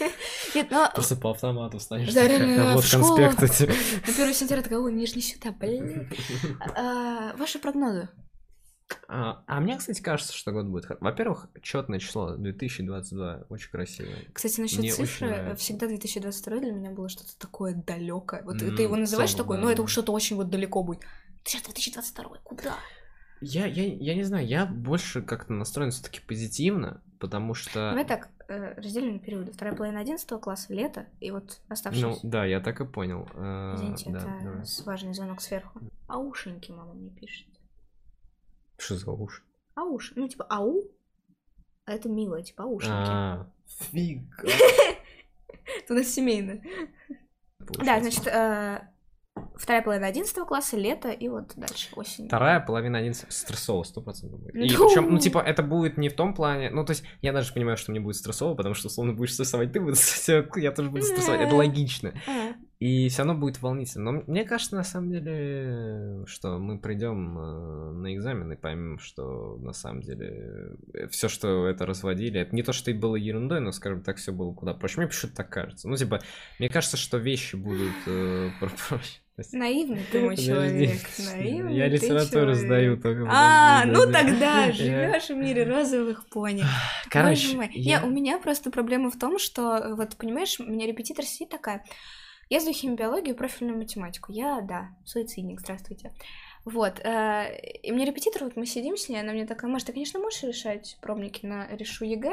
[0.54, 0.90] Нет, но...
[0.94, 2.12] Просто по автомату встанешь.
[2.12, 3.16] Да, реально, вот в школу.
[3.16, 3.60] конспект.
[4.06, 6.10] На 1 сентября такая, ой, мне же не сюда, блин.
[6.76, 8.10] А, Ваши прогнозы?
[9.08, 10.86] А, а мне, кстати, кажется, что год будет...
[11.00, 14.16] Во-первых, четное число 2022, очень красивое.
[14.32, 15.56] Кстати, насчет Мне цифры, нравится.
[15.56, 18.42] всегда 2022 для меня было что-то такое далекое.
[18.42, 19.88] Вот М, ты его называешь такое, целом, но да, это да.
[19.88, 21.00] что-то очень вот далеко будет.
[21.44, 22.74] Сейчас 2022, куда?
[23.40, 27.88] Я, я, я не знаю, я больше как-то настроен все-таки позитивно, потому что...
[27.90, 29.52] Давай так, э, разделим на периоды.
[29.52, 32.20] Вторая половина 11 класса, лето, и вот Ну, оставшиеся.
[32.22, 33.26] да, я так и понял.
[33.34, 35.80] Э, Извините, да, это с- важный звонок сверху.
[36.06, 37.46] Аушеньки мама мне пишет.
[38.80, 39.42] Что за уши?
[39.74, 40.82] Ауш, ну типа ау,
[41.84, 42.92] а это мило, типа аушеньки.
[42.92, 44.42] А, фига.
[45.64, 46.60] Это у нас семейно.
[47.58, 48.80] Да, значит, э,
[49.60, 52.26] вторая половина 11 класса, лето, и вот дальше осень.
[52.26, 54.54] Вторая половина 11 стрессово, сто процентов будет.
[54.54, 54.86] И Ну.
[54.88, 57.76] причем, ну, типа, это будет не в том плане, ну, то есть, я даже понимаю,
[57.76, 61.02] что мне будет стрессово, потому что, условно, будешь стрессовать ты, буду стрессовать, я тоже буду
[61.04, 61.56] стрессовать, это Да.
[61.56, 62.12] логично.
[62.26, 64.10] А, И все равно будет волнительно.
[64.10, 69.58] Но мне кажется, на самом деле, что мы придем э, на экзамен и поймем, что
[69.58, 70.76] на самом деле
[71.10, 74.32] все, что это разводили, это не то, что и было ерундой, но, скажем так, все
[74.32, 74.96] было куда проще.
[74.98, 75.88] Мне почему-то так кажется.
[75.90, 76.20] Ну, типа,
[76.58, 79.19] мне кажется, что вещи будут э, про- проще.
[79.36, 80.98] Есть- Наивный ты мой человек.
[81.18, 83.26] Наивный Я литературу сдаю только.
[83.30, 86.64] А, ну тогда живешь в мире розовых пони.
[87.10, 90.86] Короче, я- Не, у меня просто проблема в том, что, э, вот, понимаешь, у меня
[90.86, 91.84] репетитор сидит такая.
[92.50, 94.32] Я сдаю химию, биологию, профильную математику.
[94.32, 96.12] Я, да, суицидник, здравствуйте.
[96.64, 99.92] Вот, э, и мне репетитор, вот мы сидим с ней, она мне такая, Маш, ты,
[99.92, 102.32] конечно, можешь решать пробники на решу ЕГЭ?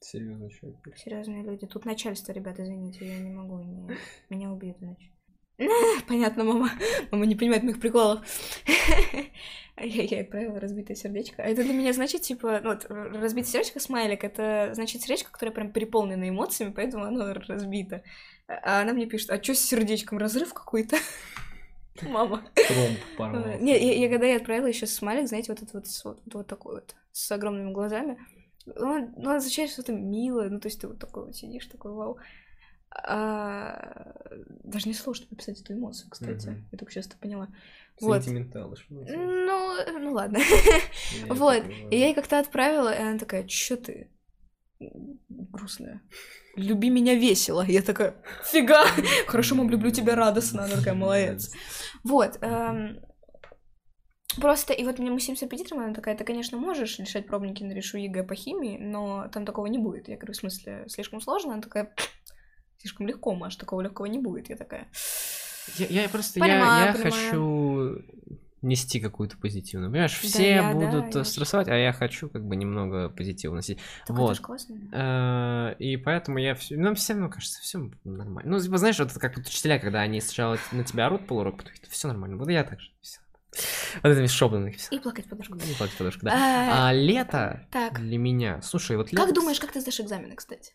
[0.00, 0.78] Серьезно, человек.
[0.96, 1.66] Серьезные люди.
[1.66, 3.96] Тут начальство, ребят, извините, я не могу, не-
[4.30, 5.10] меня убьют иначе.
[6.08, 6.70] Понятно, мама.
[7.10, 8.20] Мама не понимает моих приколов.
[9.76, 11.42] Я ей отправила разбитое сердечко.
[11.42, 15.52] А это для меня значит, типа, ну, вот, разбитое сердечко, смайлик, это значит сердечко, которое
[15.52, 18.02] прям переполнено эмоциями, поэтому оно разбито.
[18.46, 20.96] А она мне пишет, а чё с сердечком, разрыв какой-то?
[22.02, 22.42] Мама.
[23.58, 26.74] Не, я, я когда я отправила еще смайлик, знаете, вот этот вот, вот, вот такой
[26.76, 28.18] вот, с огромными глазами,
[28.66, 32.18] он, ну, означает что-то милое, ну, то есть ты вот такой вот сидишь, такой, вау.
[33.06, 34.14] А,
[34.64, 36.68] даже не сложно написать эту эмоцию, кстати, Мгм.
[36.72, 37.48] я только сейчас это поняла.
[38.00, 38.24] Вот.
[38.24, 39.26] Сентименталы, что называется.
[39.26, 40.38] Ну, ну ладно.
[40.38, 44.10] Я Вот, И я ей как-то отправила, и она такая, чё ты
[45.28, 46.02] грустная?
[46.56, 47.64] Люби меня весело.
[47.66, 48.84] Я такая, фига!
[49.28, 50.64] Хорошо, мам, люблю тебя радостно.
[50.64, 51.52] Она такая, молодец.
[52.02, 52.38] Вот.
[52.40, 53.00] эм,
[54.38, 57.72] Просто, и вот мне мы с 75 она такая, ты, конечно, можешь решать пробники на
[57.72, 60.08] решу ЕГЭ по химии, но там такого не будет.
[60.08, 61.54] Я говорю, в смысле, слишком сложно?
[61.54, 61.92] Она такая,
[62.78, 64.48] слишком легко, Маш, такого легкого не будет.
[64.50, 64.88] Я такая,
[65.78, 67.12] Я, я просто, Понимаю, я, я понимаю.
[67.12, 68.02] хочу
[68.62, 69.90] нести какую-то позитивную.
[69.90, 73.08] Понимаешь, Да, все я- да, будут я э, стрессовать, а я хочу как бы немного
[73.08, 73.78] позитива носить.
[74.06, 74.32] так Вот.
[74.34, 74.76] это классно.
[74.92, 78.50] Э, И поэтому я все, ну, все равно кажется, все нормально.
[78.50, 81.56] Ну, типа, знаешь, вот это как вот учителя, когда они сначала на тебя орут полурок,
[81.56, 82.36] потом все нормально.
[82.36, 82.90] Вот я так же.
[83.00, 83.20] Всё.
[84.02, 84.94] Вот этими шоблами все.
[84.94, 85.54] И плакать подушку.
[85.54, 86.32] Не плачь, подушка, да.
[86.32, 88.62] А, А лето Так, для меня.
[88.62, 89.24] Слушай, вот лето.
[89.24, 90.72] как думаешь, как ты сдашь экзамены, кстати?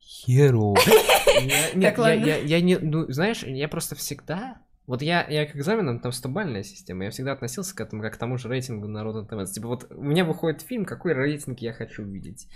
[0.00, 0.74] Херу.
[1.74, 6.62] Нет, я не, ну, знаешь, я просто всегда Вот я, я к экзаменам, там стобальная
[6.62, 9.46] система, я всегда относился к этому как к тому же рейтингу на Rotten.
[9.46, 12.48] Типа вот у меня выходит фильм, какой рейтинг я хочу увидеть.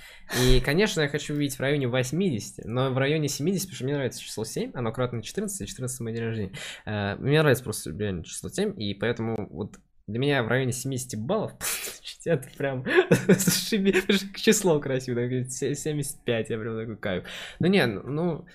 [0.43, 3.95] И, конечно, я хочу увидеть в районе 80, но в районе 70, потому что мне
[3.95, 6.53] нравится число 7, оно кратно 14, и 14 мой день рождения.
[6.85, 9.77] Э, Мне нравится просто реально число 7, и поэтому вот
[10.07, 11.53] для меня в районе 70 баллов
[12.25, 12.85] это прям
[14.37, 17.25] число красивое, 75, я прям такой кайф.
[17.59, 18.47] Ну не, ну,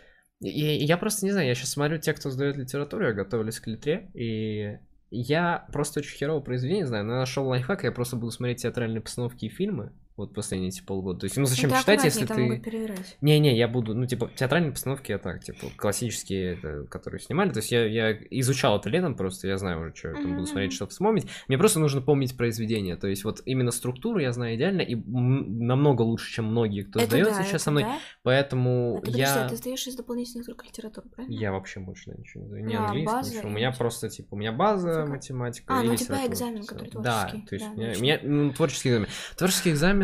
[0.50, 3.68] и- я просто не знаю, я сейчас смотрю те, кто сдает литературу, я готовлюсь к
[3.68, 4.78] литре, и
[5.12, 9.02] я просто очень херово произведение знаю, но я нашел лайфхак, я просто буду смотреть театральные
[9.02, 11.22] постановки и фильмы, вот последние эти полгода.
[11.22, 12.62] То есть, ну зачем Ты читать, если ты...
[13.22, 17.50] Не-не, я буду, ну, типа, театральные постановки я так, типа, классические, это, которые снимали.
[17.50, 20.46] То есть я, я изучал это летом просто, я знаю уже, что я там буду
[20.46, 20.76] смотреть, Мгм.
[20.76, 21.28] что вспомнить.
[21.48, 22.96] Мне просто нужно помнить произведение.
[22.96, 27.10] То есть вот именно структуру я знаю идеально и намного лучше, чем многие, кто Это
[27.10, 27.84] сдает да, сейчас это со мной.
[27.84, 28.00] да.
[28.24, 29.46] Поэтому ты, подожди, я...
[29.46, 31.34] а ты сдаешь из дополнительных только литературу, правильно?
[31.34, 32.66] Я вообще больше да, ничего не знаю.
[32.66, 33.50] Ни А, английский, база ничего.
[33.50, 35.06] У меня просто, типа, у меня база, Фига.
[35.08, 37.94] математика А, и ну у тебя экзамен, который Да, творческий, то есть да, у меня,
[37.98, 39.08] у меня, ну, творческий экзамен.
[39.38, 40.03] Творческий экзамен...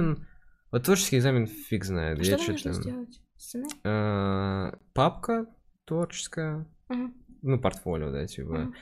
[0.71, 2.19] Вот творческий экзамен фиг знает.
[2.19, 3.21] А я Что нужно сделать?
[3.37, 3.73] Сценарий?
[3.83, 5.45] Э, Папка
[5.85, 6.67] творческая,
[7.41, 8.53] ну, портфолио, да, типа.
[8.53, 8.75] Мгм.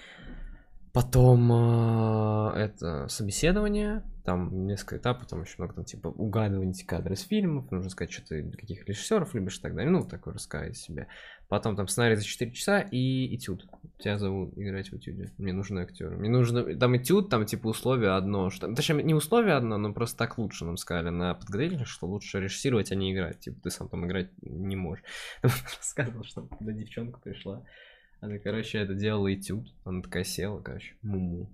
[0.98, 7.22] Потом э, это собеседование, там несколько этапов, там еще много там типа угадывать кадры из
[7.22, 11.08] фильмов, нужно сказать, что ты каких режиссеров любишь и так далее, ну, такое рассказать себе.
[11.50, 13.68] Потом там сценарий за 4 часа и этюд.
[14.00, 15.32] Тебя зовут играть в этюде.
[15.38, 16.18] Мне нужны актеры.
[16.18, 16.76] Мне нужно...
[16.76, 18.50] Там этюд, там типа условие одно.
[18.50, 18.74] Что...
[18.74, 22.92] Точнее, не условие одно, но просто так лучше нам сказали на подготовительных, что лучше режиссировать,
[22.92, 23.40] а не играть.
[23.42, 25.06] Типа ты сам там играть не можешь.
[25.44, 27.64] Рассказывал, что когда девчонка пришла,
[28.20, 29.68] она, короче, это делала этюд.
[29.84, 31.52] Она такая села, короче, муму.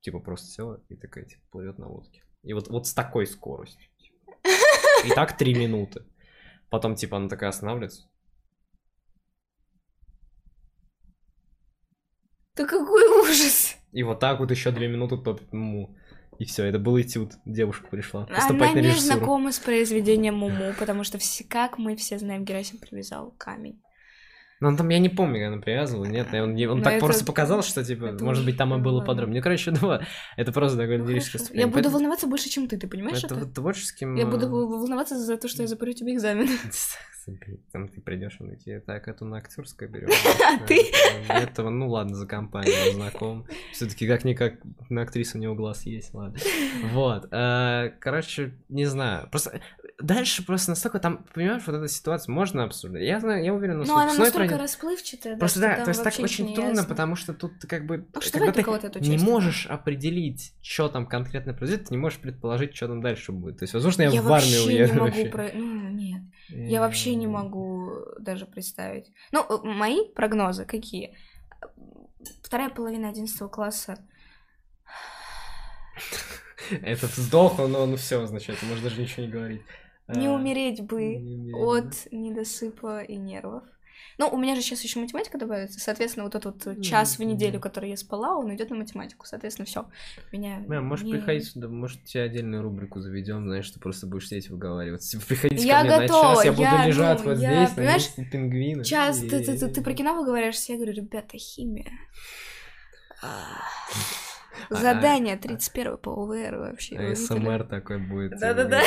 [0.00, 2.22] Типа просто села и такая, типа, плывет на лодке.
[2.42, 3.90] И вот, вот с такой скоростью.
[3.98, 4.32] Типа.
[5.06, 6.04] И так три минуты.
[6.70, 8.08] Потом, типа, она такая останавливается.
[12.54, 13.76] Да какой ужас!
[13.92, 15.96] И вот так вот еще две минуты топит муму.
[16.38, 17.32] И все, это был этюд.
[17.44, 18.26] Девушка пришла.
[18.30, 23.32] Она не знакома с произведением Муму, потому что все, как мы все знаем, Герасим привязал
[23.32, 23.82] камень.
[24.60, 27.62] Ну, он там, я не помню, она привязывала, нет, он, он так это, просто показал,
[27.62, 29.40] что, типа, может быть, там и было подробнее.
[29.40, 30.02] Ну, короче, два,
[30.36, 31.94] это просто такое ну, лирическое Я буду Поэтому...
[31.94, 33.36] волноваться больше, чем ты, ты понимаешь это?
[33.36, 34.16] Это творческим...
[34.16, 36.48] Я буду э, волноваться за то, что я запорю тебе экзамен.
[37.72, 40.08] Там ты придешь, он тебе так, это на актерское берем.
[40.46, 40.86] А ты?
[41.28, 43.46] Этого, ну ладно, за компанию знаком.
[43.72, 44.54] Все-таки как-никак
[44.88, 46.38] на актрису у него глаз есть, ладно.
[46.92, 47.28] Вот.
[47.30, 49.28] Э, короче, не знаю.
[49.30, 49.60] Просто
[50.00, 53.02] дальше просто настолько там, понимаешь, вот эта ситуация можно обсуждать.
[53.02, 54.60] Я знаю, я уверен, но она настолько пройдет.
[54.60, 55.36] расплывчатая.
[55.36, 56.84] Просто да, то есть так очень трудно, ясно.
[56.84, 61.06] потому что тут ты как бы, ну, когда ты вот не можешь определить, что там
[61.06, 63.58] конкретно произойдет, ты не можешь предположить, что там дальше будет.
[63.58, 64.94] То есть, возможно, я, я в армию уеду.
[64.94, 65.50] Не могу про...
[65.52, 66.22] Ну, нет.
[66.48, 69.12] Я вообще не могу даже представить.
[69.32, 71.16] Ну, э, мои прогнозы какие?
[72.42, 73.98] Вторая половина одиннадцатого класса.
[76.70, 79.62] Этот вздох, но он все означает, можно даже ничего не говорить.
[80.08, 81.54] Не а, умереть бы не умереть.
[81.54, 83.62] от недосыпа и нервов.
[84.18, 85.78] Ну, у меня же сейчас еще математика добавится.
[85.78, 89.26] Соответственно, вот этот вот час в неделю, который я спала, он идет на математику.
[89.26, 89.88] Соответственно, все.
[90.32, 90.64] Меня.
[90.66, 91.12] Мам, можешь не...
[91.12, 95.08] приходить сюда, может, тебе отдельную рубрику заведем, знаешь, ты просто будешь сидеть выговаривать.
[95.08, 97.66] Типа, приходите я ко мне готова, на час, я, я буду лежать ну, вот я,
[97.66, 98.84] здесь, на месте пингвина.
[98.84, 101.92] Час, ты, ты, ты, ты про кино выговариваешься, я говорю, ребята, химия.
[104.70, 107.14] Задание 31 по ОВР вообще.
[107.14, 108.38] СМР такой будет.
[108.38, 108.82] Да-да-да.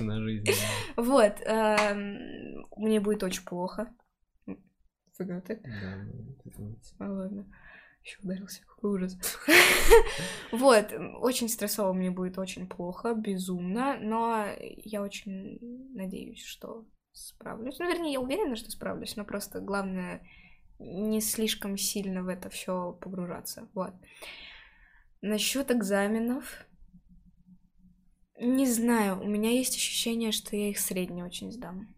[0.00, 0.50] на жизнь.
[0.96, 1.40] Вот.
[1.44, 3.88] Эм, мне будет очень плохо.
[5.16, 5.60] Фига ты.
[5.62, 7.46] Да, а, ладно.
[8.02, 9.18] Еще ударился, какой ужас.
[10.52, 15.58] вот, очень стрессово мне будет очень плохо, безумно, но я очень
[15.92, 17.78] надеюсь, что справлюсь.
[17.78, 20.22] Ну, вернее, я уверена, что справлюсь, но просто главное
[20.78, 23.68] не слишком сильно в это все погружаться.
[23.74, 23.94] Вот.
[25.22, 26.66] Насчет экзаменов.
[28.38, 31.94] Не знаю, у меня есть ощущение, что я их средне очень сдам.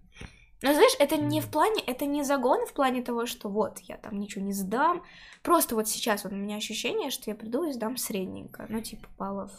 [0.60, 3.96] Но знаешь, это не в плане, это не загон в плане того, что вот, я
[3.96, 5.04] там ничего не сдам.
[5.42, 8.66] Просто вот сейчас вот у меня ощущение, что я приду и сдам средненько.
[8.68, 9.52] Ну, типа, баллов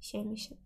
[0.00, 0.58] 70.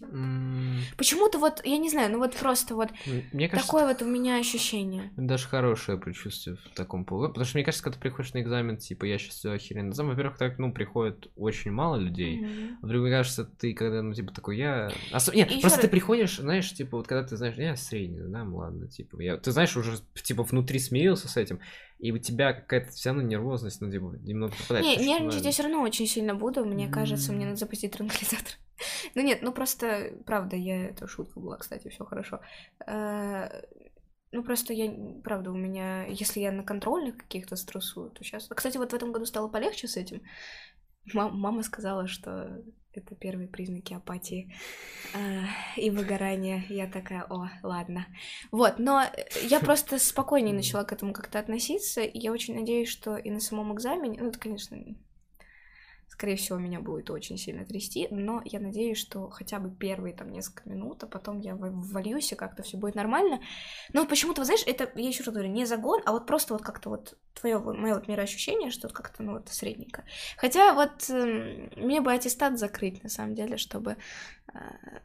[0.00, 0.80] Mm.
[0.96, 2.90] Почему-то вот, я не знаю, ну вот просто вот
[3.32, 5.10] мне кажется, такое вот у меня ощущение.
[5.16, 7.32] Даже хорошее предчувствие в таком поводу.
[7.32, 10.08] Потому что мне кажется, когда ты приходишь на экзамен, типа, я сейчас все охеренно сдам,
[10.08, 12.40] во-первых, так, ну, приходит очень мало людей.
[12.40, 12.70] Mm-hmm.
[12.82, 14.92] Во-вторых, мне кажется, ты когда, ну, типа, такой, я...
[15.12, 15.34] Особ...
[15.34, 15.86] Нет, Еще просто раз...
[15.86, 19.36] ты приходишь, знаешь, типа, вот когда ты знаешь, я средний, да, ладно, типа, я...
[19.36, 21.60] ты знаешь, уже, типа, внутри смирился с этим,
[21.98, 24.98] и у тебя какая-то все равно нервозность, ну, типа, немного попадает.
[24.98, 26.90] Не, нервничать я все равно очень сильно буду, мне mm-hmm.
[26.90, 28.54] кажется, мне надо запустить транквилизатор.
[29.14, 32.40] Ну нет, ну просто, правда, я, это шутка была, кстати, все хорошо.
[32.86, 33.62] Э,
[34.32, 34.92] ну, просто я,
[35.24, 38.48] правда, у меня, если я на контрольных каких-то стрессую, то сейчас...
[38.48, 40.22] Кстати, вот в этом году стало полегче с этим.
[41.12, 42.62] Мама сказала, что
[42.92, 44.52] это первые признаки апатии
[45.14, 45.42] э,
[45.76, 46.64] и выгорания.
[46.68, 48.06] Я такая, о, ладно.
[48.50, 49.04] Вот, но
[49.48, 53.40] я просто спокойнее начала к этому как-то относиться, и я очень надеюсь, что и на
[53.40, 54.78] самом экзамене, ну, это, конечно,
[56.20, 60.30] Скорее всего, меня будет очень сильно трясти, но я надеюсь, что хотя бы первые там
[60.30, 63.40] несколько минут, а потом я вольюсь, и как-то все будет нормально.
[63.94, 66.90] Но почему-то, знаешь, это, я еще раз говорю, не загон, а вот просто вот как-то
[66.90, 70.04] вот твое, мое вот мироощущение, что как-то, ну, вот средненько.
[70.36, 73.96] Хотя вот э, мне бы аттестат закрыть, на самом деле, чтобы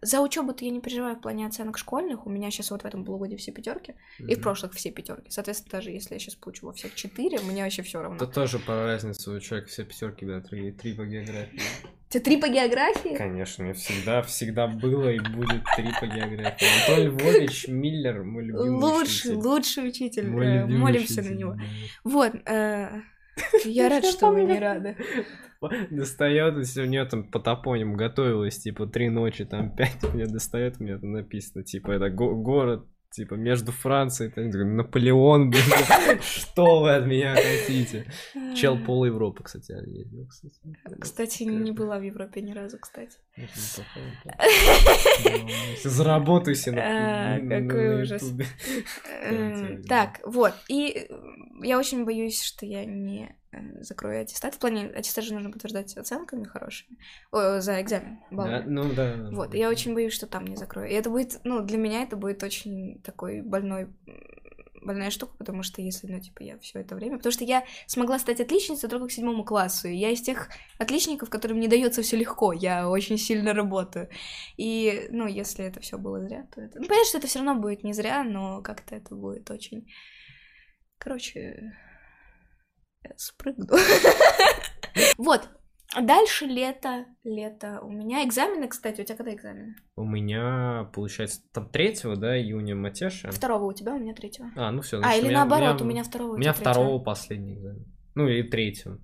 [0.02, 2.26] за учебу-то я не переживаю в плане оценок школьных.
[2.26, 3.92] У меня сейчас вот в этом полугодии все пятерки.
[4.20, 4.28] Mm-hmm.
[4.28, 5.30] И в прошлых все пятерки.
[5.30, 8.16] Соответственно, даже если я сейчас получу во всех четыре, мне вообще все равно.
[8.16, 11.62] Это тоже по разнице у человека все пятерки, да, три, три по географии.
[12.08, 13.16] У тебя три по географии?
[13.16, 16.68] Конечно, мне всегда, всегда было и будет три по географии.
[16.90, 19.34] Антон Львович Миллер, мой любимый лучший, учитель.
[19.36, 20.28] Лучший учитель.
[20.28, 21.58] Мой э, Молимся учитель, на него.
[22.04, 22.36] Вот.
[22.48, 23.02] Э,
[23.66, 24.98] я рад, что вы не рады.
[25.90, 30.80] Достает, если у нее там по топониму готовилась, типа, три ночи, там, пять, мне достает,
[30.80, 35.62] меня там написано, типа, это го- город Типа между Францией и Наполеон, блин,
[36.22, 38.12] что вы от меня хотите?
[38.58, 40.60] Чел пол Европы, кстати, ездил, кстати.
[41.00, 43.18] Кстати, не была в Европе ни разу, кстати.
[45.84, 48.24] Заработай себе А, Какой ужас.
[49.24, 50.54] Эм, Так, вот.
[50.70, 51.10] И
[51.62, 54.56] я очень боюсь, что я не э, закрою аттестат.
[54.56, 56.98] В плане аттестат же нужно подтверждать оценками хорошими.
[57.32, 58.20] О, за экзамен.
[58.32, 59.28] Да, ну да.
[59.32, 60.90] Вот, я очень боюсь, что там не закрою.
[60.90, 63.90] И это будет, ну, для меня это будет очень такой больной
[64.86, 67.18] больная штука, потому что если, ну, типа, я все это время...
[67.18, 69.88] Потому что я смогла стать отличницей только к седьмому классу.
[69.88, 72.54] И я из тех отличников, которым не дается все легко.
[72.54, 74.10] Я очень сильно работаю.
[74.58, 76.80] И, ну, если это все было зря, то это...
[76.80, 79.92] Ну, понятно, что это все равно будет не зря, но как-то это будет очень...
[80.98, 81.74] Короче,
[83.04, 83.68] я спрыгну.
[85.18, 85.50] Вот.
[86.02, 87.80] Дальше лето, лето.
[87.82, 89.02] У меня экзамены, кстати.
[89.02, 89.76] У тебя когда экзамены?
[89.96, 93.32] У меня, получается, там 3 да, июня Матеша.
[93.32, 94.52] Второго у тебя, у меня третьего.
[94.56, 95.00] А, ну все.
[95.04, 96.34] А, или наоборот, у меня второго.
[96.34, 96.72] У меня тебя третьего.
[96.74, 97.86] второго последний экзамен.
[98.16, 99.00] Ну, или третьего.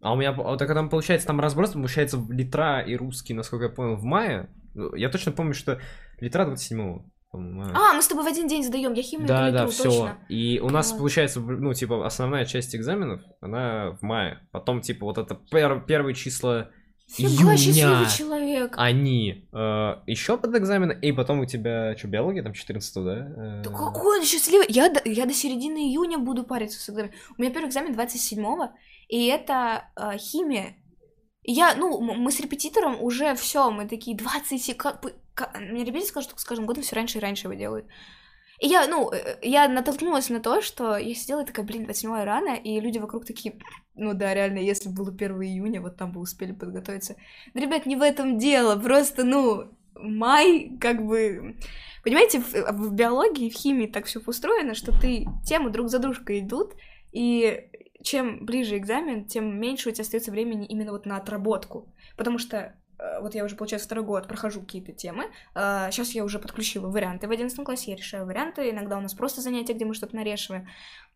[0.00, 3.70] А у меня, вот так там получается, там разброс, получается, литра и русский, насколько я
[3.70, 4.50] понял, в мае.
[4.74, 5.80] Ну, Я точно помню, что
[6.18, 7.11] литра 27-го, по-моему, мая.
[7.34, 9.84] А, мы с тобой в один день сдаем, я химию Да, да, все.
[9.84, 10.18] точно.
[10.28, 10.98] И у нас Вот.
[10.98, 14.40] получается, ну, типа, основная часть экзаменов, она в мае.
[14.52, 16.68] Потом, типа, вот это пер- первые числа
[17.08, 18.06] Фига, июня.
[18.08, 18.74] человек.
[18.76, 19.46] Они
[20.06, 23.16] еще под экзамены, и потом у тебя что, биология там 14 да?
[23.36, 24.66] Э, Да какой он счастливый!
[24.68, 27.14] Я до, я до середины июня буду париться с экзаменом.
[27.36, 28.70] У меня первый экзамен 27-го,
[29.08, 30.76] и это э, химия.
[31.44, 35.16] Я, ну, мы с репетитором уже все, мы такие 20 сек- как бы- ка-
[35.58, 37.86] Мне репетитор сказал, что с каждым годом все раньше и раньше его делают.
[38.60, 42.22] И я, ну, э, я натолкнулась на то, что я сидела и такая, блин, 27
[42.22, 43.58] рано, и люди вокруг такие,
[43.96, 47.16] ну да, реально, если было 1 июня, вот там бы успели подготовиться.
[47.54, 51.56] Да, ребят, не в этом дело, просто, ну, май, как бы...
[52.04, 56.40] Понимаете, в, в биологии, в химии так все устроено, что ты темы друг за дружкой
[56.40, 56.74] идут,
[57.10, 57.68] и
[58.02, 61.92] чем ближе экзамен, тем меньше у тебя остается времени именно вот на отработку.
[62.16, 62.74] Потому что э,
[63.20, 65.24] вот я уже, получается, второй год прохожу какие-то темы.
[65.54, 68.70] Сейчас я уже подключила варианты в 11 классе, я решаю варианты.
[68.70, 70.68] Иногда у нас просто занятия, где мы что-то нарешиваем.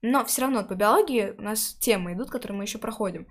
[0.03, 3.27] Но все равно по биологии у нас темы идут, которые мы еще проходим.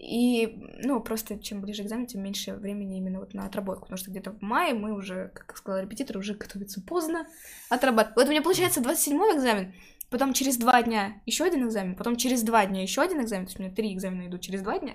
[0.00, 3.86] И, ну, просто чем ближе экзамен, тем меньше времени именно вот на отработку.
[3.86, 7.26] Потому что где-то в мае мы уже, как сказал репетитор, уже готовиться поздно
[7.68, 8.16] отрабатывать.
[8.16, 9.74] Вот у меня получается 27-й экзамен,
[10.08, 13.50] потом через два дня еще один экзамен, потом через два дня еще один экзамен, то
[13.50, 14.94] есть у меня три экзамена идут через два дня,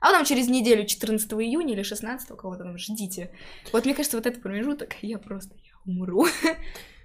[0.00, 3.30] а потом через неделю, 14 июня или 16 кого-то там ждите.
[3.72, 6.26] Вот мне кажется, вот этот промежуток, я просто я умру.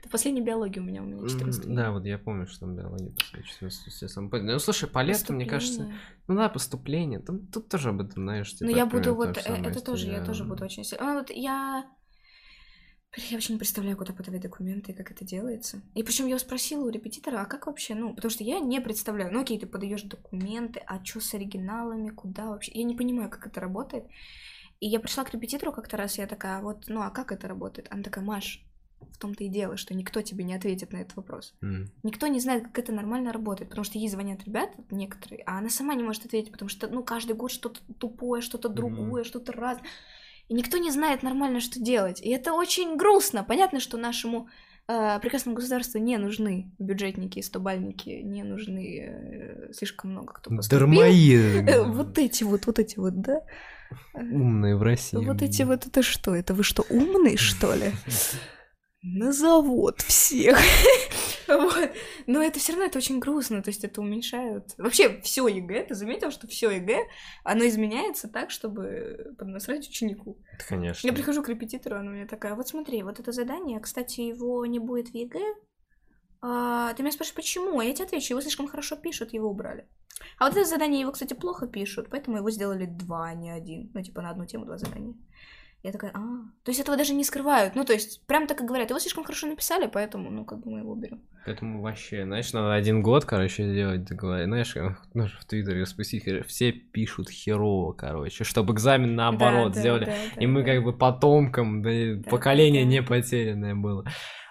[0.01, 2.75] Это последняя биология у меня, у меня 14 М, Да, вот я помню, что там
[2.75, 4.29] биология последняя, 14 естественно.
[4.31, 5.91] Ну, слушай, по лету, мне кажется,
[6.27, 9.37] ну да, поступление, там, тут тоже об этом, знаешь, типа, Ну, я буду та вот,
[9.37, 11.11] э, это тоже, я тоже буду очень сильно.
[11.11, 11.85] А, вот я...
[13.17, 15.81] Я вообще не представляю, куда подавать документы и как это делается.
[15.93, 19.31] И причем я спросила у репетитора, а как вообще, ну, потому что я не представляю.
[19.31, 22.71] Ну, окей, ты подаешь документы, а что с оригиналами, куда вообще?
[22.73, 24.05] Я не понимаю, как это работает.
[24.81, 27.87] И я пришла к репетитору как-то раз, я такая, вот, ну, а как это работает?
[27.89, 28.65] Она такая, Маш,
[28.99, 31.53] в том-то и дело, что никто тебе не ответит на этот вопрос.
[31.61, 31.89] М.
[32.03, 35.69] Никто не знает, как это нормально работает, потому что ей звонят ребята некоторые, а она
[35.69, 39.77] сама не может ответить, потому что, ну, каждый год что-то тупое, что-то другое, что-то раз.
[40.47, 42.21] И никто не знает нормально, что делать.
[42.21, 43.43] И это очень грустно.
[43.43, 44.47] Понятно, что нашему
[44.87, 50.79] э, прекрасному государству не нужны бюджетники и стобальники, не нужны э, слишком много кто поступил.
[50.79, 51.71] Дармоеды.
[51.71, 53.41] Э, Вот эти вот, вот эти вот, да?
[54.13, 55.17] Умные в России.
[55.17, 56.35] Вот эти вот, это что?
[56.35, 57.91] Это вы что, умные, что ли?
[59.01, 60.57] на завод всех.
[61.65, 61.91] Вот.
[62.27, 64.73] Но это все равно это очень грустно, то есть это уменьшают.
[64.77, 66.99] Вообще все ЕГЭ, ты заметил, что все ЕГЭ,
[67.43, 70.37] оно изменяется так, чтобы поднасрать ученику.
[70.53, 71.07] Это, Конечно.
[71.07, 74.79] Я прихожу к репетитору, она мне такая, вот смотри, вот это задание, кстати, его не
[74.79, 75.55] будет в ЕГЭ.
[76.41, 77.79] А, ты меня спрашиваешь, почему?
[77.79, 79.87] А я тебе отвечу, его слишком хорошо пишут, его убрали.
[80.37, 83.91] А вот это задание его, кстати, плохо пишут, поэтому его сделали два, а не один.
[83.93, 85.15] Ну, типа на одну тему два задания.
[85.85, 86.19] Я такая, а,
[86.63, 87.75] то есть этого даже не скрывают.
[87.75, 90.71] Ну, то есть, прям так и говорят, его слишком хорошо написали, поэтому, ну, как бы
[90.71, 91.21] мы его уберем.
[91.45, 94.45] Поэтому вообще, знаешь, надо один год, короче, делать договор.
[94.45, 99.79] Знаешь, как, ну, в Твиттере спустить, все пишут херово, короче, чтобы экзамен наоборот Да, да,
[99.79, 100.05] сделали.
[100.05, 100.73] да, да, и мы да.
[100.73, 102.89] как бы потомкам, да, Да, поколение да.
[102.89, 104.05] не потерянное было.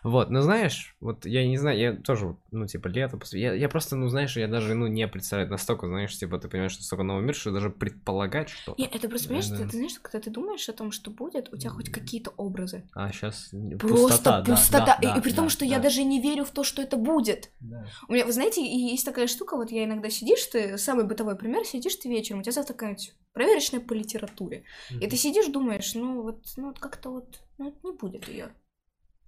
[0.05, 3.97] Вот, ну знаешь, вот я не знаю, я тоже, ну, типа, лето, я, я просто,
[3.97, 7.23] ну, знаешь, я даже, ну, не представляю настолько, знаешь, типа, ты понимаешь, что столько нового
[7.23, 10.29] мира, что даже предполагать что Не, это просто, понимаешь, Да, ты, ты знаешь, когда ты
[10.29, 12.85] думаешь о том, что будет, у тебя хоть какие-то образы.
[12.95, 13.49] А сейчас
[13.79, 14.85] Просто пустота, пустота.
[14.85, 15.85] да, и, да, и при том, да, что я да.
[15.85, 17.51] даже не верю в то, что это будет.
[17.61, 17.87] Да.
[18.07, 21.65] У меня, вы знаете, есть такая штука, вот я иногда сидишь, ты, самый бытовой пример,
[21.65, 24.65] сидишь ты вечером, у тебя завтра какая-нибудь проверочная по литературе.
[24.91, 28.53] И ты сидишь, думаешь, ну вот, ну вот как-то вот, ну не будет ее.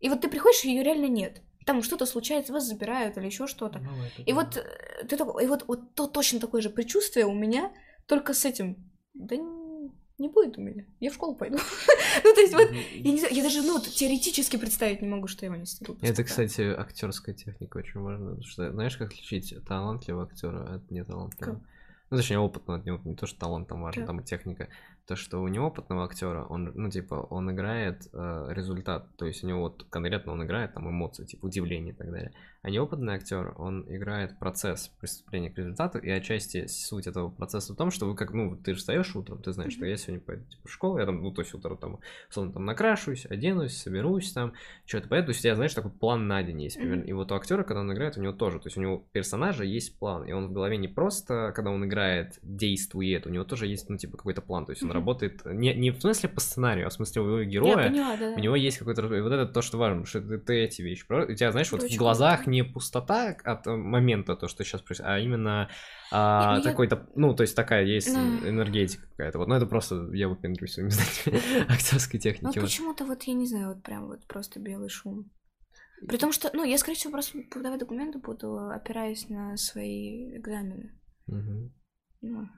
[0.01, 1.43] И вот ты приходишь, и ее реально нет.
[1.65, 3.81] там что-то случается, вас забирают или еще что-то.
[3.81, 3.91] Ну,
[4.25, 4.35] И да.
[4.35, 7.73] вот э, ты такой, и вот, вот то точно такое же предчувствие у меня,
[8.07, 8.77] только с этим.
[9.15, 9.37] Да
[10.19, 10.85] не, будет у меня.
[11.01, 11.59] Я в школу пойду.
[12.25, 15.27] ну, то есть вот, я не знаю, я даже, ну, вот, теоретически представить не могу,
[15.27, 15.99] что я его не стеру.
[16.01, 18.27] Это, кстати, актерская техника очень важна.
[18.31, 21.63] потому что знаешь, как отличить талантливого актера от неталантливого?
[22.09, 23.01] Ну, точнее, опытного от него.
[23.05, 24.07] Не то, что талант там важен, Как?
[24.07, 24.69] там и техника.
[25.07, 29.17] То, что у неопытного актера, он, ну, типа, он играет э, результат.
[29.17, 32.33] То есть у него вот конкретно он играет там эмоции, типа удивление и так далее.
[32.63, 37.77] А неопытный актер, он играет процесс преступления к результату, и отчасти суть этого процесса в
[37.77, 40.45] том, что вы как, ну, ты же встаешь утром, ты знаешь, что я сегодня пойду
[40.47, 44.33] типа, в школу, я там, ну, то есть утром там, условно, там накрашусь, оденусь, соберусь
[44.33, 44.55] там,
[44.85, 47.05] что-то поеду, то есть у тебя, знаешь, такой план на день есть, примерно.
[47.05, 49.63] И вот у актера, когда он играет, у него тоже, то есть у него персонажа
[49.63, 53.69] есть план, и он в голове не просто, когда он играет, действует, у него тоже
[53.69, 54.96] есть, ну, типа, какой-то план, то есть он.
[54.97, 58.17] Работает не, не в смысле по сценарию, а в смысле у его Я героя, поняла,
[58.17, 58.35] да.
[58.37, 59.03] у него есть какой-то...
[59.15, 61.05] и Вот это то, что важно, что ты, ты эти вещи...
[61.09, 65.11] У тебя, знаешь, вот в глазах не пустота от э, момента, то, что сейчас происходит,
[65.13, 65.69] а именно
[66.11, 67.09] а, ну такой-то...
[67.15, 68.49] Ну, то есть такая есть Ну.
[68.49, 69.39] энергетика какая-то.
[69.39, 71.43] Вот, ну, это просто я выпендрюсь своими знаниями
[71.73, 72.45] актерской Ну, техники.
[72.47, 72.65] вот вот.
[72.65, 75.31] почему-то вот, я не знаю, вот прям вот просто белый шум.
[76.07, 80.93] При том, что, ну, я, скорее всего, просто подавать документы буду, опираясь на свои экзамены.
[81.27, 81.73] Мгм.
[82.23, 82.49] Ну.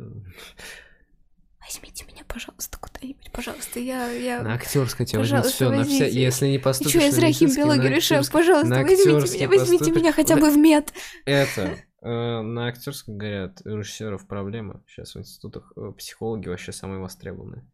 [1.64, 3.80] Возьмите меня, пожалуйста, куда-нибудь, пожалуйста.
[3.80, 4.43] Я, я...
[4.43, 8.24] На актерской тебя возьмут все, на все, если не поступишь что, я зря химбиологию решаю?
[8.30, 10.02] Пожалуйста, возьмите меня, возьмите поступишь.
[10.02, 10.93] меня хотя бы в мед.
[11.24, 14.82] Это, э, на актерском говорят, у режиссеров проблема.
[14.86, 17.64] Сейчас в институтах э, психологи вообще самые востребованные.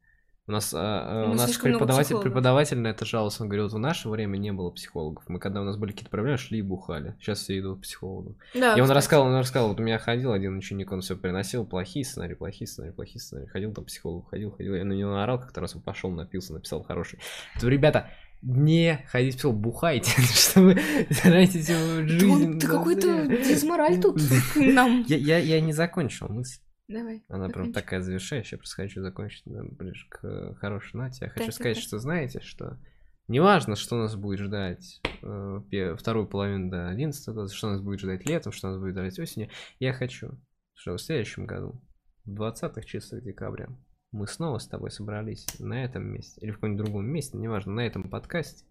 [0.47, 3.43] У нас, а, а, У нас преподаватель, преподаватель на это жаловался.
[3.43, 5.25] Он говорил, вот в наше время не было психологов.
[5.27, 7.16] Мы когда у нас были какие-то проблемы, шли и бухали.
[7.19, 8.37] Сейчас все идут к психологу.
[8.53, 8.97] Да, и он кстати.
[8.99, 12.69] рассказал, он рассказал, вот у меня ходил один ученик, он все приносил, плохие сценарии, плохие
[12.69, 13.47] сценарии, плохие сценарии.
[13.47, 14.75] Ходил там к психологу, ходил, ходил.
[14.75, 17.21] Я на него наорал как-то раз, он пошел, напился, написал хороший.
[17.59, 18.11] То, ребята,
[18.43, 20.75] не ходите в психолог, бухайте, что вы
[21.23, 21.75] тратите
[22.07, 22.19] жизнь.
[22.19, 24.21] Ты на какой-то дизмораль тут
[24.57, 25.07] нам.
[25.09, 26.61] Я, я, я не закончил мысль.
[26.89, 27.24] Давай.
[27.28, 28.59] Она прям такая завершающая.
[28.59, 31.24] Просто хочу закончить да, ближе к э, хорошей ноте.
[31.27, 31.85] Я хочу Так, сказать, так.
[31.85, 32.78] что знаете, что
[33.27, 38.27] неважно, что нас будет ждать э, вторую половину до 11 класса, что нас будет ждать
[38.27, 39.48] летом, что нас будет ждать осенью.
[39.78, 40.39] Я хочу,
[40.74, 41.81] чтобы в следующем году,
[42.24, 43.69] в 20-х числах декабря,
[44.12, 47.81] мы снова с тобой собрались на этом месте или в каком-нибудь другом месте, неважно, на
[47.81, 48.65] этом подкасте,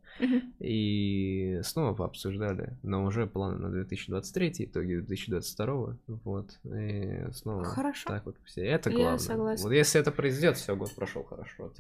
[0.59, 8.09] И снова пообсуждали, но уже планы на 2023, итоги 2022, вот, и снова Хорошо.
[8.09, 8.61] так вот все.
[8.65, 9.17] Это Я главное.
[9.19, 9.63] согласна.
[9.63, 11.71] Вот если это произойдет, все, год прошел хорошо.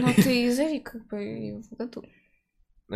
[0.00, 2.04] Ну, ты зови как бы в году.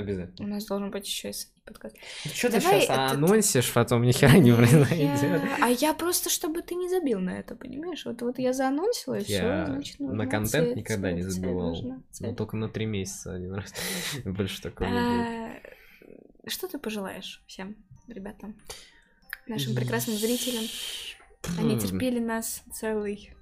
[0.00, 0.46] Обязательно.
[0.46, 1.96] У нас должен быть еще и подкаст.
[2.32, 4.90] Что ты щас этот- анонсишь, потом ни хера не произойдет?
[5.22, 8.04] Я- А я просто, чтобы ты не забил на это, понимаешь?
[8.04, 11.40] Вот, вот я заанонсила, и все, значит, на нужна контент цель, никогда не цель, цель
[11.42, 12.02] забывал.
[12.20, 13.72] Ну, только на три месяца один раз.
[14.24, 15.62] Больше такого не будет.
[16.44, 18.56] А, Что ты пожелаешь всем ребятам,
[19.46, 20.64] нашим прекрасным зрителям?
[21.58, 23.32] Они терпели нас целый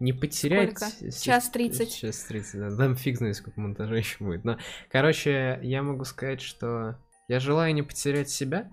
[0.00, 0.78] Не потерять...
[0.78, 1.12] Сколько?
[1.12, 1.96] Час 30.
[1.96, 2.76] Час 30, да.
[2.76, 4.44] Там фиг знает, сколько монтажа еще будет.
[4.44, 4.58] Но,
[4.90, 6.98] короче, я могу сказать, что
[7.28, 8.70] я желаю не потерять себя,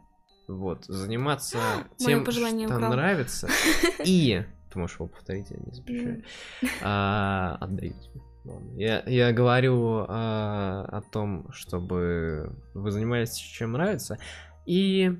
[0.47, 1.59] вот, заниматься
[1.97, 2.91] тем, что украл.
[2.91, 3.47] нравится,
[4.05, 4.43] и...
[4.71, 6.23] Ты можешь его повторить, я не запрещаю.
[6.81, 8.21] А, отдаю тебе.
[8.75, 14.17] Я, я говорю а, о том, чтобы вы занимались чем нравится.
[14.65, 15.15] И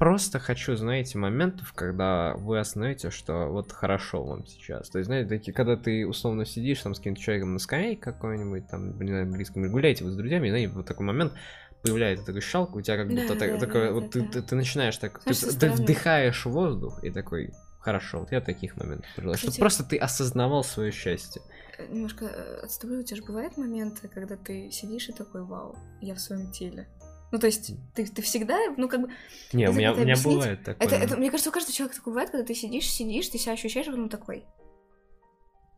[0.00, 4.88] просто хочу, знаете, моментов, когда вы осознаете, что вот хорошо вам сейчас.
[4.88, 8.66] То есть, знаете, такие, когда ты условно сидишь там с каким-то человеком на скамейке какой-нибудь,
[8.66, 11.34] там, не знаю, близком, гуляете вы с друзьями, и, знаете, вот такой момент
[11.82, 14.20] появляется такой щелк, у тебя как будто Да, так- да, такое, да, вот да, ты,
[14.22, 14.26] да.
[14.32, 19.06] ты, ты начинаешь так, ты, ты вдыхаешь воздух и такой, хорошо, вот я таких моментов
[19.14, 21.42] пожелаю, чтобы просто ты осознавал свое счастье.
[21.76, 25.76] Э, Немножко э, отступлю, у тебя же бывают моменты, когда ты сидишь и такой, вау,
[26.00, 26.88] я в своем теле.
[27.32, 29.10] Ну, то есть, ты, ты всегда, ну, как бы,
[29.52, 30.34] Не, у Это меня, у меня объяснить?
[30.34, 30.86] бывает такое.
[30.88, 33.52] Это, это, мне кажется, у каждого человека такое бывает, когда ты сидишь, сидишь, ты себя
[33.52, 34.44] ощущаешь, потом такой.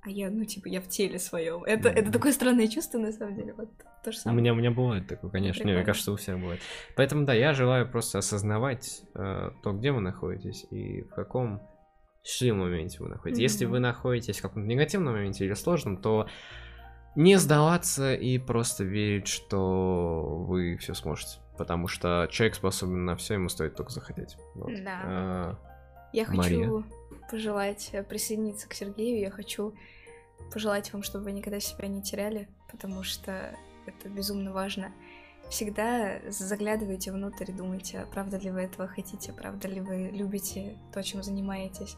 [0.04, 1.62] А я, ну, типа, я в теле своем.
[1.62, 2.12] Это, это Мгм.
[2.12, 3.54] такое странное чувство, на самом деле.
[3.54, 3.68] Вот
[4.02, 4.40] то же У самое.
[4.40, 5.60] меня, у меня бывает такое, конечно.
[5.60, 5.86] Не, мне Прикольно.
[5.86, 6.60] кажется, у всех бывает.
[6.96, 11.62] Поэтому, да, я желаю просто осознавать э, то, где вы находитесь и в каком
[12.24, 13.42] счастливом моменте вы находитесь.
[13.42, 13.72] Если Мгм.
[13.72, 16.28] вы находитесь в каком-то негативном моменте или сложном, то
[17.14, 21.38] не сдаваться и просто верить, что вы все сможете.
[21.58, 24.36] Потому что человек способен на все, ему стоит только захотеть.
[24.54, 24.72] Вот.
[24.82, 25.00] Да.
[25.04, 25.58] А,
[26.12, 26.84] Я хочу Мария?
[27.30, 29.20] пожелать э, присоединиться к Сергею.
[29.20, 29.74] Я хочу
[30.52, 33.54] пожелать вам, чтобы вы никогда себя не теряли, потому что
[33.86, 34.92] это безумно важно.
[35.50, 40.78] Всегда заглядывайте внутрь и думайте, а правда ли вы этого хотите, правда ли вы любите
[40.94, 41.96] то, чем занимаетесь,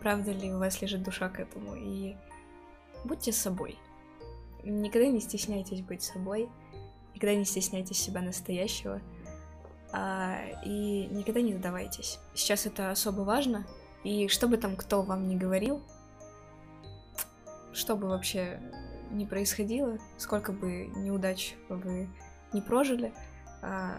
[0.00, 1.74] правда ли у вас лежит душа к этому.
[1.74, 2.16] И
[3.04, 3.78] будьте собой.
[4.64, 6.48] Никогда не стесняйтесь быть собой,
[7.14, 9.00] никогда не стесняйтесь себя настоящего.
[9.92, 12.18] а, и никогда не сдавайтесь.
[12.34, 13.66] Сейчас это особо важно,
[14.04, 15.82] и что бы там кто вам ни говорил,
[17.72, 18.60] что бы вообще
[19.10, 22.08] ни происходило, сколько бы неудач вы
[22.54, 23.12] не прожили,
[23.60, 23.92] а,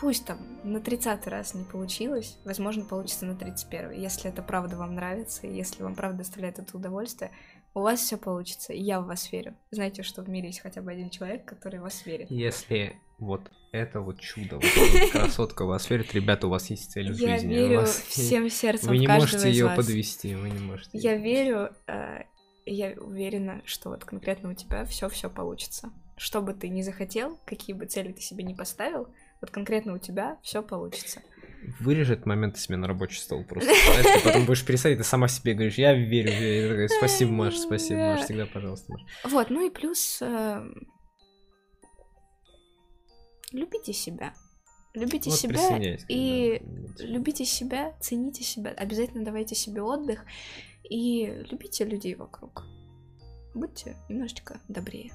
[0.00, 4.96] пусть там на 30 раз не получилось, возможно, получится на 31 если это правда вам
[4.96, 7.30] нравится, если вам правда доставляет это удовольствие,
[7.74, 9.56] у вас все получится, и я в вас верю.
[9.70, 12.30] Знаете, что в мире есть хотя бы один человек, который в вас верит.
[12.30, 14.64] Если вот это вот чудо, вот
[14.94, 17.48] эта красотка вас верит, ребята, у вас есть цель в Я жизни.
[17.52, 19.76] у верю вас- всем сердцем Вы не можете ее вас.
[19.76, 20.90] подвести, вы не можете.
[20.96, 22.22] Я верю, э,
[22.66, 25.90] я уверена, что вот конкретно у тебя все все получится.
[26.16, 29.08] Что бы ты ни захотел, какие бы цели ты себе не поставил,
[29.44, 31.20] вот конкретно у тебя все получится.
[31.80, 33.70] Вырежи этот момент себе на рабочий стол просто.
[33.74, 36.30] Знаешь, ты потом будешь писать, ты сама себе говоришь, я верю.
[36.30, 38.24] Я такая, спасибо, Маш, спасибо, Маш, Да.
[38.24, 39.02] всегда, пожалуйста, Маш.
[39.24, 40.62] Вот, ну и плюс э,
[43.52, 44.32] любите себя.
[44.94, 47.04] Любите Вот себя и да.
[47.04, 50.24] любите себя, цените себя, обязательно давайте себе отдых
[50.88, 52.64] и любите людей вокруг.
[53.54, 55.12] Будьте немножечко добрее.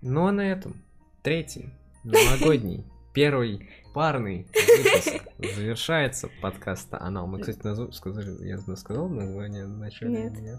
[0.00, 0.82] Ну а на этом
[1.22, 1.70] третий,
[2.04, 2.84] новогодний,
[3.14, 5.22] первый парный выпуск
[5.56, 7.28] завершается подкаста Анал.
[7.28, 10.30] Мы, кстати, назов- сказали, я сказал название вначале?
[10.30, 10.58] Нет.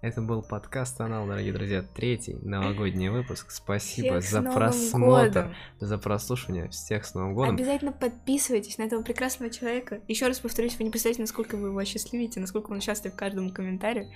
[0.00, 3.50] Это был подкаст Анал, дорогие друзья, третий новогодний выпуск.
[3.50, 5.54] Спасибо Всех за просмотр, годом!
[5.80, 6.68] за прослушивание.
[6.68, 7.54] Всех с Новым годом.
[7.56, 10.00] Обязательно подписывайтесь на этого прекрасного человека.
[10.08, 14.10] Еще раз повторюсь, вы не представляете, насколько вы его осчастливите, насколько он счастлив каждому комментарию.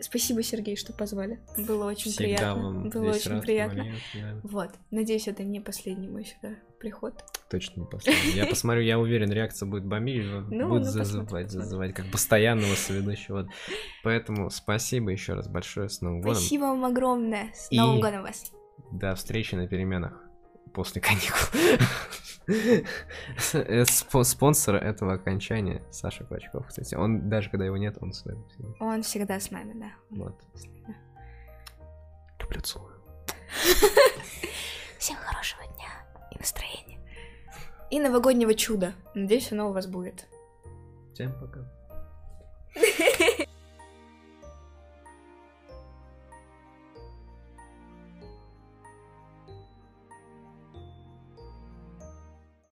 [0.00, 1.40] Спасибо, Сергей, что позвали.
[1.56, 2.62] Было очень Всегда приятно.
[2.62, 3.82] вам Было очень приятно.
[3.82, 4.40] Валерий, да.
[4.44, 4.70] Вот.
[4.90, 7.14] Надеюсь, это не последний мой сюда приход.
[7.50, 8.32] Точно не последний.
[8.32, 13.48] Я посмотрю, я уверен, реакция будет бомбить, Ну, будет ну, зазывать, зазывать как постоянного соведущего.
[14.04, 16.36] Поэтому спасибо еще раз большое с Новым годом.
[16.36, 17.50] Спасибо вам огромное.
[17.54, 18.52] С Новым годом вас.
[18.92, 20.22] До встречи на переменах
[20.72, 21.48] после каникул.
[22.48, 26.94] Э, спо- Спонсор этого окончания Саша Клочков, кстати.
[26.94, 28.42] Он, даже когда его нет, он с нами.
[28.48, 28.68] всегда.
[28.80, 29.92] Он всегда с нами, да.
[30.10, 30.40] Вот.
[32.40, 32.94] Люблю, целую.
[34.98, 35.90] Всем хорошего дня
[36.32, 36.98] и настроения.
[37.90, 38.94] И новогоднего чуда.
[39.14, 40.26] Надеюсь, оно у вас будет.
[41.12, 41.60] Всем пока.